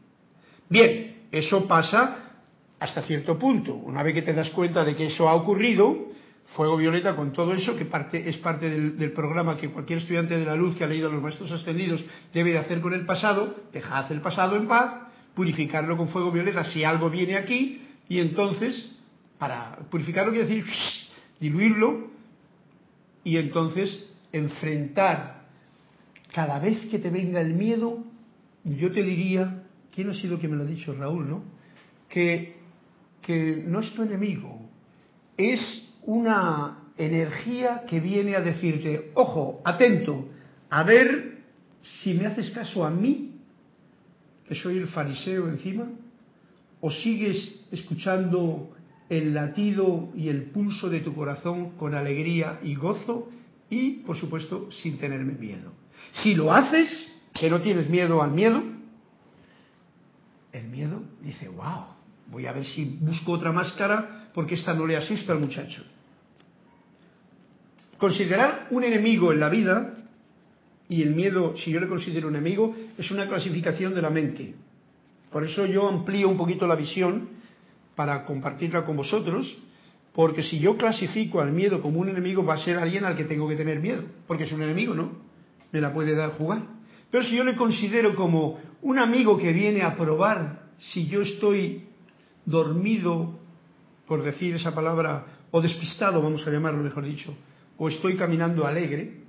Bien, 0.70 1.28
eso 1.32 1.68
pasa 1.68 2.32
hasta 2.80 3.02
cierto 3.04 3.38
punto. 3.38 3.76
Una 3.76 4.04
vez 4.04 4.14
que 4.14 4.22
te 4.22 4.34
das 4.34 4.50
cuenta 4.52 4.84
de 4.84 4.96
que 4.96 5.08
eso 5.08 5.30
ha 5.30 5.36
ocurrido, 5.36 6.10
Fuego 6.56 6.76
Violeta 6.78 7.16
con 7.16 7.32
todo 7.32 7.54
eso, 7.54 7.78
que 7.78 7.86
parte, 7.86 8.28
es 8.28 8.38
parte 8.38 8.70
del, 8.70 9.12
programa 9.14 9.56
que 9.56 9.70
cualquier 9.70 10.00
estudiante 10.00 10.38
de 10.38 10.46
la 10.46 10.56
luz 10.56 10.76
que 10.76 10.84
ha 10.84 10.88
leído 10.88 11.08
a 11.08 11.12
los 11.12 11.22
maestros 11.22 11.52
ascendidos 11.52 12.04
debe 12.34 12.52
de 12.52 12.58
hacer 12.58 12.82
con 12.82 12.94
el 12.94 13.06
pasado, 13.06 13.56
dejad 13.72 14.12
el 14.12 14.22
pasado 14.22 14.58
en 14.58 14.68
paz, 14.68 14.96
purificarlo 15.34 15.96
con 15.96 16.10
fuego 16.10 16.32
violeta 16.32 16.66
si 16.66 16.84
algo 16.84 17.10
viene 17.10 17.38
aquí, 17.38 17.82
y 18.10 18.20
entonces, 18.20 18.92
para 19.38 19.78
purificarlo 19.90 20.34
quiere 20.34 20.48
decir 20.48 20.66
diluirlo 21.40 22.12
y 23.24 23.38
entonces 23.38 24.10
enfrentar 24.32 25.46
cada 26.34 26.60
vez 26.60 26.86
que 26.88 27.00
te 27.00 27.10
venga 27.10 27.42
el 27.42 27.54
miedo, 27.54 28.04
yo 28.64 28.92
te 28.92 29.04
diría, 29.04 29.64
¿quién 29.94 30.10
ha 30.10 30.14
sido 30.14 30.38
que 30.38 30.48
me 30.48 30.56
lo 30.56 30.64
ha 30.64 30.68
dicho 30.68 30.94
Raúl, 30.94 31.30
no? 31.30 31.44
Que, 32.10 32.58
que 33.22 33.64
no 33.66 33.80
es 33.80 33.94
tu 33.94 34.04
enemigo, 34.04 34.70
es 35.38 35.81
una 36.04 36.92
energía 36.98 37.84
que 37.88 38.00
viene 38.00 38.36
a 38.36 38.42
decirte, 38.42 39.12
ojo, 39.14 39.62
atento, 39.64 40.28
a 40.70 40.84
ver 40.84 41.40
si 41.82 42.14
me 42.14 42.28
haces 42.28 42.52
caso 42.52 42.86
a 42.86 42.90
mí, 42.90 43.36
que 44.48 44.56
soy 44.56 44.78
el 44.78 44.88
fariseo 44.88 45.48
encima, 45.48 45.88
o 46.80 46.92
sigues 46.92 47.66
escuchando 47.72 48.76
el 49.10 49.34
latido 49.34 50.10
y 50.16 50.30
el 50.30 50.44
pulso 50.52 50.90
de 50.90 51.02
tu 51.02 51.14
corazón 51.14 51.72
con 51.72 51.96
alegría 51.96 52.60
y 52.64 52.76
gozo 52.76 53.30
y, 53.70 54.04
por 54.06 54.18
supuesto, 54.18 54.72
sin 54.72 54.98
tenerme 54.98 55.34
miedo. 55.34 55.72
Si 56.12 56.36
lo 56.36 56.54
haces, 56.54 57.08
que 57.34 57.50
no 57.50 57.62
tienes 57.62 57.90
miedo 57.90 58.22
al 58.22 58.32
miedo, 58.32 58.62
el 60.52 60.68
miedo 60.68 61.02
dice, 61.24 61.48
wow, 61.48 61.86
voy 62.28 62.46
a 62.46 62.52
ver 62.52 62.66
si 62.66 62.98
busco 63.02 63.34
otra 63.34 63.52
máscara 63.52 64.21
porque 64.34 64.56
esta 64.56 64.74
no 64.74 64.86
le 64.86 64.98
asusta 64.98 65.34
al 65.34 65.40
muchacho. 65.40 65.84
Considerar 67.98 68.68
un 68.72 68.84
enemigo 68.84 69.32
en 69.32 69.40
la 69.40 69.50
vida 69.50 69.98
y 70.90 71.02
el 71.02 71.12
miedo, 71.12 71.56
si 71.56 71.72
yo 71.72 71.80
le 71.80 71.88
considero 71.88 72.28
un 72.28 72.36
enemigo, 72.36 72.76
es 72.98 73.12
una 73.12 73.28
clasificación 73.28 73.94
de 73.94 74.02
la 74.02 74.10
mente. 74.10 74.56
Por 75.32 75.46
eso 75.46 75.66
yo 75.66 75.88
amplío 75.88 76.28
un 76.28 76.38
poquito 76.38 76.68
la 76.68 76.76
visión 76.76 77.30
para 77.96 78.26
compartirla 78.26 78.84
con 78.86 78.98
vosotros, 78.98 79.58
porque 80.14 80.44
si 80.44 80.60
yo 80.60 80.76
clasifico 80.76 81.40
al 81.40 81.52
miedo 81.52 81.82
como 81.82 82.00
un 82.00 82.10
enemigo, 82.10 82.44
va 82.44 82.56
a 82.56 82.58
ser 82.58 82.78
alguien 82.78 83.06
al 83.06 83.16
que 83.16 83.24
tengo 83.24 83.48
que 83.48 83.56
tener 83.56 83.80
miedo, 83.80 84.04
porque 84.28 84.44
es 84.44 84.52
un 84.52 84.62
enemigo, 84.62 84.94
¿no? 84.94 85.12
Me 85.72 85.80
la 85.80 85.94
puede 85.94 86.16
dar 86.16 86.32
jugar. 86.32 86.64
Pero 87.10 87.24
si 87.24 87.36
yo 87.36 87.44
le 87.44 87.56
considero 87.56 88.16
como 88.16 88.60
un 88.82 88.98
amigo 88.98 89.38
que 89.38 89.54
viene 89.54 89.84
a 89.84 89.96
probar 89.96 90.64
si 90.80 91.08
yo 91.08 91.22
estoy 91.22 91.84
dormido 92.46 93.40
por 94.12 94.24
decir 94.24 94.54
esa 94.54 94.76
palabra, 94.76 95.24
o 95.52 95.62
despistado, 95.62 96.22
vamos 96.22 96.46
a 96.46 96.52
llamarlo 96.52 96.84
mejor 96.84 97.06
dicho, 97.06 97.34
o 97.78 97.88
estoy 97.88 98.18
caminando 98.18 98.68
alegre, 98.68 99.24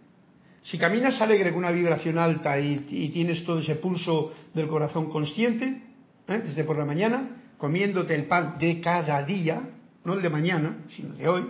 si 0.65 0.77
caminas 0.77 1.21
alegre 1.21 1.51
con 1.51 1.61
una 1.61 1.71
vibración 1.71 2.19
alta 2.19 2.59
y, 2.59 3.09
tienes 3.15 3.45
todo 3.45 3.61
ese 3.61 3.77
pulso 3.77 4.33
del 4.53 4.67
corazón 4.67 5.09
consciente, 5.09 5.85
¿eh? 6.27 6.43
desde 6.45 6.65
por 6.65 6.77
la 6.77 6.85
mañana, 6.85 7.45
comiéndote 7.59 8.13
el 8.13 8.25
pan 8.25 8.59
de 8.59 8.81
cada 8.81 9.25
día, 9.25 9.63
no 10.05 10.15
el 10.15 10.23
de 10.23 10.31
mañana, 10.31 10.79
sino 10.97 11.15
de 11.15 11.29
hoy, 11.29 11.45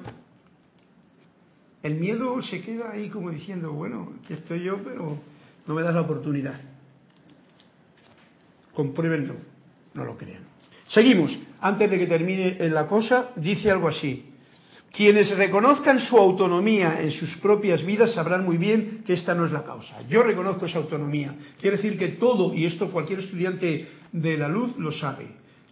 el 1.83 1.95
miedo 1.95 2.43
se 2.43 2.61
queda 2.61 2.91
ahí 2.91 3.09
como 3.09 3.31
diciendo, 3.31 3.73
bueno, 3.73 4.13
aquí 4.23 4.35
estoy 4.35 4.63
yo, 4.63 4.77
pero 4.85 5.17
no 5.67 5.75
me 5.75 5.81
das 5.81 5.95
la 5.95 6.03
oportunidad. 6.03 6.61
Compruébenlo, 8.75 9.37
no 9.95 10.05
lo 10.05 10.19
crean. 10.19 10.43
Seguimos. 10.91 11.52
Antes 11.63 11.89
de 11.89 11.99
que 11.99 12.09
termine 12.09 12.69
la 12.69 12.89
cosa, 12.89 13.31
dice 13.37 13.71
algo 13.71 13.87
así. 13.87 14.29
Quienes 14.91 15.35
reconozcan 15.37 16.01
su 16.01 16.19
autonomía 16.19 17.01
en 17.01 17.13
sus 17.13 17.37
propias 17.39 17.83
vidas 17.85 18.13
sabrán 18.13 18.45
muy 18.45 18.59
bien 18.59 19.05
que 19.07 19.15
esta 19.15 19.33
no 19.35 19.47
es 19.47 19.53
la 19.53 19.63
causa. 19.63 20.03
Yo 20.09 20.23
reconozco 20.23 20.67
esa 20.67 20.79
autonomía. 20.79 21.35
Quiere 21.61 21.77
decir 21.77 21.97
que 21.97 22.09
todo, 22.09 22.53
y 22.53 22.67
esto 22.67 22.91
cualquier 22.91 23.21
estudiante 23.21 23.89
de 24.11 24.37
la 24.37 24.49
luz 24.49 24.77
lo 24.77 24.91
sabe, 24.91 25.29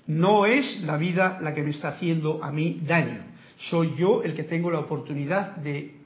no 0.07 0.47
es 0.47 0.81
la 0.85 0.97
vida 0.97 1.39
la 1.43 1.53
que 1.53 1.63
me 1.63 1.71
está 1.71 1.89
haciendo 1.89 2.43
a 2.43 2.53
mí 2.53 2.81
daño. 2.87 3.25
Soy 3.59 3.95
yo 3.99 4.23
el 4.23 4.33
que 4.35 4.45
tengo 4.45 4.71
la 4.71 4.79
oportunidad 4.79 5.57
de 5.57 5.97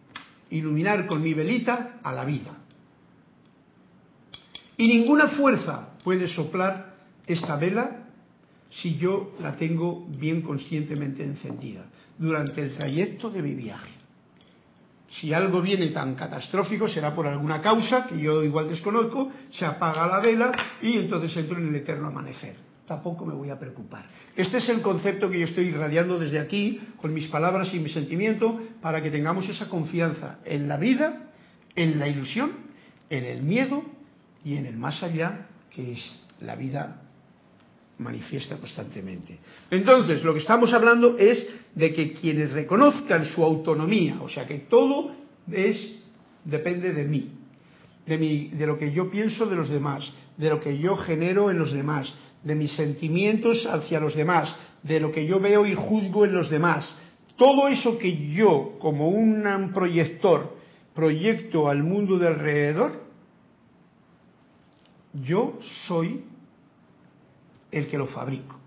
iluminar 0.51 1.07
con 1.07 1.23
mi 1.23 1.35
velita 1.35 2.01
a 2.03 2.13
la 2.13 2.25
vida. 2.25 2.57
Y 4.79 4.89
ninguna 4.89 5.29
fuerza 5.29 5.91
puede 6.03 6.27
soplar 6.27 6.95
esta 7.27 7.57
vela 7.57 8.04
si 8.81 8.97
yo 8.97 9.35
la 9.41 9.57
tengo 9.57 10.07
bien 10.09 10.43
conscientemente 10.43 11.23
encendida 11.23 11.85
durante 12.19 12.63
el 12.63 12.75
trayecto 12.75 13.31
de 13.31 13.43
mi 13.43 13.55
viaje. 13.55 13.91
Si 15.21 15.33
algo 15.33 15.63
viene 15.63 15.89
tan 15.89 16.17
catastrófico 16.17 16.89
será 16.89 17.15
por 17.15 17.27
alguna 17.27 17.61
causa 17.61 18.07
que 18.07 18.19
yo 18.19 18.43
igual 18.43 18.69
desconozco, 18.69 19.31
se 19.53 19.65
apaga 19.65 20.09
la 20.09 20.19
vela 20.19 20.53
y 20.83 20.95
entonces 20.95 21.37
entro 21.37 21.59
en 21.59 21.69
el 21.69 21.77
eterno 21.77 22.09
amanecer. 22.09 22.57
Tampoco 22.85 23.25
me 23.25 23.33
voy 23.33 23.49
a 23.51 23.59
preocupar. 23.59 24.07
Este 24.35 24.59
es 24.59 24.69
el 24.69 24.83
concepto 24.83 25.31
que 25.31 25.39
yo 25.39 25.47
estoy 25.47 25.67
irradiando 25.67 26.19
desde 26.19 26.41
aquí, 26.41 26.81
con 27.01 27.15
mis 27.15 27.29
palabras 27.29 27.73
y 27.73 27.79
mi 27.79 27.89
sentimiento, 27.89 28.61
para 28.83 29.01
que 29.03 29.11
tengamos 29.11 29.49
esa 29.49 29.69
confianza 29.69 30.41
en 30.45 30.69
la 30.69 30.77
vida, 30.77 31.31
en 31.77 31.99
la 31.99 32.09
ilusión, 32.09 32.51
en 33.09 33.25
el 33.25 33.43
miedo 33.43 33.85
y 34.45 34.57
en 34.57 34.67
el 34.67 34.77
más 34.77 35.03
allá, 35.03 35.47
que 35.71 35.93
es 35.93 36.25
la 36.41 36.57
vida 36.57 37.04
manifiesta 37.99 38.57
constantemente. 38.57 39.39
Entonces, 39.71 40.23
lo 40.25 40.33
que 40.33 40.41
estamos 40.41 40.73
hablando 40.73 41.17
es 41.19 41.47
de 41.75 41.93
que 41.93 42.13
quienes 42.13 42.53
reconozcan 42.53 43.27
su 43.27 43.45
autonomía, 43.45 44.21
o 44.21 44.29
sea 44.29 44.47
que 44.47 44.59
todo 44.59 45.13
es 45.51 45.97
depende 46.45 46.93
de 46.93 47.05
mí, 47.05 47.31
de, 48.07 48.19
mi, 48.19 48.49
de 48.49 48.67
lo 48.67 48.79
que 48.79 48.93
yo 48.93 49.11
pienso 49.11 49.47
de 49.47 49.57
los 49.57 49.69
demás, 49.69 50.11
de 50.37 50.51
lo 50.51 50.61
que 50.61 50.79
yo 50.79 50.97
genero 50.97 51.51
en 51.51 51.59
los 51.59 51.73
demás, 51.73 52.13
de 52.43 52.55
mis 52.55 52.73
sentimientos 52.73 53.65
hacia 53.67 54.01
los 54.01 54.15
demás, 54.15 54.55
de 54.83 55.01
lo 55.01 55.11
que 55.11 55.27
yo 55.27 55.41
veo 55.41 55.65
y 55.65 55.75
juzgo 55.75 56.25
en 56.25 56.35
los 56.35 56.51
demás. 56.51 56.87
Todo 57.37 57.69
eso 57.69 57.99
que 57.99 58.33
yo, 58.33 58.77
como 58.79 59.09
un 59.09 59.71
proyector, 59.73 60.57
proyecto 60.95 61.69
al 61.69 61.83
mundo 61.83 62.19
de 62.19 62.29
alrededor, 62.29 63.03
yo 65.15 65.59
soy 65.87 66.25
el 67.75 67.89
que 67.89 67.99
lo 67.99 68.07
fabrico. 68.07 68.59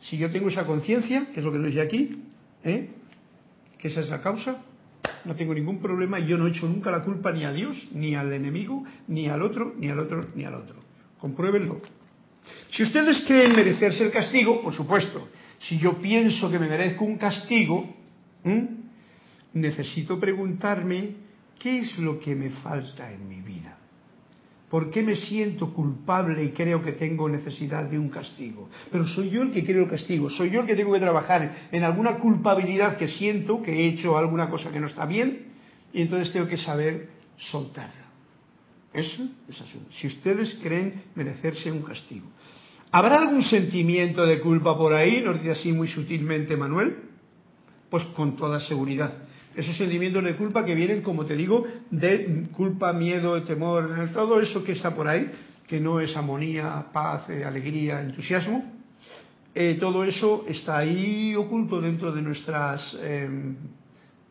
Si 0.00 0.16
yo 0.16 0.30
tengo 0.30 0.48
esa 0.48 0.66
conciencia, 0.66 1.26
que 1.32 1.40
es 1.40 1.44
lo 1.44 1.52
que 1.52 1.58
nos 1.58 1.68
dice 1.68 1.82
aquí, 1.82 2.22
¿eh? 2.64 2.90
que 3.78 3.88
esa 3.88 4.00
es 4.00 4.08
la 4.08 4.20
causa, 4.20 4.62
no 5.24 5.34
tengo 5.34 5.54
ningún 5.54 5.80
problema 5.80 6.18
y 6.18 6.26
yo 6.26 6.38
no 6.38 6.46
he 6.46 6.50
hecho 6.50 6.66
nunca 6.66 6.90
la 6.90 7.02
culpa 7.02 7.32
ni 7.32 7.44
a 7.44 7.52
Dios, 7.52 7.88
ni 7.92 8.14
al 8.14 8.32
enemigo, 8.32 8.84
ni 9.08 9.28
al 9.28 9.42
otro, 9.42 9.74
ni 9.76 9.88
al 9.88 9.98
otro, 9.98 10.28
ni 10.34 10.44
al 10.44 10.54
otro. 10.54 10.76
Compruébenlo. 11.18 11.80
Si 12.70 12.82
ustedes 12.82 13.22
creen 13.26 13.54
merecerse 13.54 14.04
el 14.04 14.10
castigo, 14.10 14.62
por 14.62 14.74
supuesto, 14.74 15.28
si 15.60 15.78
yo 15.78 16.00
pienso 16.00 16.50
que 16.50 16.58
me 16.58 16.68
merezco 16.68 17.04
un 17.04 17.18
castigo, 17.18 17.94
necesito 19.52 20.18
preguntarme 20.18 21.16
qué 21.58 21.80
es 21.80 21.98
lo 21.98 22.18
que 22.18 22.34
me 22.34 22.50
falta 22.50 23.12
en 23.12 23.28
mi 23.28 23.42
vida. 23.42 23.79
¿Por 24.70 24.88
qué 24.88 25.02
me 25.02 25.16
siento 25.16 25.74
culpable 25.74 26.44
y 26.44 26.50
creo 26.50 26.80
que 26.80 26.92
tengo 26.92 27.28
necesidad 27.28 27.90
de 27.90 27.98
un 27.98 28.08
castigo? 28.08 28.70
Pero 28.92 29.04
soy 29.08 29.28
yo 29.28 29.42
el 29.42 29.50
que 29.50 29.64
quiero 29.64 29.82
el 29.82 29.90
castigo, 29.90 30.30
soy 30.30 30.50
yo 30.50 30.60
el 30.60 30.66
que 30.66 30.76
tengo 30.76 30.92
que 30.92 31.00
trabajar 31.00 31.68
en 31.72 31.82
alguna 31.82 32.18
culpabilidad 32.18 32.96
que 32.96 33.08
siento, 33.08 33.62
que 33.62 33.72
he 33.72 33.88
hecho 33.88 34.16
alguna 34.16 34.48
cosa 34.48 34.70
que 34.70 34.78
no 34.78 34.86
está 34.86 35.06
bien, 35.06 35.48
y 35.92 36.02
entonces 36.02 36.32
tengo 36.32 36.46
que 36.46 36.56
saber 36.56 37.08
soltarla. 37.36 38.06
Eso 38.92 39.28
es 39.48 39.60
asunto. 39.60 39.90
Si 39.92 40.06
ustedes 40.06 40.56
creen 40.62 41.02
merecerse 41.16 41.70
un 41.72 41.82
castigo. 41.82 42.26
¿Habrá 42.92 43.22
algún 43.22 43.42
sentimiento 43.42 44.24
de 44.24 44.40
culpa 44.40 44.78
por 44.78 44.92
ahí? 44.92 45.20
Nos 45.20 45.38
dice 45.38 45.50
así 45.50 45.72
muy 45.72 45.88
sutilmente 45.88 46.56
Manuel. 46.56 46.96
Pues 47.88 48.04
con 48.14 48.36
toda 48.36 48.60
seguridad 48.60 49.14
esos 49.54 49.76
sentimientos 49.76 50.22
de 50.22 50.36
culpa 50.36 50.64
que 50.64 50.74
vienen, 50.74 51.02
como 51.02 51.26
te 51.26 51.34
digo, 51.34 51.66
de 51.90 52.46
culpa, 52.52 52.92
miedo, 52.92 53.42
temor, 53.42 54.10
todo 54.12 54.40
eso 54.40 54.62
que 54.62 54.72
está 54.72 54.94
por 54.94 55.08
ahí, 55.08 55.30
que 55.66 55.80
no 55.80 56.00
es 56.00 56.16
armonía, 56.16 56.86
paz, 56.92 57.28
eh, 57.30 57.44
alegría, 57.44 58.00
entusiasmo, 58.00 58.80
eh, 59.54 59.76
todo 59.80 60.04
eso 60.04 60.44
está 60.48 60.78
ahí 60.78 61.34
oculto 61.34 61.80
dentro 61.80 62.12
de 62.12 62.22
nuestras 62.22 62.96
em, 63.02 63.56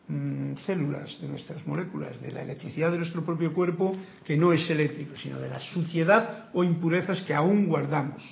mm, 0.08 0.56
células, 0.66 1.20
de 1.22 1.28
nuestras 1.28 1.66
moléculas, 1.68 2.22
de 2.22 2.32
la 2.32 2.42
electricidad 2.42 2.92
de 2.92 2.98
nuestro 2.98 3.26
propio 3.26 3.54
cuerpo, 3.54 3.96
que 4.26 4.38
no 4.38 4.54
es 4.54 4.70
eléctrico, 4.70 5.16
sino 5.18 5.38
de 5.40 5.50
la 5.50 5.60
suciedad 5.60 6.50
o 6.54 6.64
impurezas 6.64 7.22
que 7.24 7.34
aún 7.34 7.68
guardamos. 7.68 8.24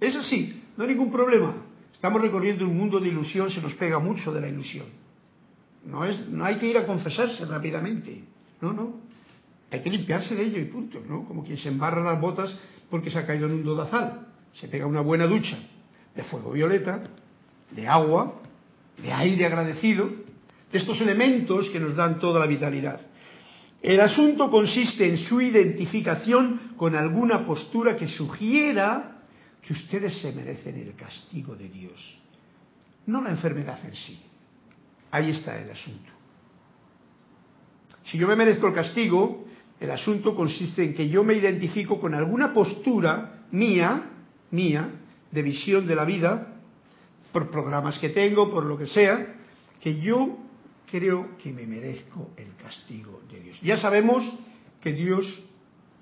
Es 0.00 0.16
así, 0.16 0.62
no 0.78 0.84
hay 0.84 0.90
ningún 0.90 1.12
problema. 1.12 1.54
Estamos 1.92 2.22
recorriendo 2.22 2.66
un 2.66 2.76
mundo 2.78 2.98
de 2.98 3.08
ilusión, 3.08 3.50
se 3.50 3.60
nos 3.60 3.74
pega 3.74 3.98
mucho 3.98 4.32
de 4.32 4.40
la 4.40 4.48
ilusión. 4.48 4.99
No, 5.84 6.02
hay 6.44 6.56
que 6.56 6.66
ir 6.66 6.78
a 6.78 6.86
confesarse 6.86 7.44
rápidamente. 7.44 8.24
No, 8.60 8.72
no. 8.72 9.00
Hay 9.70 9.80
que 9.80 9.90
limpiarse 9.90 10.34
de 10.34 10.42
ello 10.42 10.58
y 10.58 10.64
punto, 10.64 11.00
¿no? 11.08 11.24
Como 11.24 11.44
quien 11.44 11.56
se 11.56 11.68
embarra 11.68 12.02
las 12.02 12.20
botas 12.20 12.54
porque 12.90 13.10
se 13.10 13.18
ha 13.18 13.26
caído 13.26 13.46
en 13.46 13.54
un 13.54 13.64
dodazal. 13.64 14.26
Se 14.52 14.68
pega 14.68 14.86
una 14.86 15.00
buena 15.00 15.26
ducha 15.26 15.58
de 16.14 16.24
fuego 16.24 16.52
violeta, 16.52 17.02
de 17.70 17.88
agua, 17.88 18.40
de 19.00 19.12
aire 19.12 19.46
agradecido, 19.46 20.10
de 20.70 20.78
estos 20.78 21.00
elementos 21.00 21.70
que 21.70 21.80
nos 21.80 21.94
dan 21.94 22.18
toda 22.18 22.40
la 22.40 22.46
vitalidad. 22.46 23.00
El 23.82 24.00
asunto 24.00 24.50
consiste 24.50 25.08
en 25.08 25.16
su 25.16 25.40
identificación 25.40 26.74
con 26.76 26.94
alguna 26.94 27.46
postura 27.46 27.96
que 27.96 28.08
sugiera 28.08 29.22
que 29.62 29.72
ustedes 29.72 30.20
se 30.20 30.32
merecen 30.32 30.76
el 30.76 30.94
castigo 30.94 31.54
de 31.54 31.68
Dios, 31.68 32.18
no 33.06 33.22
la 33.22 33.30
enfermedad 33.30 33.78
en 33.84 33.94
sí. 33.94 34.18
Ahí 35.10 35.30
está 35.30 35.60
el 35.60 35.70
asunto. 35.70 36.10
Si 38.04 38.18
yo 38.18 38.26
me 38.26 38.36
merezco 38.36 38.68
el 38.68 38.74
castigo, 38.74 39.46
el 39.78 39.90
asunto 39.90 40.34
consiste 40.34 40.84
en 40.84 40.94
que 40.94 41.08
yo 41.08 41.24
me 41.24 41.34
identifico 41.34 42.00
con 42.00 42.14
alguna 42.14 42.52
postura 42.52 43.44
mía, 43.50 44.10
mía, 44.50 44.90
de 45.30 45.42
visión 45.42 45.86
de 45.86 45.94
la 45.94 46.04
vida, 46.04 46.60
por 47.32 47.50
programas 47.50 47.98
que 47.98 48.08
tengo, 48.08 48.50
por 48.50 48.64
lo 48.64 48.76
que 48.76 48.86
sea, 48.86 49.36
que 49.80 50.00
yo 50.00 50.38
creo 50.90 51.36
que 51.38 51.52
me 51.52 51.66
merezco 51.66 52.30
el 52.36 52.54
castigo 52.56 53.22
de 53.30 53.40
Dios. 53.40 53.60
Ya 53.62 53.78
sabemos 53.78 54.28
que 54.80 54.92
Dios, 54.92 55.42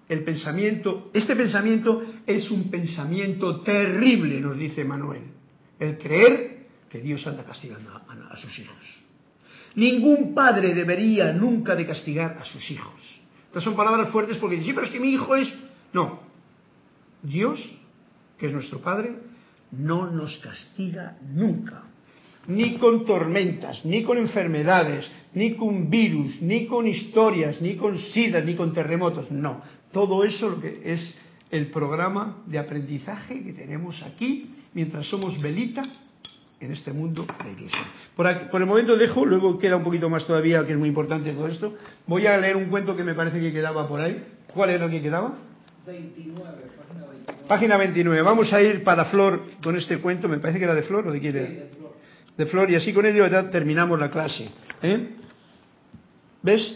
el 0.08 0.24
pensamiento, 0.24 1.10
este 1.12 1.36
pensamiento 1.36 2.02
es 2.26 2.50
un 2.50 2.70
pensamiento 2.70 3.60
terrible, 3.60 4.40
nos 4.40 4.56
dice 4.56 4.84
Manuel. 4.84 5.22
El 5.78 5.98
creer 5.98 6.57
que 6.88 7.00
Dios 7.00 7.26
anda 7.26 7.44
castigando 7.44 7.90
a, 7.92 8.36
sus 8.36 8.58
hijos. 8.58 8.76
Ningún 9.74 10.34
padre 10.34 10.74
debería 10.74 11.32
nunca 11.32 11.76
de 11.76 11.86
castigar 11.86 12.38
a 12.40 12.44
sus 12.44 12.70
hijos. 12.70 12.94
Estas 13.46 13.64
son 13.64 13.76
palabras 13.76 14.10
fuertes 14.10 14.38
porque 14.38 14.56
dicen, 14.56 14.70
sí, 14.70 14.74
pero 14.74 14.86
es 14.86 14.92
que 14.92 15.00
mi 15.00 15.10
hijo 15.10 15.36
es... 15.36 15.52
No. 15.92 16.20
Dios, 17.22 17.60
que 18.38 18.46
es 18.46 18.52
nuestro 18.52 18.80
Padre, 18.80 19.16
no 19.72 20.10
nos 20.10 20.38
castiga 20.38 21.18
nunca. 21.34 21.82
Ni 22.46 22.76
con 22.76 23.04
tormentas, 23.04 23.84
ni 23.84 24.02
con 24.02 24.16
enfermedades, 24.16 25.10
ni 25.34 25.54
con 25.54 25.90
virus, 25.90 26.40
ni 26.40 26.66
con 26.66 26.86
historias, 26.86 27.60
ni 27.60 27.76
con 27.76 27.98
sidas, 27.98 28.44
ni 28.44 28.54
con 28.54 28.72
terremotos. 28.72 29.30
No. 29.30 29.62
Todo 29.92 30.24
eso 30.24 30.48
lo 30.48 30.60
que 30.60 30.80
es 30.84 31.18
el 31.50 31.70
programa 31.70 32.42
de 32.46 32.58
aprendizaje 32.58 33.42
que 33.42 33.52
tenemos 33.52 34.02
aquí 34.02 34.54
mientras 34.74 35.06
somos 35.06 35.40
velita 35.40 35.82
en 36.60 36.72
este 36.72 36.92
mundo 36.92 37.26
de 37.44 37.52
ilusión. 37.52 37.84
Por, 38.16 38.50
por, 38.50 38.60
el 38.60 38.66
momento 38.66 38.96
dejo, 38.96 39.24
luego 39.24 39.58
queda 39.58 39.76
un 39.76 39.84
poquito 39.84 40.08
más 40.10 40.26
todavía, 40.26 40.66
que 40.66 40.72
es 40.72 40.78
muy 40.78 40.88
importante 40.88 41.32
todo 41.32 41.48
esto. 41.48 41.74
Voy 42.06 42.26
a 42.26 42.36
leer 42.36 42.56
un 42.56 42.66
cuento 42.66 42.96
que 42.96 43.04
me 43.04 43.14
parece 43.14 43.40
que 43.40 43.52
quedaba 43.52 43.86
por 43.86 44.00
ahí. 44.00 44.24
¿Cuál 44.52 44.70
era 44.70 44.86
el 44.86 44.90
que 44.90 45.02
quedaba? 45.02 45.34
29, 45.86 46.62
página 46.76 47.06
29. 47.06 47.48
Página 47.48 47.76
29. 47.76 48.22
Vamos 48.22 48.52
a 48.52 48.60
ir 48.60 48.82
para 48.84 49.06
Flor 49.06 49.42
con 49.62 49.76
este 49.76 49.98
cuento. 49.98 50.28
Me 50.28 50.38
parece 50.38 50.58
que 50.58 50.64
era 50.64 50.74
de 50.74 50.82
Flor 50.82 51.06
o 51.06 51.12
de 51.12 51.20
quién 51.20 51.36
era. 51.36 51.46
Sí, 51.46 51.54
de 51.54 51.68
Flor. 51.68 51.92
de 52.36 52.46
Flor 52.46 52.70
y 52.70 52.74
así 52.74 52.92
con 52.92 53.06
ello 53.06 53.26
ya 53.26 53.48
terminamos 53.50 53.98
la 53.98 54.10
clase. 54.10 54.50
¿eh? 54.82 55.08
¿Ves? 56.42 56.74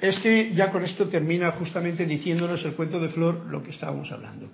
Es 0.00 0.18
que 0.20 0.52
ya 0.54 0.70
con 0.70 0.84
esto 0.84 1.08
termina 1.08 1.50
justamente 1.52 2.06
diciéndonos 2.06 2.64
el 2.64 2.74
cuento 2.74 3.00
de 3.00 3.08
Flor 3.08 3.46
lo 3.50 3.62
que 3.62 3.70
estábamos 3.70 4.10
hablando. 4.12 4.48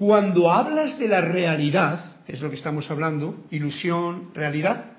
Cuando 0.00 0.50
hablas 0.50 0.98
de 0.98 1.08
la 1.08 1.20
realidad, 1.20 2.00
que 2.24 2.32
es 2.32 2.40
lo 2.40 2.48
que 2.48 2.56
estamos 2.56 2.90
hablando, 2.90 3.44
ilusión, 3.50 4.30
realidad, 4.32 4.92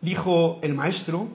dijo 0.00 0.60
el 0.62 0.72
maestro, 0.72 1.30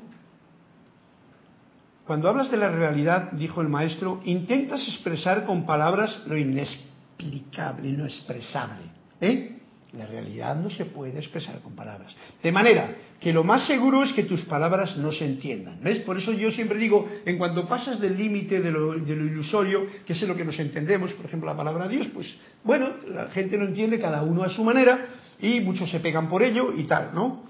cuando 2.07 2.29
hablas 2.29 2.49
de 2.49 2.55
la 2.55 2.69
realidad, 2.69 3.33
dijo 3.33 3.59
el 3.59 3.67
maestro, 3.67 4.21
intentas 4.23 4.87
expresar 4.87 5.43
con 5.43 5.65
palabras 5.65 6.23
lo 6.25 6.37
inexplicable, 6.37 7.91
lo 7.91 8.05
expresable. 8.05 8.85
¿eh? 9.19 9.60
La 9.93 10.05
realidad 10.05 10.55
no 10.55 10.69
se 10.69 10.85
puede 10.85 11.19
expresar 11.19 11.59
con 11.59 11.75
palabras. 11.75 12.15
De 12.41 12.51
manera 12.51 12.95
que 13.19 13.33
lo 13.33 13.43
más 13.43 13.67
seguro 13.67 14.03
es 14.03 14.13
que 14.13 14.23
tus 14.23 14.41
palabras 14.45 14.95
no 14.95 15.11
se 15.11 15.25
entiendan. 15.25 15.79
¿Ves? 15.83 15.99
Por 15.99 16.17
eso 16.17 16.31
yo 16.31 16.49
siempre 16.49 16.77
digo, 16.77 17.07
en 17.25 17.37
cuanto 17.37 17.67
pasas 17.67 17.99
del 17.99 18.17
límite 18.17 18.61
de 18.61 18.71
lo, 18.71 18.95
ilusorio, 18.95 19.85
que 20.05 20.13
es 20.13 20.21
lo 20.21 20.35
que 20.35 20.45
nos 20.45 20.57
entendemos, 20.59 21.11
por 21.13 21.25
ejemplo, 21.25 21.49
la 21.49 21.57
palabra 21.57 21.89
Dios, 21.89 22.07
pues 22.13 22.37
bueno, 22.63 22.89
la 23.07 23.27
gente 23.31 23.57
lo 23.57 23.65
entiende 23.65 23.99
cada 23.99 24.23
uno 24.23 24.43
a 24.43 24.49
su 24.49 24.63
manera 24.63 25.07
y 25.41 25.59
muchos 25.59 25.91
se 25.91 25.99
pegan 25.99 26.29
por 26.29 26.41
ello 26.41 26.73
y 26.75 26.83
tal, 26.83 27.11
¿no? 27.13 27.43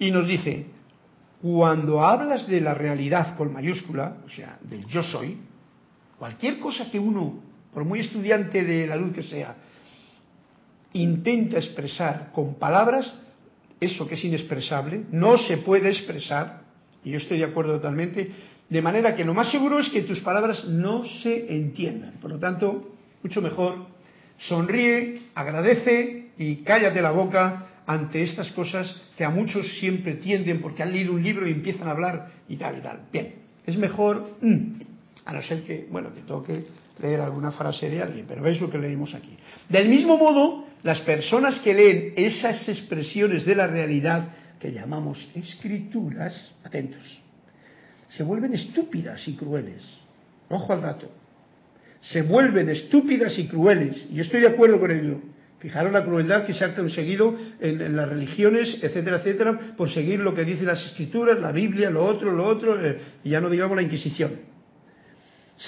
Y 0.00 0.10
nos 0.10 0.26
dice, 0.26 0.66
cuando 1.40 2.04
hablas 2.04 2.48
de 2.48 2.60
la 2.60 2.74
realidad 2.74 3.36
con 3.36 3.52
mayúscula, 3.52 4.16
o 4.26 4.28
sea, 4.28 4.58
del 4.62 4.84
yo 4.86 5.02
soy, 5.02 5.38
cualquier 6.18 6.58
cosa 6.58 6.90
que 6.90 6.98
uno, 6.98 7.40
por 7.72 7.84
muy 7.84 8.00
estudiante 8.00 8.64
de 8.64 8.86
la 8.86 8.96
luz 8.96 9.12
que 9.12 9.22
sea, 9.22 9.56
intenta 10.94 11.58
expresar 11.58 12.30
con 12.32 12.54
palabras 12.54 13.14
eso 13.80 14.06
que 14.06 14.14
es 14.14 14.24
inexpresable, 14.24 15.04
no 15.10 15.36
se 15.36 15.58
puede 15.58 15.88
expresar, 15.88 16.62
y 17.04 17.10
yo 17.10 17.18
estoy 17.18 17.38
de 17.38 17.44
acuerdo 17.44 17.74
totalmente, 17.74 18.30
de 18.68 18.82
manera 18.82 19.14
que 19.14 19.24
lo 19.24 19.34
más 19.34 19.50
seguro 19.50 19.80
es 19.80 19.88
que 19.88 20.02
tus 20.02 20.20
palabras 20.20 20.64
no 20.66 21.04
se 21.04 21.52
entiendan. 21.52 22.12
Por 22.20 22.30
lo 22.30 22.38
tanto, 22.38 22.94
mucho 23.22 23.42
mejor, 23.42 23.86
sonríe, 24.38 25.22
agradece 25.34 26.30
y 26.38 26.56
cállate 26.56 27.02
la 27.02 27.10
boca 27.10 27.66
ante 27.86 28.22
estas 28.22 28.52
cosas 28.52 28.96
que 29.16 29.24
a 29.24 29.30
muchos 29.30 29.66
siempre 29.78 30.14
tienden 30.14 30.60
porque 30.60 30.82
han 30.82 30.92
leído 30.92 31.12
un 31.12 31.22
libro 31.22 31.46
y 31.48 31.50
empiezan 31.50 31.88
a 31.88 31.90
hablar 31.90 32.28
y 32.48 32.56
tal 32.56 32.78
y 32.78 32.80
tal. 32.80 33.00
Bien, 33.12 33.34
es 33.66 33.76
mejor, 33.76 34.36
mm, 34.40 34.80
a 35.24 35.32
no 35.32 35.42
ser 35.42 35.64
que, 35.64 35.86
bueno, 35.90 36.10
te 36.10 36.20
toque 36.20 36.64
leer 37.00 37.20
alguna 37.20 37.52
frase 37.52 37.88
de 37.88 38.02
alguien, 38.02 38.26
pero 38.28 38.42
veis 38.42 38.60
lo 38.60 38.70
que 38.70 38.78
leímos 38.78 39.14
aquí. 39.14 39.36
Del 39.68 39.88
mismo 39.88 40.16
modo, 40.16 40.66
las 40.82 41.00
personas 41.00 41.58
que 41.60 41.74
leen 41.74 42.14
esas 42.16 42.68
expresiones 42.68 43.44
de 43.44 43.54
la 43.54 43.66
realidad 43.66 44.28
que 44.58 44.72
llamamos 44.72 45.28
escrituras, 45.34 46.34
atentos, 46.64 47.20
se 48.10 48.22
vuelven 48.22 48.54
estúpidas 48.54 49.26
y 49.26 49.34
crueles. 49.34 49.82
Ojo 50.48 50.72
al 50.72 50.82
dato. 50.82 51.10
Se 52.02 52.22
vuelven 52.22 52.68
estúpidas 52.68 53.38
y 53.38 53.46
crueles. 53.46 54.06
Y 54.10 54.16
yo 54.16 54.22
estoy 54.22 54.40
de 54.40 54.48
acuerdo 54.48 54.78
con 54.78 54.90
ello. 54.90 55.20
Fijaros 55.60 55.92
la 55.92 56.04
crueldad 56.04 56.44
que 56.44 56.54
se 56.54 56.64
ha 56.64 56.74
conseguido 56.74 57.36
en, 57.60 57.94
las 57.94 58.08
religiones, 58.08 58.82
etcétera, 58.82 59.18
etcétera, 59.18 59.74
por 59.76 59.88
seguir 59.90 60.18
lo 60.18 60.34
que 60.34 60.44
dicen 60.44 60.66
las 60.66 60.84
escrituras, 60.84 61.38
la 61.38 61.52
Biblia, 61.52 61.88
lo 61.88 62.04
otro, 62.04 62.32
lo 62.32 62.44
otro, 62.44 62.84
eh, 62.84 62.98
y 63.22 63.30
ya 63.30 63.40
no 63.40 63.48
digamos 63.48 63.76
la 63.76 63.82
Inquisición. 63.82 64.51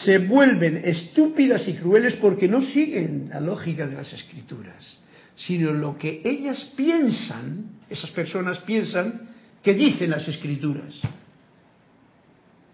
Se 0.03 0.18
vuelven 0.18 0.82
estúpidas 0.84 1.66
y 1.68 1.74
crueles 1.74 2.14
porque 2.14 2.49
no 2.49 2.61
siguen 2.61 3.28
la 3.30 3.40
lógica 3.40 3.86
de 3.86 3.95
las 3.95 4.12
escrituras 4.12 4.99
sino 5.36 5.72
lo 5.72 5.99
que 5.99 6.20
ellas 6.24 6.72
piensan, 6.76 7.80
esas 7.88 8.11
personas 8.11 8.59
piensan, 8.59 9.30
que 9.62 9.74
dicen 9.74 10.11
las 10.11 10.26
escrituras. 10.28 11.01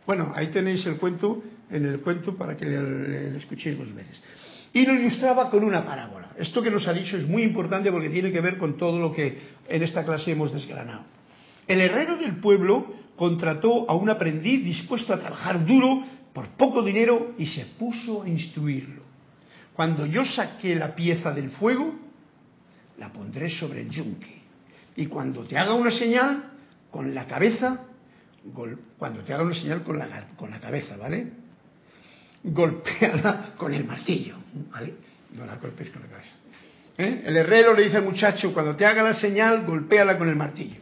Bueno, 0.06 0.32
ahí 0.34 0.48
tenéis 0.48 0.84
el 0.86 0.96
cuento, 0.96 1.42
en 1.70 1.86
el 1.86 2.00
cuento 2.00 2.36
para 2.36 2.56
que 2.56 2.66
le, 2.66 3.36
escuchéis 3.36 3.78
dos 3.78 3.94
veces. 3.94 4.20
Y 4.72 4.84
lo 4.84 4.94
ilustraba 4.94 5.50
con 5.50 5.64
una 5.64 5.84
parábola. 5.84 6.30
Esto 6.38 6.62
que 6.62 6.70
nos 6.70 6.86
ha 6.86 6.92
dicho 6.92 7.16
es 7.16 7.26
muy 7.26 7.42
importante 7.42 7.90
porque 7.90 8.10
tiene 8.10 8.30
que 8.30 8.40
ver 8.40 8.58
con 8.58 8.76
todo 8.76 8.98
lo 8.98 9.12
que 9.12 9.38
en 9.68 9.82
esta 9.82 10.04
clase 10.04 10.32
hemos 10.32 10.52
desgranado. 10.52 11.04
El 11.66 11.80
herrero 11.80 12.16
del 12.16 12.36
pueblo 12.36 12.92
contrató 13.16 13.88
a 13.88 13.94
un 13.94 14.10
aprendiz 14.10 14.64
dispuesto 14.64 15.14
a 15.14 15.18
trabajar 15.18 15.64
duro 15.64 16.02
por 16.32 16.48
poco 16.50 16.82
dinero 16.82 17.34
y 17.38 17.46
se 17.46 17.64
puso 17.66 18.22
a 18.22 18.28
instruirlo. 18.28 19.02
Cuando 19.74 20.06
yo 20.06 20.24
saqué 20.24 20.74
la 20.74 20.94
pieza 20.94 21.32
del 21.32 21.50
fuego, 21.50 21.94
la 22.98 23.12
pondré 23.12 23.48
sobre 23.48 23.80
el 23.80 23.90
yunque. 23.90 24.40
Y 24.96 25.06
cuando 25.06 25.44
te 25.44 25.56
haga 25.56 25.74
una 25.74 25.90
señal 25.90 26.52
con 26.90 27.14
la 27.14 27.26
cabeza, 27.26 27.80
cuando 28.98 29.22
te 29.22 29.32
haga 29.32 29.44
una 29.44 29.54
señal 29.54 29.82
con 29.82 29.98
la, 29.98 30.28
con 30.36 30.50
la 30.50 30.60
cabeza, 30.60 30.96
¿vale? 30.96 31.32
Golpéala 32.42 33.54
con 33.56 33.72
el 33.72 33.84
martillo, 33.84 34.36
¿vale? 34.70 34.94
No 35.36 35.46
la 35.46 35.56
golpes 35.56 35.90
con 35.90 36.02
la 36.02 36.08
cabeza. 36.08 36.30
¿Eh? 36.98 37.22
El 37.26 37.36
herrero 37.36 37.74
le 37.74 37.84
dice 37.84 37.98
al 37.98 38.04
muchacho, 38.04 38.52
cuando 38.52 38.76
te 38.76 38.84
haga 38.84 39.02
la 39.02 39.14
señal, 39.14 39.64
golpéala 39.64 40.18
con 40.18 40.28
el 40.28 40.36
martillo. 40.36 40.80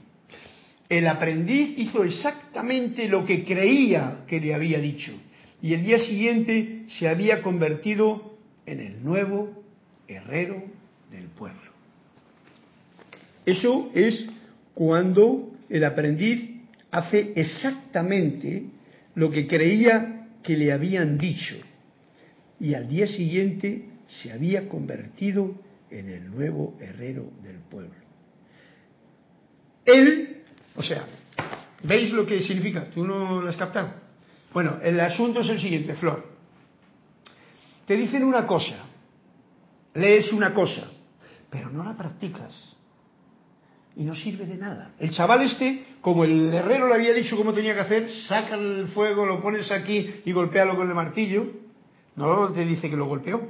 El 0.88 1.07
aprendiz 1.07 1.78
hizo 1.78 2.03
exactamente 2.03 3.09
lo 3.09 3.24
que 3.24 3.44
creía 3.44 4.20
que 4.26 4.40
le 4.40 4.55
había 4.55 4.78
dicho 4.78 5.12
y 5.61 5.75
el 5.75 5.83
día 5.83 5.99
siguiente 5.99 6.85
se 6.89 7.09
había 7.09 7.43
convertido 7.43 8.37
en 8.67 8.81
el 8.81 9.03
nuevo 9.03 9.63
herrero 10.07 10.63
del 11.11 11.25
pueblo. 11.27 11.73
Eso 13.45 13.91
es 13.95 14.27
cuando 14.75 15.51
el 15.69 15.85
aprendiz 15.85 16.51
hace 16.91 17.33
exactamente 17.35 18.65
lo 19.15 19.31
que 19.31 19.47
creía 19.47 20.29
que 20.43 20.57
le 20.57 20.73
habían 20.73 21.19
dicho 21.19 21.57
y 22.61 22.75
al 22.75 22.89
día 22.89 23.07
siguiente 23.07 23.85
se 24.23 24.33
había 24.33 24.69
convertido 24.69 25.55
en 25.91 26.09
el 26.11 26.31
nuevo 26.31 26.77
herrero 26.81 27.31
del 27.43 27.57
pueblo. 27.71 27.95
Él, 29.85 30.43
o 30.77 30.83
sea, 30.83 31.07
¿veis 31.83 32.13
lo 32.13 32.27
que 32.27 32.43
significa? 32.43 32.85
¿Tú 32.91 33.07
no 33.07 33.41
lo 33.41 33.49
has 33.49 33.57
captado? 33.57 34.08
Bueno, 34.53 34.78
el 34.82 34.99
asunto 35.01 35.40
es 35.40 35.49
el 35.51 35.61
siguiente, 35.61 35.94
Flor. 35.94 36.24
Te 37.86 37.96
dicen 37.96 38.24
una 38.24 38.46
cosa, 38.46 38.84
lees 39.94 40.32
una 40.32 40.53
cosa, 40.53 40.90
pero 41.51 41.70
no 41.70 41.84
la 41.84 41.96
practicas 41.96 42.76
y 43.96 44.05
no 44.05 44.14
sirve 44.14 44.46
de 44.46 44.57
nada. 44.57 44.92
El 44.99 45.11
chaval 45.11 45.42
este, 45.42 45.84
como 46.01 46.24
el 46.24 46.53
herrero 46.55 46.86
le 46.86 46.94
había 46.94 47.12
dicho 47.12 47.36
cómo 47.36 47.53
tenía 47.53 47.74
que 47.74 47.80
hacer, 47.80 48.11
saca 48.28 48.55
el 48.55 48.88
fuego, 48.88 49.26
lo 49.26 49.42
pones 49.42 49.70
aquí 49.70 50.22
y 50.24 50.32
golpealo 50.32 50.76
con 50.76 50.88
el 50.88 50.94
martillo. 50.94 51.46
No 52.14 52.53
te 52.53 52.64
dice 52.64 52.88
que 52.88 52.96
lo 52.96 53.07
golpeó. 53.07 53.40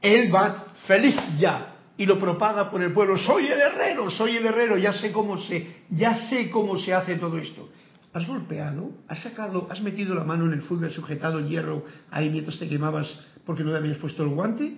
Él 0.00 0.34
va 0.34 0.66
feliz 0.86 1.16
ya 1.38 1.76
y 1.96 2.06
lo 2.06 2.18
propaga 2.18 2.70
por 2.70 2.82
el 2.82 2.92
pueblo. 2.92 3.18
Soy 3.18 3.46
el 3.46 3.60
herrero, 3.60 4.10
soy 4.10 4.36
el 4.36 4.46
herrero, 4.46 4.78
ya 4.78 4.92
sé 4.94 5.12
cómo 5.12 5.38
se, 5.38 5.82
ya 5.90 6.28
sé 6.28 6.50
cómo 6.50 6.76
se 6.76 6.94
hace 6.94 7.16
todo 7.16 7.38
esto. 7.38 7.68
¿Has 8.12 8.26
golpeado? 8.26 8.90
¿Has 9.08 9.22
sacado, 9.22 9.68
has 9.70 9.80
metido 9.80 10.14
la 10.14 10.24
mano 10.24 10.44
en 10.44 10.52
el 10.52 10.62
fuego, 10.62 10.84
has 10.84 10.92
sujetado 10.92 11.38
el 11.38 11.48
hierro 11.48 11.84
ahí 12.10 12.28
mientras 12.28 12.58
te 12.58 12.68
quemabas 12.68 13.08
porque 13.46 13.64
no 13.64 13.70
le 13.70 13.78
habías 13.78 13.96
puesto 13.98 14.22
el 14.22 14.30
guante? 14.30 14.76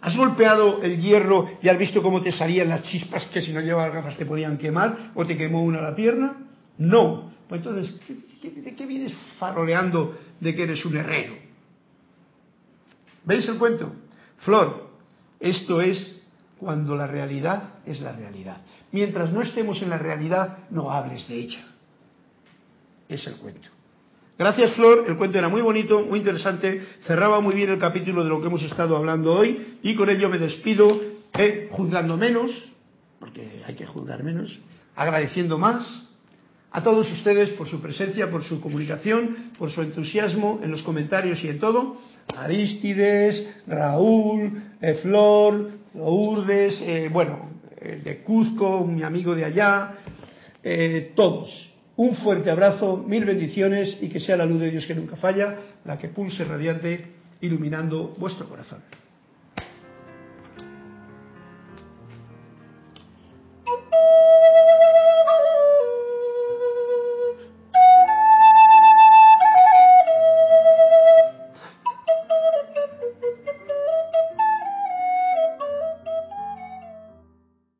¿Has 0.00 0.16
golpeado 0.16 0.82
el 0.82 1.00
hierro 1.00 1.48
y 1.62 1.68
has 1.68 1.78
visto 1.78 2.02
cómo 2.02 2.20
te 2.20 2.30
salían 2.30 2.68
las 2.68 2.82
chispas 2.82 3.24
que 3.26 3.42
si 3.42 3.52
no 3.52 3.60
llevabas 3.60 3.94
gafas 3.94 4.16
te 4.16 4.26
podían 4.26 4.58
quemar 4.58 5.12
o 5.14 5.26
te 5.26 5.36
quemó 5.36 5.62
una 5.64 5.80
la 5.80 5.94
pierna? 5.94 6.36
No. 6.76 7.32
Pues 7.48 7.60
entonces, 7.64 7.98
¿de 8.42 8.74
qué 8.74 8.86
vienes 8.86 9.14
faroleando 9.38 10.16
de 10.38 10.54
que 10.54 10.62
eres 10.64 10.84
un 10.84 10.96
herrero? 10.96 11.36
¿Veis 13.24 13.48
el 13.48 13.58
cuento? 13.58 13.92
Flor, 14.38 14.90
esto 15.40 15.80
es 15.80 16.20
cuando 16.58 16.94
la 16.94 17.06
realidad 17.06 17.74
es 17.86 18.00
la 18.00 18.12
realidad. 18.12 18.58
Mientras 18.92 19.32
no 19.32 19.42
estemos 19.42 19.82
en 19.82 19.90
la 19.90 19.98
realidad, 19.98 20.58
no 20.70 20.90
hables 20.90 21.26
de 21.28 21.34
ella. 21.34 21.67
Es 23.08 23.26
el 23.26 23.36
cuento. 23.36 23.68
Gracias, 24.38 24.74
Flor. 24.74 25.04
El 25.08 25.16
cuento 25.16 25.38
era 25.38 25.48
muy 25.48 25.62
bonito, 25.62 26.04
muy 26.04 26.20
interesante. 26.20 26.80
Cerraba 27.06 27.40
muy 27.40 27.54
bien 27.54 27.70
el 27.70 27.78
capítulo 27.78 28.22
de 28.22 28.28
lo 28.28 28.40
que 28.40 28.46
hemos 28.46 28.62
estado 28.62 28.96
hablando 28.96 29.32
hoy. 29.32 29.78
Y 29.82 29.96
con 29.96 30.08
ello 30.10 30.28
me 30.28 30.38
despido, 30.38 31.00
eh, 31.36 31.68
juzgando 31.72 32.16
menos, 32.16 32.50
porque 33.18 33.62
hay 33.66 33.74
que 33.74 33.84
juzgar 33.86 34.22
menos, 34.22 34.56
agradeciendo 34.94 35.58
más 35.58 36.06
a 36.70 36.82
todos 36.82 37.10
ustedes 37.10 37.50
por 37.50 37.66
su 37.66 37.80
presencia, 37.80 38.30
por 38.30 38.44
su 38.44 38.60
comunicación, 38.60 39.52
por 39.58 39.70
su 39.72 39.82
entusiasmo 39.82 40.60
en 40.62 40.70
los 40.70 40.82
comentarios 40.82 41.42
y 41.42 41.48
en 41.48 41.58
todo. 41.58 41.96
Aristides, 42.36 43.44
Raúl, 43.66 44.62
eh, 44.80 44.94
Flor, 45.02 45.70
Lourdes, 45.94 46.80
eh, 46.82 47.08
bueno, 47.10 47.50
de 47.80 48.22
Cuzco, 48.22 48.84
mi 48.84 49.02
amigo 49.02 49.34
de 49.34 49.44
allá, 49.44 49.94
todos 51.14 51.67
un 51.98 52.14
fuerte 52.14 52.48
abrazo, 52.48 52.96
mil 52.96 53.24
bendiciones 53.24 53.98
y 54.00 54.08
que 54.08 54.20
sea 54.20 54.36
la 54.36 54.46
luz 54.46 54.60
de 54.60 54.70
Dios 54.70 54.86
que 54.86 54.94
nunca 54.94 55.16
falla, 55.16 55.56
la 55.84 55.98
que 55.98 56.08
pulse 56.08 56.44
radiante, 56.44 57.06
iluminando 57.40 58.14
vuestro 58.16 58.48
corazón. 58.48 58.78